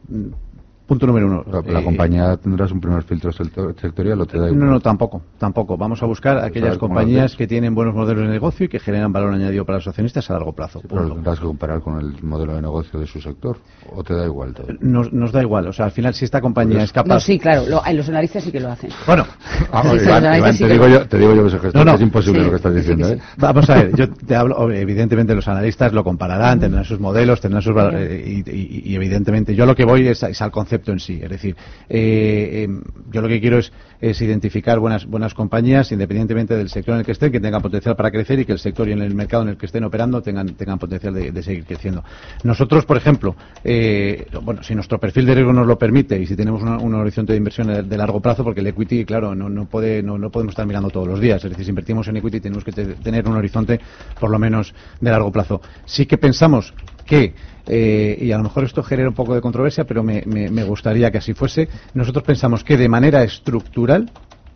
punto 0.87 1.05
número 1.05 1.27
uno. 1.27 1.43
La, 1.51 1.61
la 1.73 1.79
Eh, 1.81 1.83
compañía 1.83 2.37
tendrás 2.37 2.71
un 2.71 2.79
primer 2.79 3.03
filtro 3.03 3.31
sector- 3.31 3.75
sectorial 3.79 4.21
o 4.21 4.25
te 4.25 4.37
da 4.39 4.47
No, 4.47 4.53
igual? 4.53 4.69
no, 4.69 4.79
tampoco, 4.79 5.21
tampoco. 5.37 5.77
Vamos 5.77 6.01
a 6.01 6.05
buscar 6.05 6.37
aquellas 6.37 6.69
¿Sabes 6.69 6.77
cómo 6.79 6.93
lo 6.93 6.99
compañías 7.01 7.35
que 7.35 7.45
tienen 7.45 7.75
buenos 7.75 7.93
modelos 7.93 8.23
de 8.23 8.29
negocio 8.29 8.65
y 8.65 8.69
que 8.69 8.79
generan 8.79 9.11
valor 9.11 9.33
añadido 9.33 9.65
para 9.65 9.77
los 9.79 9.87
accionistas 9.87 10.29
a 10.29 10.33
largo 10.33 10.53
plazo. 10.53 10.79
Pero 10.81 10.95
lo 10.95 11.01
punto. 11.01 11.13
tendrás 11.15 11.39
que 11.39 11.45
comparar 11.45 11.81
con 11.81 11.99
el 11.99 12.23
modelo 12.23 12.55
de 12.55 12.61
negocio 12.61 12.99
de 12.99 13.05
su 13.05 13.19
sector, 13.21 13.57
o 13.93 14.03
te 14.03 14.13
da 14.13 14.25
igual 14.25 14.53
todo. 14.53 14.67
Nos, 14.79 15.11
nos 15.11 15.31
da 15.31 15.41
igual, 15.41 15.67
o 15.67 15.73
sea, 15.73 15.85
al 15.85 15.91
final 15.91 16.13
si 16.13 16.23
esta 16.25 16.39
compañía 16.41 16.75
Pues- 16.77 16.85
es 16.85 16.93
capaz... 16.93 17.13
No, 17.15 17.19
sí, 17.19 17.37
claro, 17.37 17.63
lo- 17.67 17.81
los 17.93 18.07
analistas 18.09 18.43
sí 18.43 18.51
que 18.51 18.59
lo 18.61 18.69
hacen. 18.69 18.89
Bueno, 19.05 19.25
Ah, 19.71 19.83
Sí, 19.83 19.97
Iván, 20.05 20.23
sí, 20.33 20.37
Iván, 20.39 20.53
sí 20.53 20.63
te, 20.63 20.69
digo 20.71 20.87
yo, 20.87 21.07
te 21.07 21.17
digo 21.17 21.35
yo 21.35 21.43
que 21.45 21.49
gestor, 21.59 21.75
No, 21.75 21.83
no. 21.83 21.91
que 21.91 21.95
es 21.97 22.01
imposible 22.01 22.39
Sí, 22.39 22.45
lo 22.45 22.49
que 22.51 22.55
estás 22.57 22.71
sí, 22.73 22.79
diciendo, 22.79 23.07
sí, 23.07 23.13
¿eh? 23.15 23.19
Vamos 23.37 23.69
a 23.69 23.75
ver, 23.75 23.95
yo 23.95 24.09
te 24.09 24.35
hablo, 24.35 24.71
evidentemente 24.71 25.35
los 25.35 25.47
analistas 25.49 25.91
lo 25.91 26.03
compararán, 26.03 26.59
tendrán 26.61 26.85
sus 26.85 26.99
modelos, 26.99 27.41
tendrán 27.41 27.61
sus 27.61 27.73
val- 27.73 27.93
eh, 27.95 28.23
y, 28.45 28.49
y- 28.49 28.81
y 28.91 28.95
evidentemente 28.95 29.53
yo 29.55 29.65
lo 29.65 29.75
que 29.75 29.83
voy 29.83 30.07
es, 30.07 30.23
es 30.23 30.41
al 30.41 30.51
concepto 30.51 30.76
en 30.85 30.99
sí, 30.99 31.19
es 31.21 31.29
decir, 31.29 31.55
eh, 31.89 32.67
eh, 32.67 32.81
yo 33.11 33.21
lo 33.21 33.27
que 33.27 33.39
quiero 33.39 33.59
es, 33.59 33.71
es 33.99 34.21
identificar 34.21 34.79
buenas 34.79 35.05
buenas 35.05 35.33
compañías 35.33 35.91
independientemente 35.91 36.55
del 36.55 36.69
sector 36.69 36.93
en 36.93 36.99
el 36.99 37.05
que 37.05 37.11
estén, 37.13 37.31
que 37.31 37.39
tengan 37.39 37.61
potencial 37.61 37.95
para 37.95 38.11
crecer 38.11 38.39
y 38.39 38.45
que 38.45 38.51
el 38.53 38.59
sector 38.59 38.87
y 38.87 38.91
en 38.91 39.01
el 39.01 39.13
mercado 39.13 39.43
en 39.43 39.49
el 39.49 39.57
que 39.57 39.65
estén 39.65 39.83
operando 39.83 40.21
tengan 40.21 40.55
tengan 40.55 40.79
potencial 40.79 41.13
de, 41.13 41.43
seguir 41.43 41.65
creciendo. 41.65 42.03
Nosotros, 42.43 42.85
por 42.85 42.97
ejemplo, 42.97 43.35
eh, 43.63 44.27
bueno, 44.43 44.63
si 44.63 44.75
nuestro 44.75 44.99
perfil 44.99 45.25
de 45.25 45.35
riesgo 45.35 45.53
nos 45.53 45.67
lo 45.67 45.77
permite 45.77 46.19
y 46.19 46.25
si 46.25 46.35
tenemos 46.35 46.61
un 46.61 46.93
horizonte 46.95 47.33
de 47.33 47.37
inversión 47.37 47.67
de, 47.87 47.97
largo 47.97 48.21
plazo, 48.21 48.43
porque 48.43 48.59
el 48.61 48.67
equity, 48.67 49.05
claro, 49.05 49.33
no, 49.35 49.49
no 49.49 49.65
puede 49.65 50.03
no, 50.03 50.17
podemos 50.29 50.51
estar 50.53 50.65
mirando 50.65 50.89
todos 50.89 51.07
los 51.07 51.19
días, 51.19 51.43
es 51.43 51.49
decir, 51.49 51.65
si 51.65 51.69
invertimos 51.69 52.07
en 52.07 52.17
equity 52.17 52.39
tenemos 52.39 52.63
que 52.63 52.71
te- 52.71 52.95
tener 52.95 53.27
un 53.27 53.35
horizonte 53.35 53.79
por 54.19 54.29
lo 54.29 54.39
menos 54.39 54.73
de 54.99 55.09
largo 55.09 55.31
plazo. 55.31 55.61
Sí 55.85 56.05
que 56.05 56.17
pensamos 56.17 56.73
que, 57.05 57.33
eh, 57.67 58.17
y 58.21 58.31
a 58.31 58.37
lo 58.37 58.43
mejor 58.43 58.63
esto 58.63 58.83
genera 58.83 59.09
un 59.09 59.15
poco 59.15 59.35
de 59.35 59.41
controversia, 59.41 59.85
pero 59.85 60.03
me, 60.03 60.63
gustaría 60.63 61.11
que 61.11 61.17
así 61.17 61.33
fuese, 61.33 61.67
nosotros 61.93 62.23
pensamos 62.23 62.63
que 62.63 62.77
de 62.77 62.89
manera 62.89 63.23
estructural, 63.23 64.11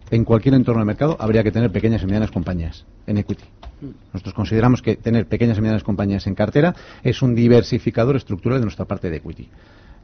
en 0.10 0.26
cualquier 0.26 0.56
entorno 0.56 0.82
de 0.82 0.86
mercado, 0.86 1.16
habría 1.20 1.44
que 1.44 1.52
tener 1.52 1.72
pequeñas 1.72 2.04
y 2.04 2.06
medianas 2.06 2.32
compañías 2.32 2.86
en 3.08 3.18
equity. 3.18 3.44
Nosotros 4.14 4.34
consideramos 4.34 4.82
que 4.82 4.96
tener 4.96 5.26
pequeñas 5.26 5.58
y 5.58 5.62
medianas 5.62 5.84
compañías 5.84 6.28
en 6.28 6.36
cartera 6.36 6.76
es 7.04 7.22
un 7.22 7.34
diversificador 7.34 8.16
estructural 8.16 8.60
de 8.60 8.66
nuestra 8.66 8.86
parte 8.86 9.10
de 9.10 9.18
equity. 9.18 9.50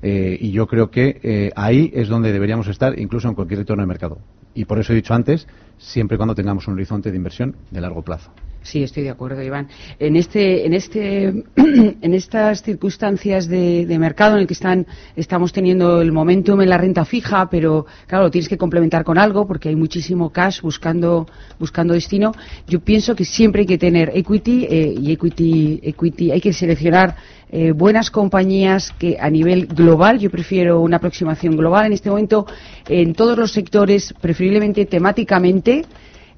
Eh, 0.01 0.37
y 0.39 0.51
yo 0.51 0.67
creo 0.67 0.91
que 0.91 1.19
eh, 1.23 1.51
ahí 1.55 1.91
es 1.93 2.07
donde 2.07 2.31
deberíamos 2.31 2.67
estar, 2.67 2.97
incluso 2.99 3.27
en 3.27 3.35
cualquier 3.35 3.61
entorno 3.61 3.83
de 3.83 3.87
mercado. 3.87 4.19
Y 4.53 4.65
por 4.65 4.79
eso 4.79 4.93
he 4.93 4.95
dicho 4.95 5.13
antes, 5.13 5.47
siempre 5.77 6.15
y 6.15 6.17
cuando 6.17 6.35
tengamos 6.35 6.67
un 6.67 6.75
horizonte 6.75 7.11
de 7.11 7.17
inversión 7.17 7.55
de 7.71 7.81
largo 7.81 8.01
plazo. 8.01 8.31
Sí, 8.67 8.83
estoy 8.83 9.03
de 9.03 9.11
acuerdo, 9.11 9.41
Iván. 9.41 9.69
En 9.97 10.17
este, 10.17 10.65
en 10.65 10.73
este, 10.73 11.27
en 11.55 12.13
estas 12.13 12.63
circunstancias 12.63 13.47
de, 13.47 13.85
de 13.85 13.97
mercado 13.97 14.35
en 14.35 14.41
el 14.41 14.47
que 14.47 14.55
están, 14.55 14.85
estamos 15.15 15.53
teniendo 15.53 16.01
el 16.01 16.11
momentum 16.11 16.59
en 16.59 16.67
la 16.67 16.77
renta 16.77 17.05
fija, 17.05 17.49
pero 17.49 17.85
claro, 18.07 18.25
lo 18.25 18.31
tienes 18.31 18.49
que 18.49 18.57
complementar 18.57 19.05
con 19.05 19.17
algo 19.17 19.47
porque 19.47 19.69
hay 19.69 19.77
muchísimo 19.77 20.33
cash 20.33 20.59
buscando, 20.59 21.27
buscando 21.57 21.93
destino. 21.93 22.33
Yo 22.67 22.81
pienso 22.81 23.15
que 23.15 23.23
siempre 23.23 23.61
hay 23.61 23.67
que 23.67 23.77
tener 23.77 24.11
equity 24.13 24.67
eh, 24.69 24.95
y 24.99 25.13
equity, 25.13 25.79
equity, 25.83 26.31
hay 26.31 26.41
que 26.41 26.51
seleccionar 26.51 27.15
eh, 27.49 27.71
buenas 27.71 28.11
compañías 28.11 28.93
que 28.99 29.17
a 29.17 29.29
nivel 29.29 29.67
global, 29.67 30.19
yo 30.19 30.29
prefiero 30.29 30.81
una 30.81 30.97
aproximación 30.97 31.55
global 31.55 31.85
en 31.85 31.93
este 31.93 32.09
momento 32.09 32.45
en 32.89 33.13
todos 33.13 33.37
los 33.37 33.53
sectores, 33.53 34.13
preferiblemente 34.19 34.85
temáticamente 34.85 35.85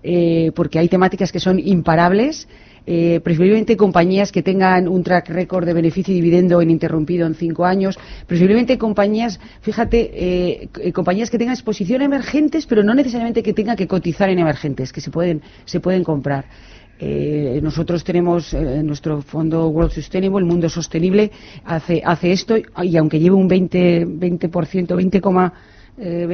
eh, 0.03 0.51
porque 0.55 0.79
hay 0.79 0.87
temáticas 0.89 1.31
que 1.31 1.39
son 1.39 1.59
imparables. 1.59 2.47
eh, 2.91 3.19
preferiblemente 3.23 3.77
compañías 3.77 4.31
que 4.31 4.41
tengan 4.41 4.87
un 4.87 5.03
track 5.03 5.29
record 5.29 5.65
de 5.65 5.73
beneficio 5.73 6.11
y 6.11 6.15
dividendo 6.21 6.59
ininterrumpido 6.59 7.27
en 7.27 7.35
cinco 7.35 7.63
años, 7.65 7.99
preferiblemente 8.25 8.77
compañías, 8.79 9.39
fíjate, 9.61 10.09
eh, 10.11 10.69
c- 10.73 10.91
compañías 10.93 11.29
que 11.29 11.37
tengan 11.37 11.53
exposición 11.53 12.01
a 12.01 12.05
emergentes, 12.05 12.65
pero 12.65 12.81
no 12.81 12.95
necesariamente 12.95 13.43
que 13.43 13.53
tengan 13.53 13.75
que 13.75 13.85
cotizar 13.85 14.29
en 14.31 14.39
emergentes, 14.39 14.91
que 14.91 15.01
se 15.01 15.11
pueden, 15.11 15.41
se 15.65 15.79
pueden 15.81 16.03
comprar. 16.03 16.45
Eh, 17.01 17.59
nosotros 17.61 18.03
tenemos 18.03 18.53
eh, 18.53 18.81
nuestro 18.83 19.21
fondo 19.21 19.67
World 19.69 19.91
Sustainable, 19.91 20.39
el 20.39 20.45
mundo 20.45 20.67
sostenible, 20.67 21.31
hace, 21.65 22.01
hace 22.03 22.31
esto 22.31 22.55
y 22.57 22.97
aunque 22.97 23.19
lleve 23.19 23.35
un 23.35 23.47
20, 23.47 24.05
20%, 24.07 24.95
20, 24.95 25.21
eh, 25.99 26.25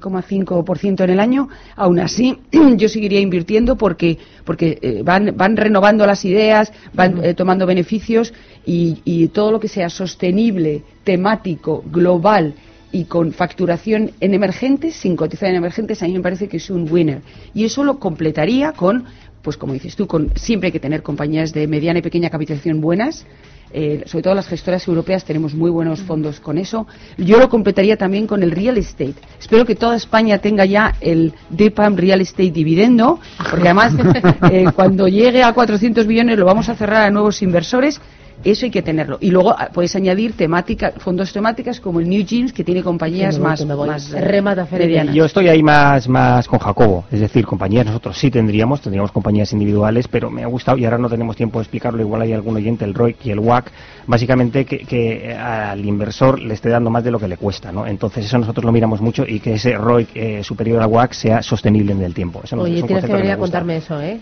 20,5% 0.00 1.04
en 1.04 1.10
el 1.10 1.20
año, 1.20 1.48
aún 1.76 2.00
así 2.00 2.38
yo 2.76 2.88
seguiría 2.88 3.20
invirtiendo 3.20 3.76
porque, 3.76 4.18
porque 4.44 4.78
eh, 4.82 5.02
van, 5.04 5.34
van 5.36 5.56
renovando 5.56 6.06
las 6.06 6.24
ideas, 6.24 6.72
van 6.92 7.24
eh, 7.24 7.34
tomando 7.34 7.66
beneficios 7.66 8.34
y, 8.66 9.00
y 9.04 9.28
todo 9.28 9.52
lo 9.52 9.60
que 9.60 9.68
sea 9.68 9.88
sostenible, 9.90 10.82
temático, 11.04 11.84
global 11.86 12.54
y 12.92 13.04
con 13.04 13.32
facturación 13.32 14.10
en 14.20 14.34
emergentes, 14.34 14.96
sin 14.96 15.16
cotizar 15.16 15.48
en 15.50 15.56
emergentes, 15.56 16.02
a 16.02 16.06
mí 16.06 16.14
me 16.14 16.20
parece 16.20 16.48
que 16.48 16.56
es 16.56 16.70
un 16.70 16.90
winner. 16.90 17.22
Y 17.54 17.64
eso 17.64 17.84
lo 17.84 17.98
completaría 17.98 18.72
con, 18.72 19.04
pues 19.42 19.56
como 19.56 19.72
dices 19.72 19.96
tú, 19.96 20.06
con, 20.06 20.32
siempre 20.36 20.68
hay 20.68 20.72
que 20.72 20.80
tener 20.80 21.02
compañías 21.02 21.52
de 21.52 21.66
mediana 21.66 22.00
y 22.00 22.02
pequeña 22.02 22.30
capitalización 22.30 22.80
buenas. 22.80 23.26
eh, 23.72 24.02
sobre 24.06 24.22
todo 24.24 24.34
las 24.34 24.48
gestoras 24.48 24.86
europeas 24.88 25.24
tenemos 25.24 25.54
muy 25.54 25.70
buenos 25.70 26.00
fondos 26.00 26.40
con 26.40 26.58
eso. 26.58 26.86
Yo 27.16 27.38
lo 27.38 27.48
completaría 27.48 27.96
también 27.96 28.26
con 28.26 28.42
el 28.42 28.50
real 28.50 28.76
estate. 28.78 29.14
Espero 29.38 29.64
que 29.64 29.76
toda 29.76 29.96
España 29.96 30.38
tenga 30.38 30.64
ya 30.64 30.96
el 31.00 31.32
DEPAM 31.50 31.96
Real 31.96 32.20
Estate 32.20 32.50
Dividendo, 32.50 33.20
porque 33.48 33.68
además 33.68 33.94
eh, 34.50 34.66
cuando 34.74 35.06
llegue 35.06 35.42
a 35.44 35.52
400 35.52 36.06
millones 36.06 36.38
lo 36.38 36.46
vamos 36.46 36.68
a 36.68 36.74
cerrar 36.74 37.02
a 37.02 37.10
nuevos 37.10 37.42
inversores. 37.42 38.00
Eso 38.42 38.64
hay 38.64 38.70
que 38.70 38.80
tenerlo. 38.80 39.18
Y 39.20 39.30
luego 39.30 39.50
ah, 39.50 39.68
puedes 39.72 39.94
añadir 39.96 40.34
temática, 40.34 40.92
fondos 40.96 41.32
temáticas 41.32 41.78
como 41.78 42.00
el 42.00 42.08
New 42.08 42.24
Jeans, 42.24 42.52
que 42.52 42.64
tiene 42.64 42.82
compañías 42.82 43.38
más, 43.38 43.64
más, 43.66 44.12
eh, 44.14 44.20
Remata. 44.20 44.66
Yo 45.12 45.26
estoy 45.26 45.48
ahí 45.48 45.62
más, 45.62 46.08
más 46.08 46.48
con 46.48 46.58
Jacobo, 46.58 47.04
es 47.10 47.20
decir, 47.20 47.44
compañías 47.44 47.84
nosotros 47.84 48.16
sí 48.18 48.30
tendríamos, 48.30 48.80
tendríamos 48.80 49.12
compañías 49.12 49.52
individuales, 49.52 50.08
pero 50.08 50.30
me 50.30 50.42
ha 50.42 50.46
gustado 50.46 50.78
y 50.78 50.84
ahora 50.86 50.96
no 50.98 51.10
tenemos 51.10 51.36
tiempo 51.36 51.58
de 51.58 51.64
explicarlo, 51.64 52.00
igual 52.00 52.22
hay 52.22 52.32
algún 52.32 52.56
oyente, 52.56 52.84
el 52.84 52.94
ROIC 52.94 53.26
y 53.26 53.30
el 53.30 53.40
WAC, 53.40 53.70
básicamente 54.06 54.64
que, 54.64 54.78
que 54.78 55.34
al 55.34 55.84
inversor 55.84 56.40
le 56.40 56.54
esté 56.54 56.70
dando 56.70 56.88
más 56.88 57.04
de 57.04 57.10
lo 57.10 57.18
que 57.18 57.28
le 57.28 57.36
cuesta, 57.36 57.70
¿no? 57.72 57.86
Entonces 57.86 58.24
eso 58.24 58.38
nosotros 58.38 58.64
lo 58.64 58.72
miramos 58.72 59.00
mucho 59.02 59.24
y 59.26 59.40
que 59.40 59.54
ese 59.54 59.76
ROIC 59.76 60.08
eh, 60.14 60.44
superior 60.44 60.80
al 60.82 60.88
WAC 60.88 61.12
sea 61.12 61.42
sostenible 61.42 61.92
en 61.92 62.02
el 62.02 62.14
tiempo. 62.14 62.40
Eso 62.42 62.56
no- 62.56 62.62
Oye, 62.62 62.76
es 62.76 62.82
un 62.82 62.88
tienes 62.88 63.04
que 63.04 63.08
concepto 63.10 63.16
venir 63.22 63.32
a 63.32 63.38
contarme 63.38 63.76
eso, 63.76 64.00
¿eh? 64.00 64.18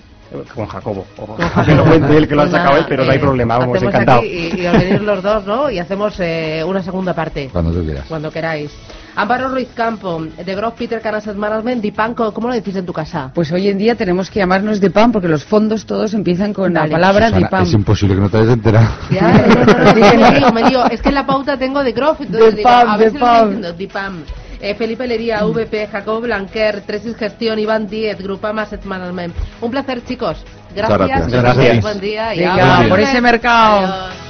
Con 0.55 0.67
Jacobo. 0.67 1.07
O- 1.17 1.27
Con 1.27 1.65
que 1.65 1.75
lo 1.75 1.85
cuente 1.85 2.17
él, 2.17 2.29
que 2.29 2.35
lo 2.35 2.43
ha 2.43 2.45
Pues 2.47 2.57
sacado 2.57 2.77
él, 2.79 2.85
pero 2.89 3.05
no 3.05 3.11
hay 3.11 3.17
eh, 3.17 3.21
problema, 3.21 3.59
vamos, 3.59 3.83
encantado. 3.83 4.19
aquí 4.21 4.51
Y, 4.57 4.61
y 4.63 4.67
os 4.67 4.73
venís 4.75 5.01
los 5.01 5.23
dos, 5.23 5.47
¿no? 5.47 5.71
Y 5.71 5.79
hacemos 5.79 6.15
eh, 6.21 6.63
una 6.67 6.83
segunda 6.83 7.15
parte. 7.15 7.49
Cuando 7.53 7.73
tú 7.73 7.83
quieras. 7.85 8.05
Cuando 8.09 8.31
queráis. 8.31 8.71
Amparo 9.17 9.49
Ruiz 9.49 9.69
Campo, 9.75 10.21
de 10.45 10.55
Growth 10.55 10.75
Peter 10.75 11.01
Canasas 11.01 11.35
Management, 11.35 11.83
Dipanco, 11.83 12.33
¿cómo 12.33 12.47
lo 12.49 12.55
decís 12.55 12.77
en 12.77 12.87
tu 12.87 12.93
casa? 12.93 13.33
Pues 13.35 13.51
hoy 13.51 13.69
en 13.69 13.77
día 13.79 13.97
tenemos 13.97 14.31
que 14.31 14.39
llamarnos 14.39 14.81
de 14.81 14.91
PAM 14.91 15.11
porque 15.11 15.27
los 15.27 15.45
fondos 15.45 15.87
todos 15.87 16.15
empiezan 16.15 16.53
con 16.53 16.73
Vale. 16.73 16.89
la 16.89 16.93
palabra 16.93 17.27
Susana, 17.29 17.47
de 17.47 17.51
PAM. 17.51 17.63
es 17.65 17.73
imposible 17.73 18.15
que 18.15 18.21
no 18.21 18.29
te 18.31 18.37
hayas 18.37 18.51
enterado. 18.53 18.89
Ya, 19.11 19.33
no, 19.33 19.55
no, 19.65 19.65
no, 19.65 19.95
me 19.95 20.39
lío, 20.41 20.53
me 20.53 20.63
lío. 20.71 20.87
Es 20.91 21.03
que 21.03 21.09
en 21.09 21.15
la 21.17 21.27
pauta 21.27 21.57
tengo 21.59 21.83
de 21.83 21.91
Growth, 21.93 22.21
entonces 22.21 22.51
De 22.51 22.57
digo, 22.59 22.69
PAM, 22.69 24.23
Eh, 24.61 24.75
Felipe 24.75 25.07
Lería, 25.07 25.45
VP, 25.45 25.87
Jacob 25.87 26.23
Blanquer, 26.23 26.81
Tresis 26.83 27.17
Gestión, 27.17 27.59
Iván 27.59 27.89
Díez, 27.89 28.19
Grupama 28.19 28.63
Asset 28.63 28.85
Management. 28.85 29.35
Un 29.61 29.71
placer, 29.71 30.05
chicos. 30.05 30.45
Gracias. 30.75 30.99
gracias. 30.99 31.43
Gracias. 31.43 31.81
Buen 31.83 32.01
día. 32.01 32.35
y 32.35 32.41
Venga, 32.41 32.85
por 32.89 33.01
ese 33.01 33.21
mercado. 33.21 33.87
Adiós. 33.87 34.28